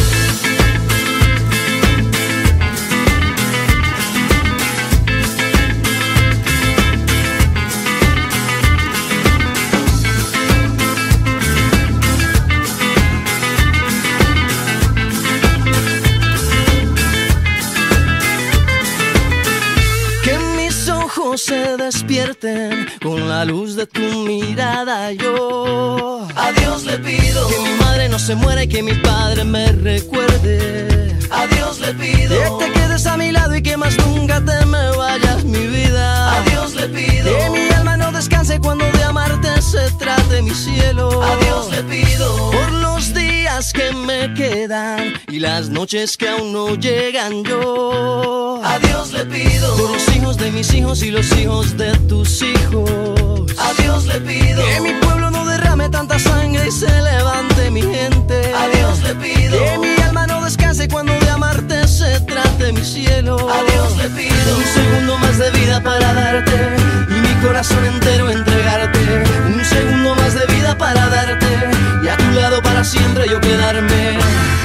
[22.41, 25.11] Despierten con la luz de tu mirada.
[25.13, 29.43] Yo a Dios le pido que mi madre no se muera y que mi padre
[29.43, 31.17] me recuerde.
[31.31, 34.65] A Dios le pido que te quedes a mi lado y que más nunca te
[34.65, 36.37] me vayas, mi vida.
[36.37, 40.53] A Dios le pido que mi alma no descanse cuando de amarte se trate mi
[40.53, 41.21] cielo.
[41.21, 46.53] A Dios le pido por los días que me quedan y las noches que aún
[46.53, 48.61] no llegan yo.
[48.63, 52.41] A Dios le pido por los hijos de mis hijos y los hijos de tus
[52.41, 53.51] hijos.
[53.57, 57.81] A Dios le pido que mi pueblo no derrame tanta sangre y se levante mi
[57.81, 58.53] gente.
[58.53, 62.85] A Dios le pido que mi alma no descanse cuando de amarte se trate mi
[62.85, 63.35] cielo.
[63.35, 66.57] A Dios le pido un segundo más de vida para darte
[67.09, 68.99] y mi corazón entero entregarte.
[69.47, 71.47] Un segundo más de vida para darte
[72.03, 74.64] y a tu lado para siempre yo quedarme.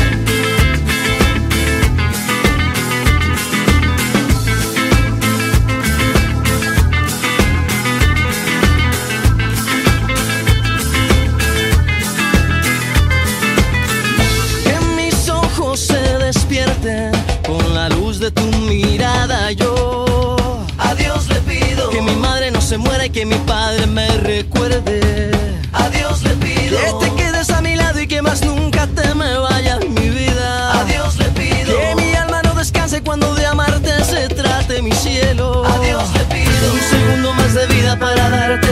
[23.11, 25.31] Que mi padre me recuerde.
[25.73, 29.13] A Dios le pido que te quedes a mi lado y que más nunca te
[29.15, 30.79] me vayas, mi vida.
[30.79, 34.93] A Dios le pido que mi alma no descanse cuando de amarte se trate mi
[34.93, 35.65] cielo.
[35.65, 38.71] A Dios le pido un segundo más de vida para darte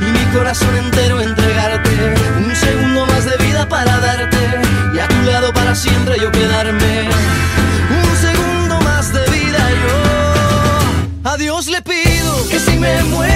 [0.00, 1.90] y mi corazón entero entregarte.
[2.38, 4.38] Un segundo más de vida para darte
[4.94, 7.08] y a tu lado para siempre yo quedarme.
[7.90, 11.30] Un segundo más de vida yo.
[11.30, 13.35] A Dios le pido que si me muero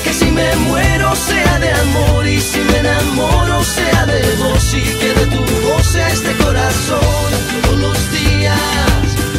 [0.33, 5.25] me muero sea de amor y si me enamoro sea de vos y que de
[5.27, 7.29] tu voz este corazón.
[7.63, 8.57] Todos los días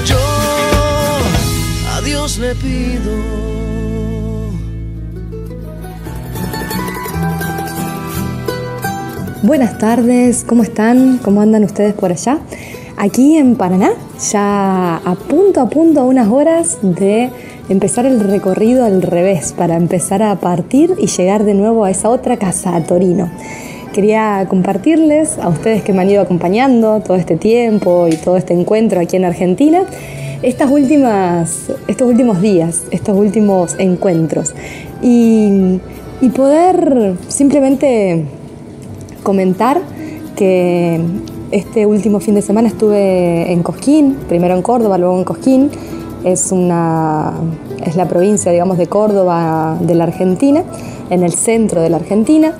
[0.04, 0.18] yo
[1.94, 3.42] a Dios le pido.
[9.42, 11.18] Buenas tardes, ¿cómo están?
[11.18, 12.38] ¿Cómo andan ustedes por allá?
[12.96, 13.90] Aquí en Paraná,
[14.30, 17.30] ya a punto a punto a unas horas de
[17.72, 22.08] empezar el recorrido al revés, para empezar a partir y llegar de nuevo a esa
[22.10, 23.30] otra casa, a Torino.
[23.92, 28.54] Quería compartirles a ustedes que me han ido acompañando todo este tiempo y todo este
[28.54, 29.84] encuentro aquí en Argentina,
[30.42, 34.54] estas últimas, estos últimos días, estos últimos encuentros.
[35.02, 35.80] Y,
[36.20, 38.24] y poder simplemente
[39.22, 39.80] comentar
[40.36, 41.00] que
[41.50, 45.70] este último fin de semana estuve en Cosquín, primero en Córdoba, luego en Cosquín.
[46.24, 47.32] Es, una,
[47.84, 50.62] es la provincia, digamos, de Córdoba de la Argentina,
[51.10, 52.54] en el centro de la Argentina.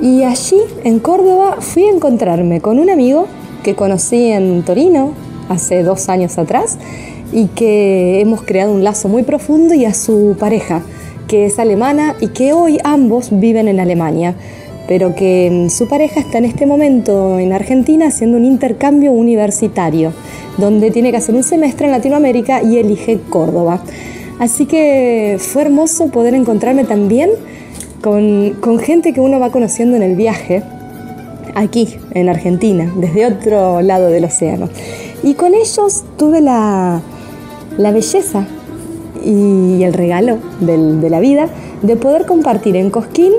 [0.00, 3.26] Y allí, en Córdoba, fui a encontrarme con un amigo
[3.62, 5.12] que conocí en Torino
[5.48, 6.78] hace dos años atrás
[7.32, 10.82] y que hemos creado un lazo muy profundo y a su pareja,
[11.28, 14.34] que es alemana y que hoy ambos viven en Alemania
[14.88, 20.12] pero que su pareja está en este momento en Argentina haciendo un intercambio universitario,
[20.58, 23.82] donde tiene que hacer un semestre en Latinoamérica y elige Córdoba.
[24.38, 27.30] Así que fue hermoso poder encontrarme también
[28.02, 30.62] con, con gente que uno va conociendo en el viaje,
[31.54, 34.68] aquí en Argentina, desde otro lado del océano.
[35.22, 37.00] Y con ellos tuve la,
[37.78, 38.46] la belleza
[39.24, 41.48] y el regalo del- de la vida
[41.82, 43.32] de poder compartir en Cosquín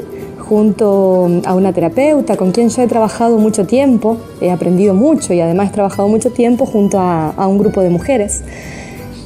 [0.54, 5.42] junto a una terapeuta con quien yo he trabajado mucho tiempo, he aprendido mucho y
[5.42, 8.44] además he trabajado mucho tiempo junto a, a un grupo de mujeres,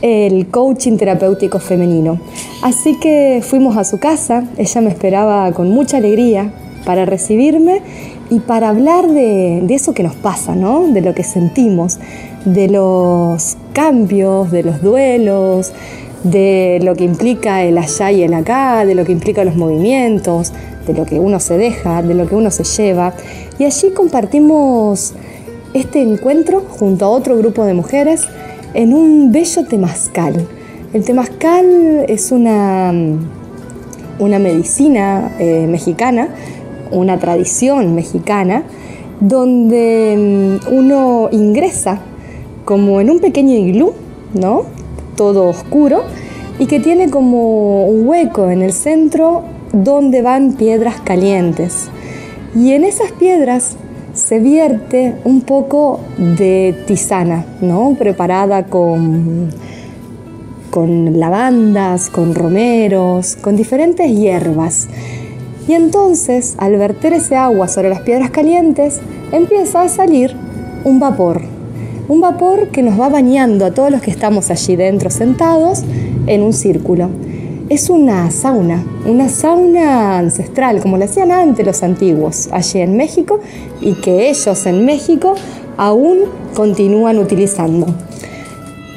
[0.01, 2.21] el coaching terapéutico femenino.
[2.61, 6.53] Así que fuimos a su casa, ella me esperaba con mucha alegría
[6.85, 7.81] para recibirme
[8.29, 10.87] y para hablar de, de eso que nos pasa, ¿no?
[10.87, 11.99] de lo que sentimos,
[12.45, 15.73] de los cambios, de los duelos,
[16.23, 20.53] de lo que implica el allá y el acá, de lo que implica los movimientos,
[20.87, 23.13] de lo que uno se deja, de lo que uno se lleva.
[23.59, 25.13] Y allí compartimos
[25.73, 28.27] este encuentro junto a otro grupo de mujeres
[28.73, 30.47] en un bello temazcal.
[30.93, 32.93] El temazcal es una,
[34.19, 36.29] una medicina eh, mexicana,
[36.91, 38.63] una tradición mexicana,
[39.19, 41.99] donde mm, uno ingresa
[42.63, 43.93] como en un pequeño iglú,
[44.33, 44.63] ¿no?
[45.15, 46.03] Todo oscuro
[46.59, 49.43] y que tiene como un hueco en el centro
[49.83, 51.89] donde van piedras calientes.
[52.55, 53.75] Y en esas piedras
[54.13, 57.95] se vierte un poco de tisana, ¿no?
[57.97, 59.49] Preparada con,
[60.71, 64.87] con lavandas, con romeros, con diferentes hierbas.
[65.67, 68.99] Y entonces, al verter ese agua sobre las piedras calientes,
[69.31, 70.35] empieza a salir
[70.83, 71.41] un vapor.
[72.07, 75.83] Un vapor que nos va bañando a todos los que estamos allí dentro sentados
[76.25, 77.09] en un círculo.
[77.69, 83.41] Es una sauna, una sauna ancestral, como le hacían antes los antiguos, allí en México,
[83.81, 85.35] y que ellos en México
[85.75, 86.19] aún
[86.55, 87.87] continúan utilizando.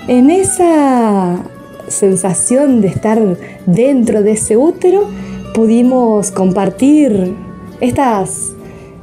[0.07, 1.41] En esa
[1.89, 3.19] sensación de estar
[3.67, 5.09] dentro de ese útero,
[5.53, 7.35] pudimos compartir
[7.81, 8.53] estas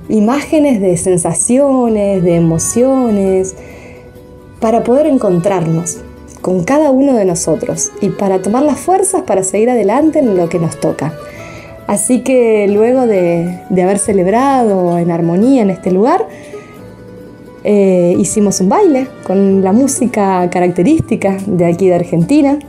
[0.07, 3.53] imágenes de sensaciones, de emociones,
[4.61, 5.97] para poder encontrarnos
[6.41, 10.49] con cada uno de nosotros y para tomar las fuerzas para seguir adelante en lo
[10.49, 11.13] que nos toca.
[11.87, 16.27] Así que luego de, de haber celebrado en armonía en este lugar,
[17.69, 22.59] eh, hicimos un baile con la música característica de aquí de Argentina,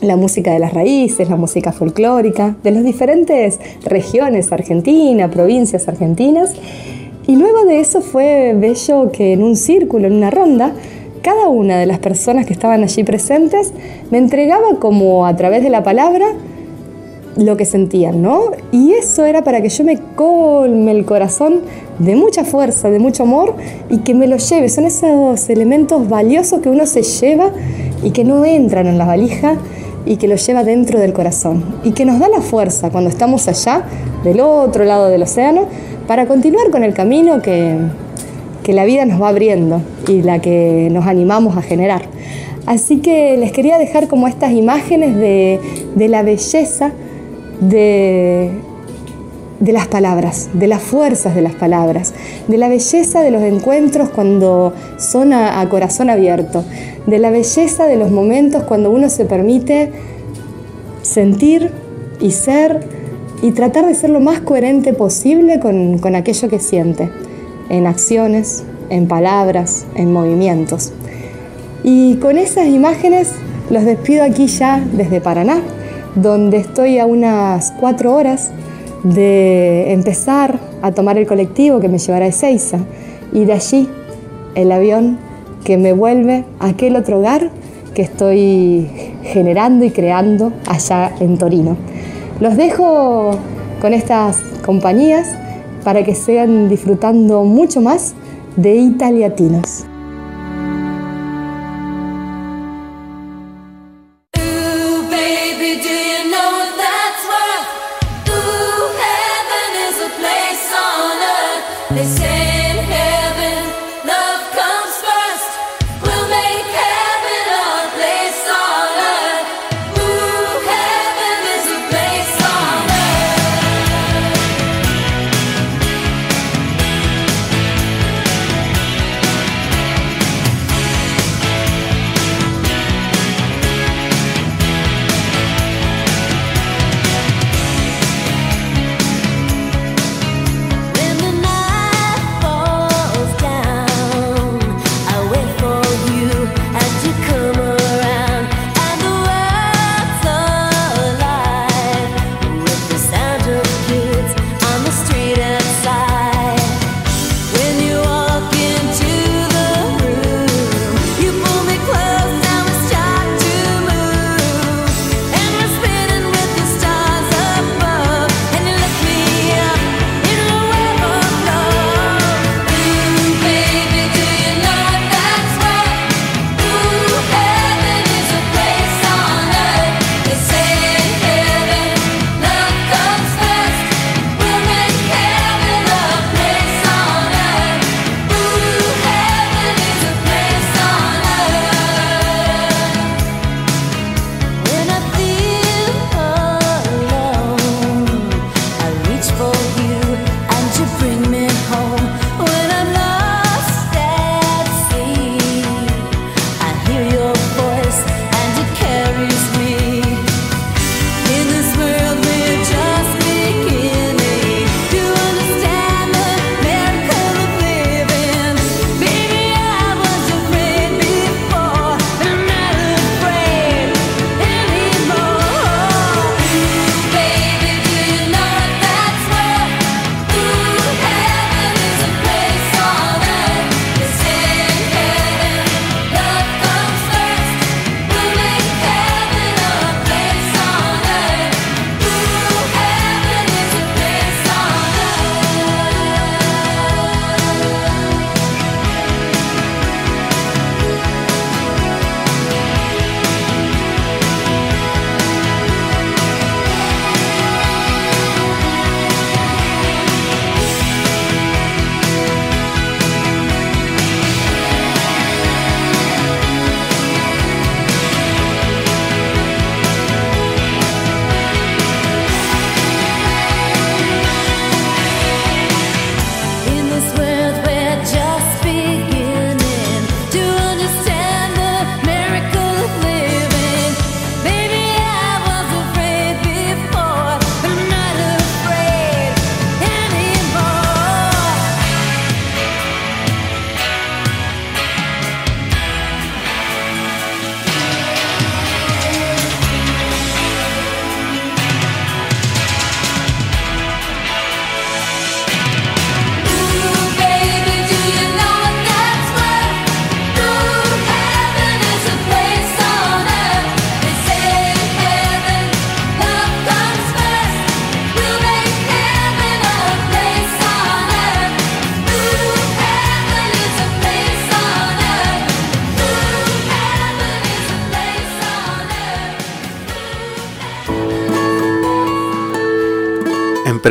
[0.00, 6.54] la música de las raíces, la música folclórica, de las diferentes regiones argentinas, provincias argentinas.
[7.26, 10.72] Y luego de eso fue bello que en un círculo, en una ronda,
[11.24, 13.72] cada una de las personas que estaban allí presentes
[14.10, 16.26] me entregaba como a través de la palabra
[17.36, 18.50] lo que sentían, ¿no?
[18.72, 21.62] Y eso era para que yo me colme el corazón
[21.98, 23.56] de mucha fuerza, de mucho amor
[23.88, 24.68] y que me lo lleve.
[24.68, 27.50] Son esos elementos valiosos que uno se lleva
[28.02, 29.56] y que no entran en la valija
[30.04, 33.48] y que lo lleva dentro del corazón y que nos da la fuerza cuando estamos
[33.48, 33.84] allá,
[34.24, 35.68] del otro lado del océano,
[36.06, 37.78] para continuar con el camino que,
[38.64, 42.02] que la vida nos va abriendo y la que nos animamos a generar.
[42.66, 45.60] Así que les quería dejar como estas imágenes de,
[45.94, 46.90] de la belleza
[47.60, 48.50] de,
[49.60, 52.12] de las palabras, de las fuerzas de las palabras,
[52.48, 56.64] de la belleza de los encuentros cuando son a, corazón abierto,
[57.06, 59.92] de la belleza de los momentos cuando uno se permite
[61.02, 61.70] sentir
[62.20, 62.80] y ser
[63.42, 67.10] y tratar de ser lo más coherente posible con, con aquello que siente,
[67.68, 70.92] en acciones, en palabras, en movimientos.
[71.82, 73.32] Y con esas imágenes
[73.70, 75.60] los despido aquí ya desde Paraná,
[76.14, 78.50] donde estoy a unas cuatro horas
[79.02, 82.78] de empezar a tomar el colectivo que me llevará a Ezeiza
[83.32, 83.88] y de allí
[84.54, 85.18] el avión
[85.64, 87.50] que me vuelve a aquel otro hogar
[87.94, 88.88] que estoy
[89.22, 91.76] generando y creando allá en Torino.
[92.40, 93.38] Los dejo
[93.80, 95.28] con estas compañías
[95.84, 98.14] para que sigan disfrutando mucho más
[98.56, 99.86] de Italiatinos.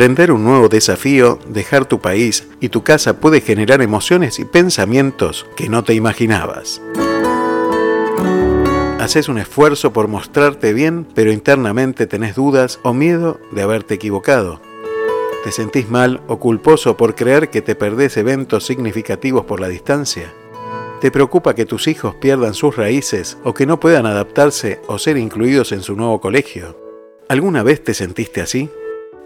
[0.04, 5.46] Emprender un nuevo desafío, dejar tu país y tu casa puede generar emociones y pensamientos
[5.56, 6.82] que no te imaginabas.
[9.00, 14.60] Haces un esfuerzo por mostrarte bien, pero internamente tenés dudas o miedo de haberte equivocado.
[15.42, 20.34] ¿Te sentís mal o culposo por creer que te perdés eventos significativos por la distancia?
[21.00, 25.16] ¿Te preocupa que tus hijos pierdan sus raíces o que no puedan adaptarse o ser
[25.16, 26.78] incluidos en su nuevo colegio?
[27.30, 28.68] ¿Alguna vez te sentiste así?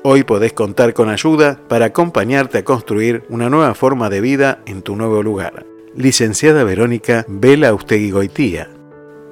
[0.04, 4.82] Hoy podés contar con ayuda para acompañarte a construir una nueva forma de vida en
[4.82, 5.66] tu nuevo lugar.
[5.96, 8.70] Licenciada Verónica Vela Ustegui Goitía.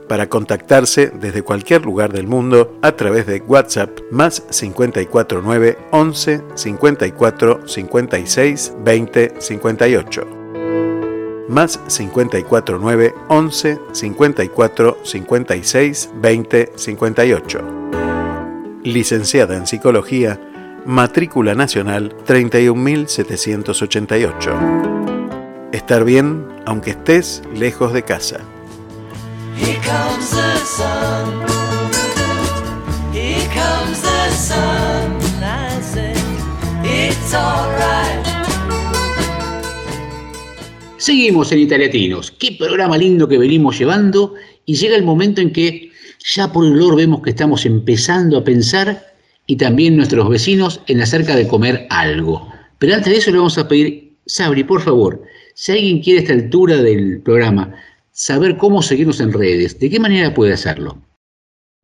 [0.09, 7.69] Para contactarse desde cualquier lugar del mundo a través de WhatsApp más 549 11 54
[7.69, 10.27] 56 20 58
[11.49, 17.61] más 549 11 54 56 20 58.
[18.83, 20.41] Licenciada en Psicología,
[20.87, 24.55] matrícula nacional 31788.
[25.73, 28.41] Estar bien aunque estés lejos de casa.
[29.59, 31.45] Here comes the sun.
[33.13, 35.19] Here comes the sun.
[35.43, 36.15] I say
[36.85, 38.25] it's alright.
[40.99, 42.31] Seguimos en Italiatinos.
[42.31, 44.35] Qué programa lindo que venimos llevando
[44.65, 45.91] y llega el momento en que
[46.25, 49.16] ya por el olor vemos que estamos empezando a pensar
[49.47, 52.49] y también nuestros vecinos en acerca de comer algo.
[52.79, 55.23] Pero antes de eso le vamos a pedir, Sabri, por favor,
[55.55, 57.75] si alguien quiere a esta altura del programa
[58.11, 60.99] saber cómo seguirnos en redes, ¿de qué manera puede hacerlo?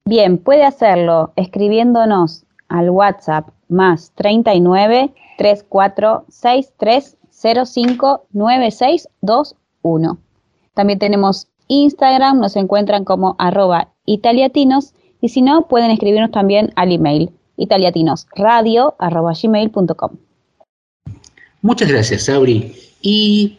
[0.05, 7.17] Bien, puede hacerlo escribiéndonos al WhatsApp más 39 34 63
[7.65, 10.19] 05 9621.
[10.75, 16.91] También tenemos Instagram, nos encuentran como arroba italiatinos y si no, pueden escribirnos también al
[16.93, 20.11] email italiatinosradio arroba gmail.com.
[21.63, 22.73] Muchas gracias, Sabri.
[23.01, 23.59] Y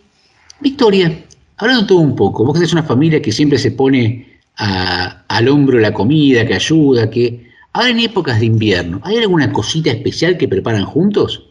[0.60, 1.12] Victoria,
[1.58, 5.80] hablando todo un poco, vos que una familia que siempre se pone a- al hombro
[5.80, 10.48] la comida, que ayuda, que ahora en épocas de invierno, ¿hay alguna cosita especial que
[10.48, 11.50] preparan juntos?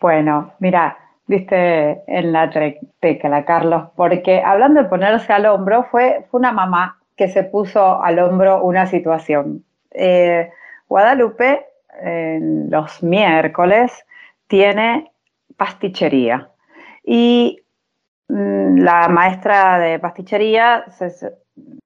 [0.00, 0.98] Bueno, mira,
[1.28, 2.50] diste en la
[3.00, 8.02] tecla, Carlos, porque hablando de ponerse al hombro, fue, fue una mamá que se puso
[8.02, 9.64] al hombro una situación.
[9.92, 10.50] Eh,
[10.92, 11.66] Guadalupe,
[12.02, 14.04] en los miércoles,
[14.46, 15.10] tiene
[15.56, 16.50] pastichería.
[17.04, 17.60] Y
[18.28, 21.32] mm, la maestra de pastichería se, se-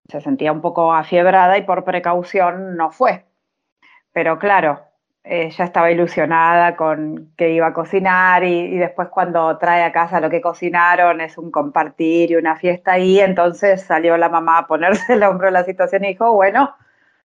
[0.09, 3.25] se sentía un poco afiebrada y por precaución no fue.
[4.13, 4.81] Pero claro,
[5.25, 10.21] ella estaba ilusionada con que iba a cocinar y, y después cuando trae a casa
[10.21, 14.67] lo que cocinaron es un compartir y una fiesta ahí, entonces salió la mamá a
[14.67, 16.75] ponerse el hombro en la situación y dijo, bueno,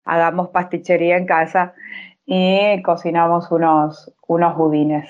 [0.05, 1.73] hagamos pastichería en casa
[2.25, 5.09] y cocinamos unos, unos budines.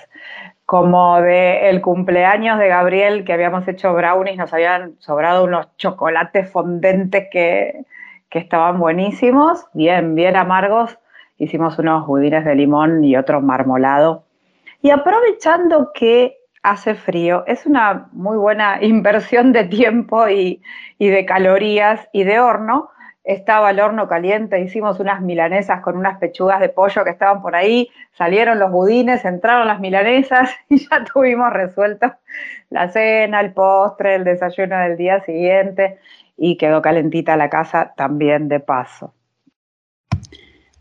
[0.66, 6.50] Como de el cumpleaños de Gabriel, que habíamos hecho brownies, nos habían sobrado unos chocolates
[6.50, 7.86] fondentes que,
[8.30, 10.98] que estaban buenísimos, bien, bien amargos.
[11.38, 14.24] Hicimos unos budines de limón y otro marmolado.
[14.82, 20.62] Y aprovechando que hace frío, es una muy buena inversión de tiempo y,
[20.98, 22.90] y de calorías y de horno.
[23.24, 27.56] Estaba el horno caliente, hicimos unas milanesas con unas pechugas de pollo que estaban por
[27.56, 32.14] ahí, salieron los budines, entraron las milanesas y ya tuvimos resuelto
[32.72, 36.00] la cena, el postre, el desayuno del día siguiente
[36.38, 39.14] y quedó calentita la casa también de paso.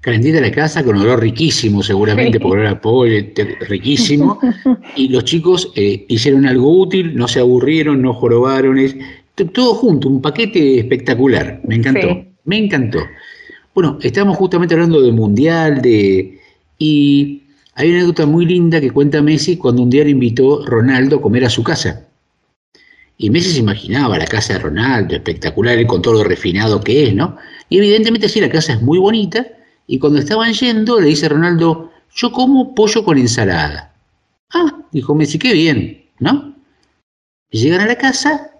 [0.00, 2.42] Calentita la casa con olor riquísimo, seguramente, Sí.
[2.42, 3.22] porque olor a pollo,
[3.68, 4.38] riquísimo.
[4.96, 8.96] Y los chicos eh, hicieron algo útil, no se aburrieron, no jorobaron, es
[9.52, 11.60] todo junto, un paquete espectacular.
[11.64, 12.29] Me encantó, Sí.
[12.50, 12.98] Me encantó.
[13.74, 16.40] Bueno, estamos justamente hablando de mundial, de
[16.78, 17.44] y
[17.74, 21.22] hay una anécdota muy linda que cuenta Messi cuando un día le invitó Ronaldo a
[21.22, 22.08] comer a su casa.
[23.16, 27.14] Y Messi se imaginaba la casa de Ronaldo, espectacular, él con todo refinado que es,
[27.14, 27.36] ¿no?
[27.68, 29.46] Y evidentemente sí, la casa es muy bonita.
[29.86, 33.94] Y cuando estaban yendo, le dice Ronaldo, yo como pollo con ensalada.
[34.52, 36.56] Ah, dijo Messi, qué bien, ¿no?
[37.52, 38.50] Y llegan a la casa,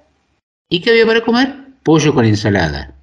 [0.68, 1.56] ¿y qué había para comer?
[1.82, 2.94] Pollo con ensalada.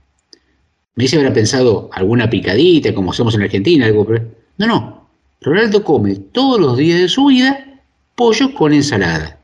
[0.98, 4.06] Messi habrá pensado alguna picadita, como hacemos en Argentina, algo.
[4.58, 5.08] No, no.
[5.42, 7.64] Ronaldo come todos los días de su vida
[8.16, 9.40] pollo con ensalada.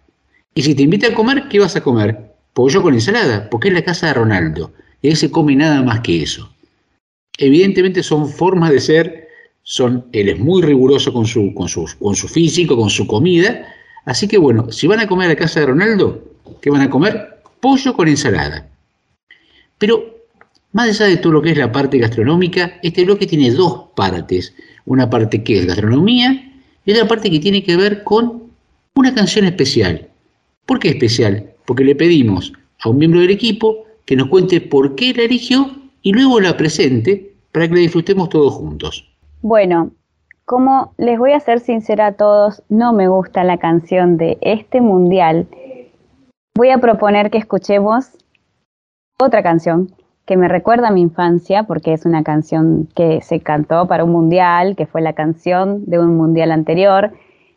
[0.55, 2.34] Y si te invita a comer, ¿qué vas a comer?
[2.53, 4.73] Pollo con ensalada, porque es la casa de Ronaldo.
[5.01, 6.51] Y ahí se come nada más que eso.
[7.38, 9.27] Evidentemente son formas de ser,
[9.61, 13.67] son, él es muy riguroso con, su, con su físico, con su comida.
[14.05, 16.23] Así que bueno, si van a comer a la casa de Ronaldo,
[16.59, 17.41] ¿qué van a comer?
[17.59, 18.67] Pollo con ensalada.
[19.77, 20.12] Pero
[20.73, 24.53] más allá de todo lo que es la parte gastronómica, este bloque tiene dos partes.
[24.85, 26.51] Una parte que es gastronomía
[26.83, 28.43] y otra parte que tiene que ver con
[28.95, 30.09] una canción especial.
[30.65, 31.51] ¿Por qué especial?
[31.65, 32.51] Porque le pedimos
[32.81, 35.71] a un miembro del equipo que nos cuente por qué la eligió
[36.01, 39.07] y luego la presente para que la disfrutemos todos juntos.
[39.41, 39.91] Bueno,
[40.45, 44.81] como les voy a ser sincera a todos, no me gusta la canción de este
[44.81, 45.47] mundial.
[46.55, 48.07] Voy a proponer que escuchemos
[49.19, 49.93] otra canción
[50.25, 54.11] que me recuerda a mi infancia, porque es una canción que se cantó para un
[54.11, 57.11] mundial, que fue la canción de un mundial anterior,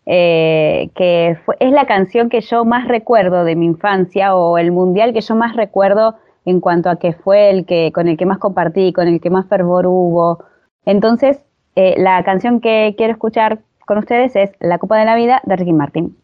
[0.04, 5.12] eh, que es la canción que yo más recuerdo de mi infancia o el mundial
[5.12, 8.38] que yo más recuerdo en cuanto a que fue el que con el que más
[8.38, 10.44] compartí, con el que más fervor hubo.
[10.84, 11.44] Entonces,
[11.74, 15.56] eh, la canción que quiero escuchar con ustedes es La Copa de la Vida de
[15.56, 16.16] Ricky Martin.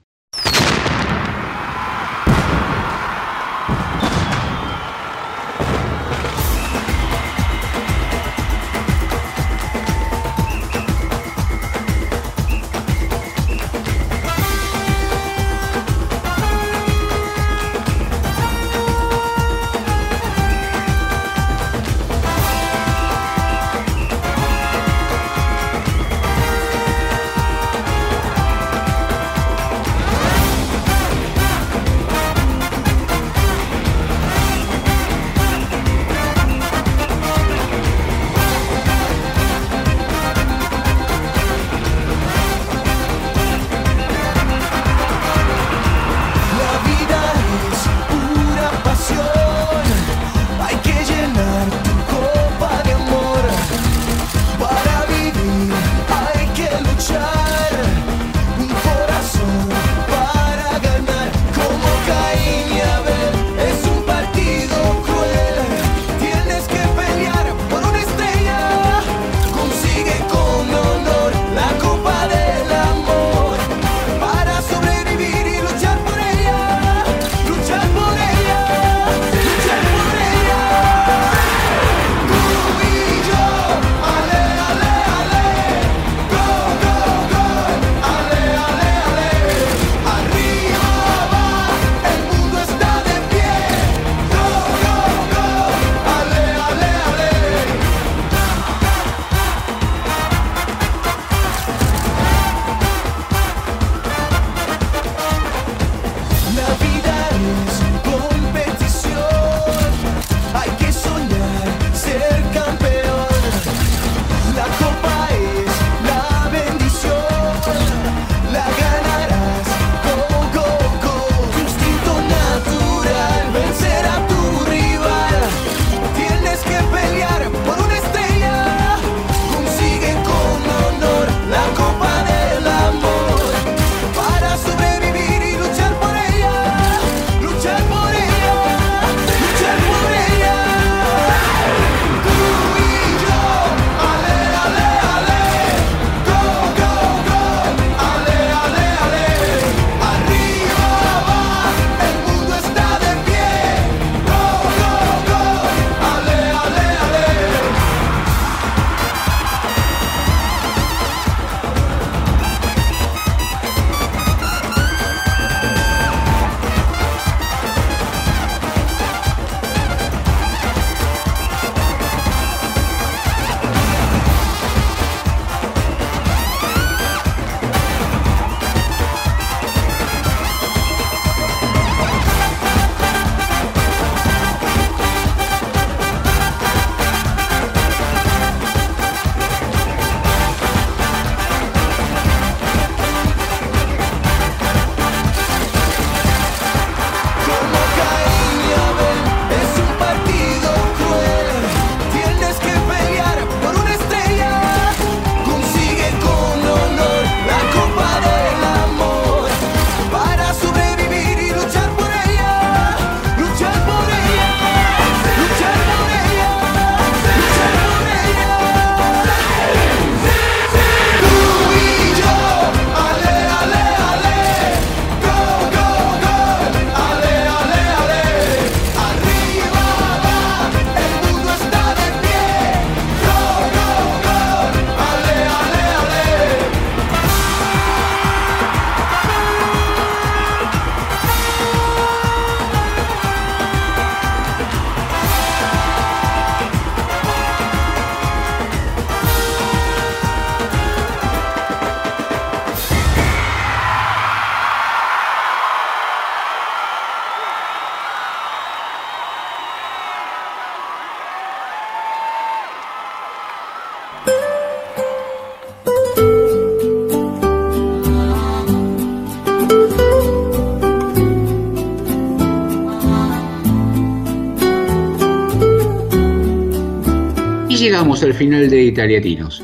[277.82, 279.60] Llegamos al final de Italiatinos.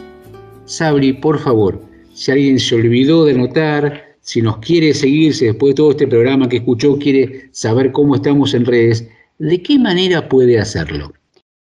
[0.65, 1.81] Sabri, por favor,
[2.15, 6.49] si alguien se olvidó de anotar, si nos quiere seguirse después de todo este programa
[6.49, 9.09] que escuchó, quiere saber cómo estamos en redes,
[9.39, 11.13] ¿de qué manera puede hacerlo?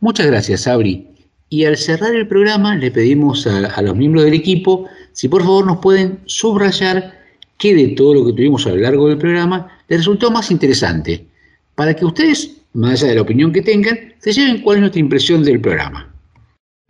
[0.00, 1.08] Muchas gracias, Sabri.
[1.48, 5.66] Y al cerrar el programa le pedimos a los miembros del equipo si por favor
[5.66, 7.12] nos pueden subrayar
[7.58, 11.26] qué de todo lo que tuvimos a lo largo del programa les resultó más interesante,
[11.74, 15.00] para que ustedes, más allá de la opinión que tengan, se lleven cuál es nuestra
[15.00, 16.10] impresión del programa.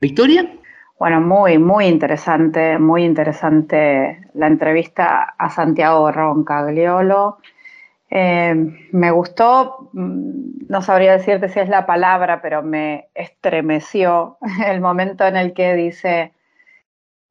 [0.01, 0.49] Victoria.
[1.03, 7.39] Bueno, muy, muy interesante, muy interesante la entrevista a Santiago Roncagliolo.
[8.09, 8.55] Eh,
[8.93, 15.27] me gustó, mm, no sabría decirte si es la palabra, pero me estremeció el momento
[15.27, 16.35] en el que dice,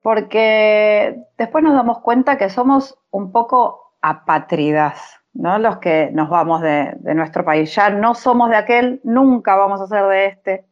[0.02, 5.60] porque después nos damos cuenta que somos un poco apátridas, ¿no?
[5.60, 7.74] Los que nos vamos de, de nuestro país.
[7.74, 10.71] Ya no somos de aquel, nunca vamos a ser de este.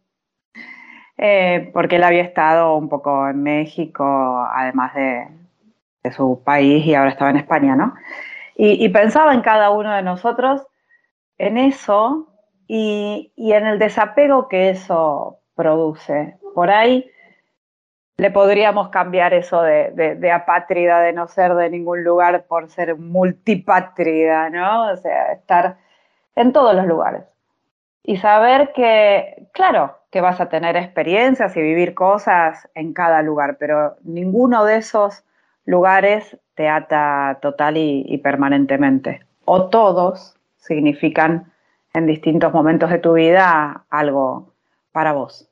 [1.21, 5.27] Eh, porque él había estado un poco en México, además de,
[6.01, 7.93] de su país, y ahora estaba en España, ¿no?
[8.55, 10.65] Y, y pensaba en cada uno de nosotros,
[11.37, 12.29] en eso
[12.67, 16.37] y, y en el desapego que eso produce.
[16.55, 17.11] Por ahí
[18.15, 22.69] le podríamos cambiar eso de, de, de, apátrida, de no ser de ningún lugar por
[22.69, 24.91] ser multipátrida, ¿no?
[24.91, 25.79] O sea, estar
[26.35, 27.23] en todos los lugares.
[28.03, 33.57] Y saber que, claro, que vas a tener experiencias y vivir cosas en cada lugar,
[33.60, 35.23] pero ninguno de esos
[35.65, 39.22] lugares te ata total y, permanentemente.
[39.45, 41.52] O todos significan
[41.94, 44.53] en distintos momentos de tu vida algo
[44.91, 45.48] para vos.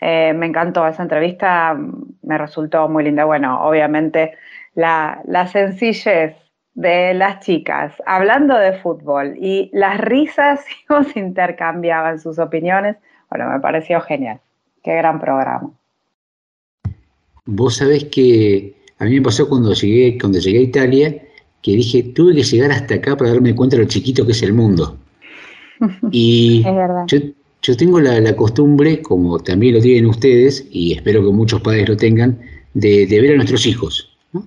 [0.00, 1.78] Eh, me encantó esa entrevista,
[2.22, 3.24] me resultó muy linda.
[3.24, 4.34] Bueno, obviamente
[4.74, 6.36] la, la, sencillez
[6.74, 10.64] de las chicas hablando de fútbol y las risas
[11.12, 12.96] se intercambiaban sus opiniones,
[13.32, 14.40] bueno, me pareció genial.
[14.84, 15.70] Qué gran programa.
[17.46, 21.22] Vos sabés que a mí me pasó cuando llegué, cuando llegué a Italia,
[21.62, 24.42] que dije, tuve que llegar hasta acá para darme cuenta de lo chiquito que es
[24.42, 24.98] el mundo.
[26.12, 27.04] Y es verdad.
[27.08, 27.18] Yo,
[27.62, 31.88] yo tengo la, la, costumbre, como también lo tienen ustedes, y espero que muchos padres
[31.88, 32.38] lo tengan,
[32.74, 34.16] de, de ver a nuestros hijos.
[34.32, 34.46] ¿no?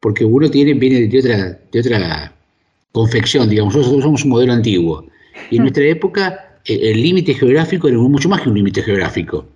[0.00, 2.32] Porque uno tiene, viene de otra, de otra
[2.92, 5.06] confección, digamos, nosotros somos un modelo antiguo.
[5.50, 9.46] Y en nuestra época el límite geográfico era mucho más que un límite geográfico.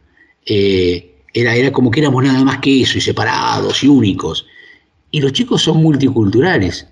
[0.47, 4.47] Eh, era, era como que éramos nada más que eso, y separados y únicos.
[5.11, 6.87] Y los chicos son multiculturales.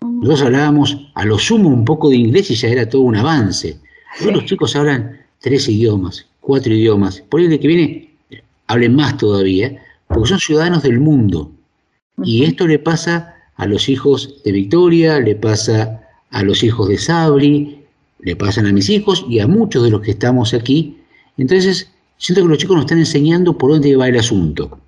[0.00, 3.80] Nosotros hablábamos a lo sumo un poco de inglés y ya era todo un avance.
[4.24, 7.22] Hoy los chicos hablan tres idiomas, cuatro idiomas.
[7.28, 8.10] Por el que viene
[8.66, 11.52] hablen más todavía, porque son ciudadanos del mundo.
[12.22, 16.98] Y esto le pasa a los hijos de Victoria, le pasa a los hijos de
[16.98, 17.85] Sabri,
[18.26, 20.98] le pasan a mis hijos y a muchos de los que estamos aquí.
[21.36, 24.80] Entonces, siento que los chicos nos están enseñando por dónde va el asunto.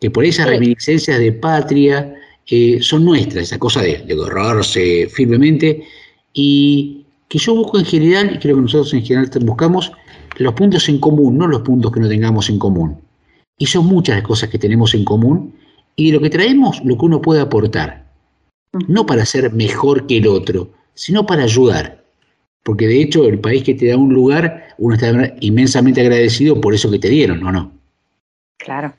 [0.00, 2.14] Que por esas reminiscencias de patria
[2.46, 5.82] eh, son nuestras, esa cosa de, de agarrarse firmemente.
[6.32, 9.90] Y que yo busco en general, y creo que nosotros en general buscamos
[10.36, 13.00] los puntos en común, no los puntos que no tengamos en común.
[13.58, 15.54] Y son muchas las cosas que tenemos en común
[15.96, 18.12] y de lo que traemos, lo que uno puede aportar.
[18.86, 22.03] No para ser mejor que el otro, sino para ayudar.
[22.64, 26.74] Porque de hecho, el país que te da un lugar, uno está inmensamente agradecido por
[26.74, 27.70] eso que te dieron, ¿o no?
[28.58, 28.94] Claro.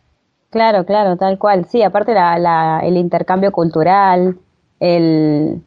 [0.52, 1.66] Claro, claro, tal cual.
[1.66, 4.38] Sí, aparte la, la, el intercambio cultural,
[4.80, 5.62] el,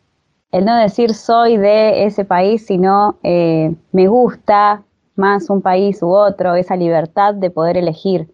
[0.53, 4.85] el, no decir soy de ese país, sino eh, me gusta
[5.17, 8.33] más un país u otro, esa libertad de poder elegir,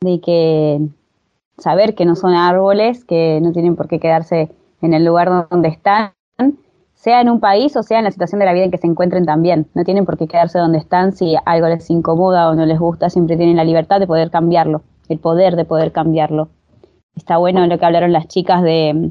[0.00, 0.80] de que
[1.58, 4.50] saber que no son árboles, que no tienen por qué quedarse
[4.82, 6.12] en el lugar donde están,
[6.96, 8.86] sea en un país o sea en la situación de la vida en que se
[8.86, 9.68] encuentren también.
[9.74, 13.10] No tienen por qué quedarse donde están si algo les incomoda o no les gusta,
[13.10, 16.48] siempre tienen la libertad de poder cambiarlo, el poder de poder cambiarlo.
[17.14, 19.10] Está bueno lo que hablaron las chicas de,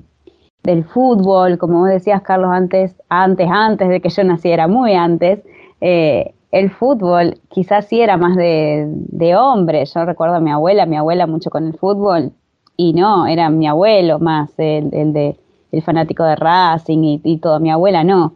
[0.63, 5.39] del fútbol, como vos decías, Carlos, antes, antes, antes de que yo naciera, muy antes,
[5.79, 9.85] eh, el fútbol quizás sí era más de, de hombre.
[9.85, 12.31] Yo recuerdo a mi abuela, mi abuela mucho con el fútbol,
[12.77, 15.37] y no, era mi abuelo más el, el de
[15.75, 18.35] el fanático de Racing y, y, todo, mi abuela no.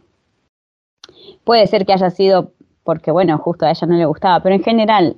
[1.44, 2.52] Puede ser que haya sido
[2.84, 5.16] porque, bueno, justo a ella no le gustaba, pero en general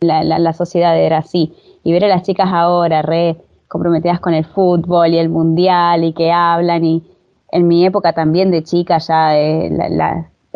[0.00, 1.54] la, la, sociedad era así.
[1.82, 3.36] Y ver a las chicas ahora re
[3.68, 7.02] comprometidas con el fútbol y el mundial y que hablan y,
[7.50, 9.70] en mi época también de chica ya eh,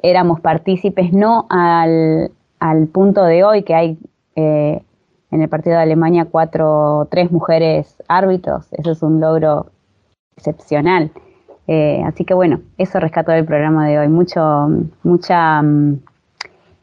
[0.03, 3.99] éramos partícipes, no al, al punto de hoy que hay
[4.37, 4.83] eh,
[5.31, 9.67] en el partido de Alemania cuatro, tres mujeres árbitros, eso es un logro
[10.37, 11.11] excepcional.
[11.69, 14.69] Eh, así que bueno, eso rescato del programa de hoy, mucho,
[15.03, 16.01] mucha, mm,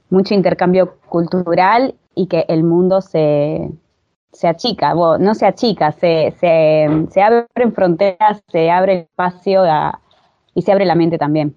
[0.09, 3.69] mucho intercambio cultural y que el mundo se,
[4.31, 9.63] se achica, no se achica, se, se, se abren fronteras, se abre el espacio
[10.53, 11.55] y se abre la mente también.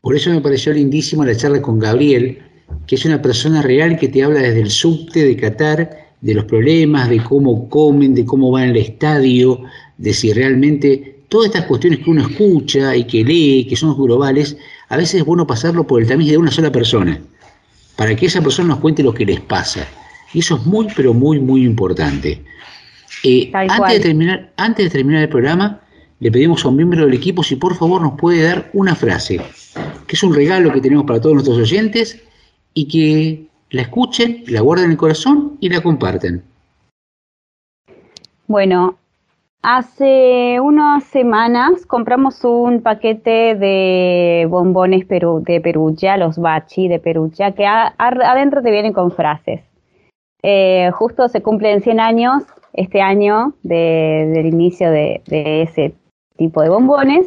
[0.00, 2.38] Por eso me pareció lindísima la charla con Gabriel,
[2.86, 6.44] que es una persona real que te habla desde el subte de Qatar, de los
[6.44, 9.60] problemas, de cómo comen, de cómo van al estadio,
[9.96, 14.56] de si realmente todas estas cuestiones que uno escucha y que lee, que son globales,
[14.88, 17.20] a veces es bueno pasarlo por el tamiz de una sola persona,
[17.94, 19.86] para que esa persona nos cuente lo que les pasa.
[20.34, 22.42] Y eso es muy, pero muy, muy importante.
[23.22, 25.80] Eh, antes, de terminar, antes de terminar el programa,
[26.18, 29.40] le pedimos a un miembro del equipo si por favor nos puede dar una frase,
[30.08, 32.20] que es un regalo que tenemos para todos nuestros oyentes
[32.74, 36.42] y que la escuchen, la guarden en el corazón y la comparten.
[38.46, 38.96] Bueno,
[39.62, 47.52] hace unas semanas compramos un paquete de bombones Perú, de Perugia, los bachi de Perugia,
[47.52, 49.62] que adentro te vienen con frases.
[50.42, 55.94] Eh, justo se cumplen 100 años este año de- del inicio de, de ese
[56.36, 57.26] tipo de bombones.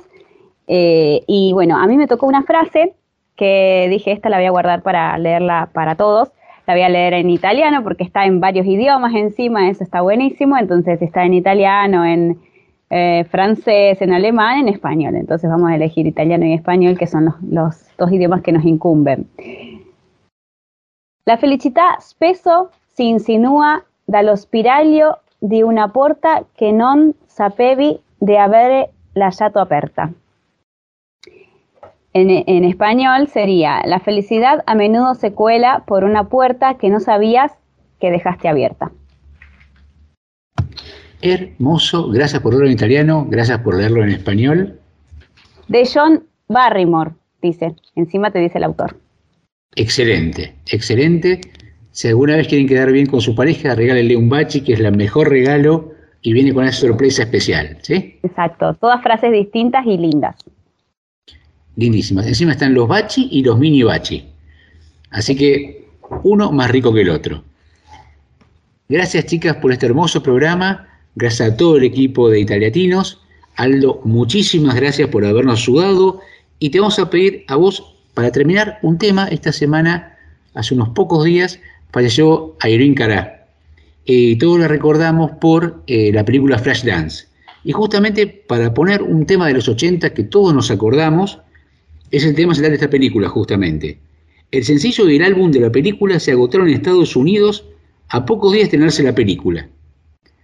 [0.68, 2.94] Eh, y bueno, a mí me tocó una frase
[3.40, 6.30] que dije, esta la voy a guardar para leerla para todos.
[6.68, 10.58] La voy a leer en italiano porque está en varios idiomas encima, eso está buenísimo.
[10.58, 12.38] Entonces está en italiano, en
[12.90, 15.16] eh, francés, en alemán, en español.
[15.16, 18.66] Entonces vamos a elegir italiano y español, que son los, los dos idiomas que nos
[18.66, 19.26] incumben.
[21.24, 28.90] La felicità spesso si insinua dallo spiraglio di una porta che non sapevi di avere
[29.14, 30.12] lasciato aperta.
[32.14, 37.00] En, en español sería, la felicidad a menudo se cuela por una puerta que no
[37.00, 37.54] sabías
[38.00, 38.92] que dejaste abierta.
[41.22, 44.80] Hermoso, gracias por leerlo en italiano, gracias por leerlo en español.
[45.68, 47.12] De John Barrymore,
[47.42, 48.98] dice, encima te dice el autor.
[49.76, 51.42] Excelente, excelente.
[51.92, 54.96] Si alguna vez quieren quedar bien con su pareja, regálenle un bachi, que es el
[54.96, 55.92] mejor regalo
[56.22, 58.20] y viene con esa sorpresa especial, ¿sí?
[58.24, 60.36] Exacto, todas frases distintas y lindas.
[61.80, 62.28] Lindísimas.
[62.28, 64.26] Encima están los bachi y los mini bachi.
[65.12, 65.88] Así que
[66.24, 67.44] uno más rico que el otro.
[68.90, 70.88] Gracias chicas por este hermoso programa.
[71.16, 73.22] Gracias a todo el equipo de Italiatinos.
[73.56, 76.20] Aldo, muchísimas gracias por habernos ayudado.
[76.60, 79.28] Y te vamos a pedir a vos, para terminar, un tema.
[79.28, 80.18] Esta semana,
[80.56, 81.60] hace unos pocos días,
[81.92, 83.48] falleció Irene Cara.
[84.06, 87.28] Eh, todos la recordamos por eh, la película Flashdance.
[87.64, 91.40] Y justamente para poner un tema de los 80 que todos nos acordamos,
[92.12, 94.00] es el tema central de esta película, justamente.
[94.52, 97.66] El sencillo y el álbum de la película se agotaron en Estados Unidos
[98.10, 99.70] a pocos días de estrenarse la película.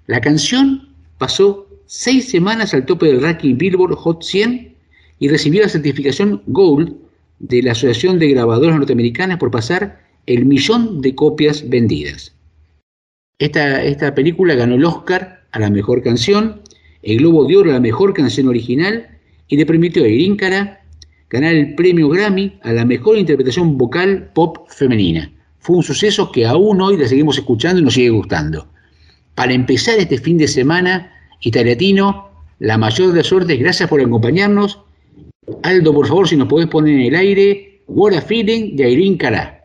[0.06, 4.76] La canción pasó seis semanas al tope del ranking Billboard Hot 100
[5.20, 6.96] y recibió la certificación Gold
[7.40, 12.36] de la Asociación de Grabadoras Norteamericanas por pasar el millón de copias vendidas.
[13.40, 16.62] Esta, esta película ganó el Oscar a la mejor canción,
[17.02, 19.10] el Globo de Oro a la mejor canción original
[19.48, 20.85] y le permitió a Irene Cara
[21.36, 25.32] ganar el premio Grammy a la mejor interpretación vocal pop femenina.
[25.60, 28.68] Fue un suceso que aún hoy la seguimos escuchando y nos sigue gustando.
[29.36, 32.30] Para empezar este fin de semana, Italiatino,
[32.60, 34.80] la mayor de las suertes, gracias por acompañarnos.
[35.64, 39.18] Aldo, por favor, si nos podés poner en el aire, What a Feeling de Irene
[39.18, 39.62] Cara.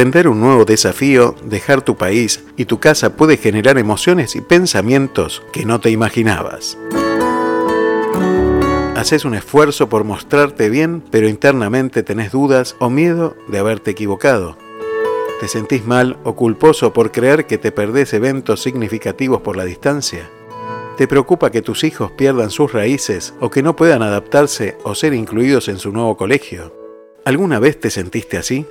[0.00, 5.42] Emprender un nuevo desafío, dejar tu país y tu casa puede generar emociones y pensamientos
[5.52, 6.78] que no te imaginabas.
[8.96, 14.56] Haces un esfuerzo por mostrarte bien, pero internamente tenés dudas o miedo de haberte equivocado.
[15.38, 20.30] ¿Te sentís mal o culposo por creer que te perdés eventos significativos por la distancia?
[20.96, 25.12] ¿Te preocupa que tus hijos pierdan sus raíces o que no puedan adaptarse o ser
[25.12, 26.74] incluidos en su nuevo colegio?
[27.26, 28.64] ¿Alguna vez te sentiste así?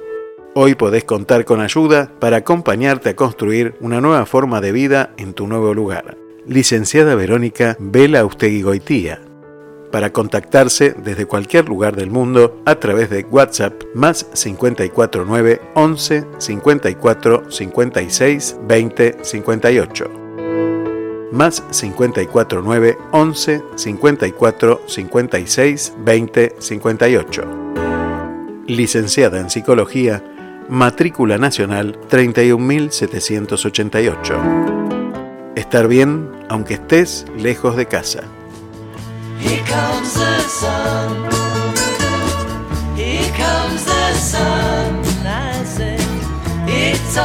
[0.55, 5.33] Hoy podés contar con ayuda para acompañarte a construir una nueva forma de vida en
[5.33, 6.17] tu nuevo lugar.
[6.47, 9.21] Licenciada Verónica Vela Ustegui Goitía.
[9.91, 17.51] Para contactarse desde cualquier lugar del mundo a través de WhatsApp más 549 11 54
[17.51, 20.11] 56 20 58
[21.31, 27.43] más 549 11 54 56 20 58.
[28.65, 30.23] Licenciada en Psicología,
[30.69, 34.35] matrícula nacional 31788.
[35.55, 38.23] Estar bien aunque estés lejos de casa.
[39.41, 41.27] Here comes the sun.
[42.95, 45.01] Here comes the sun.
[45.25, 45.97] I say
[46.67, 47.17] it's.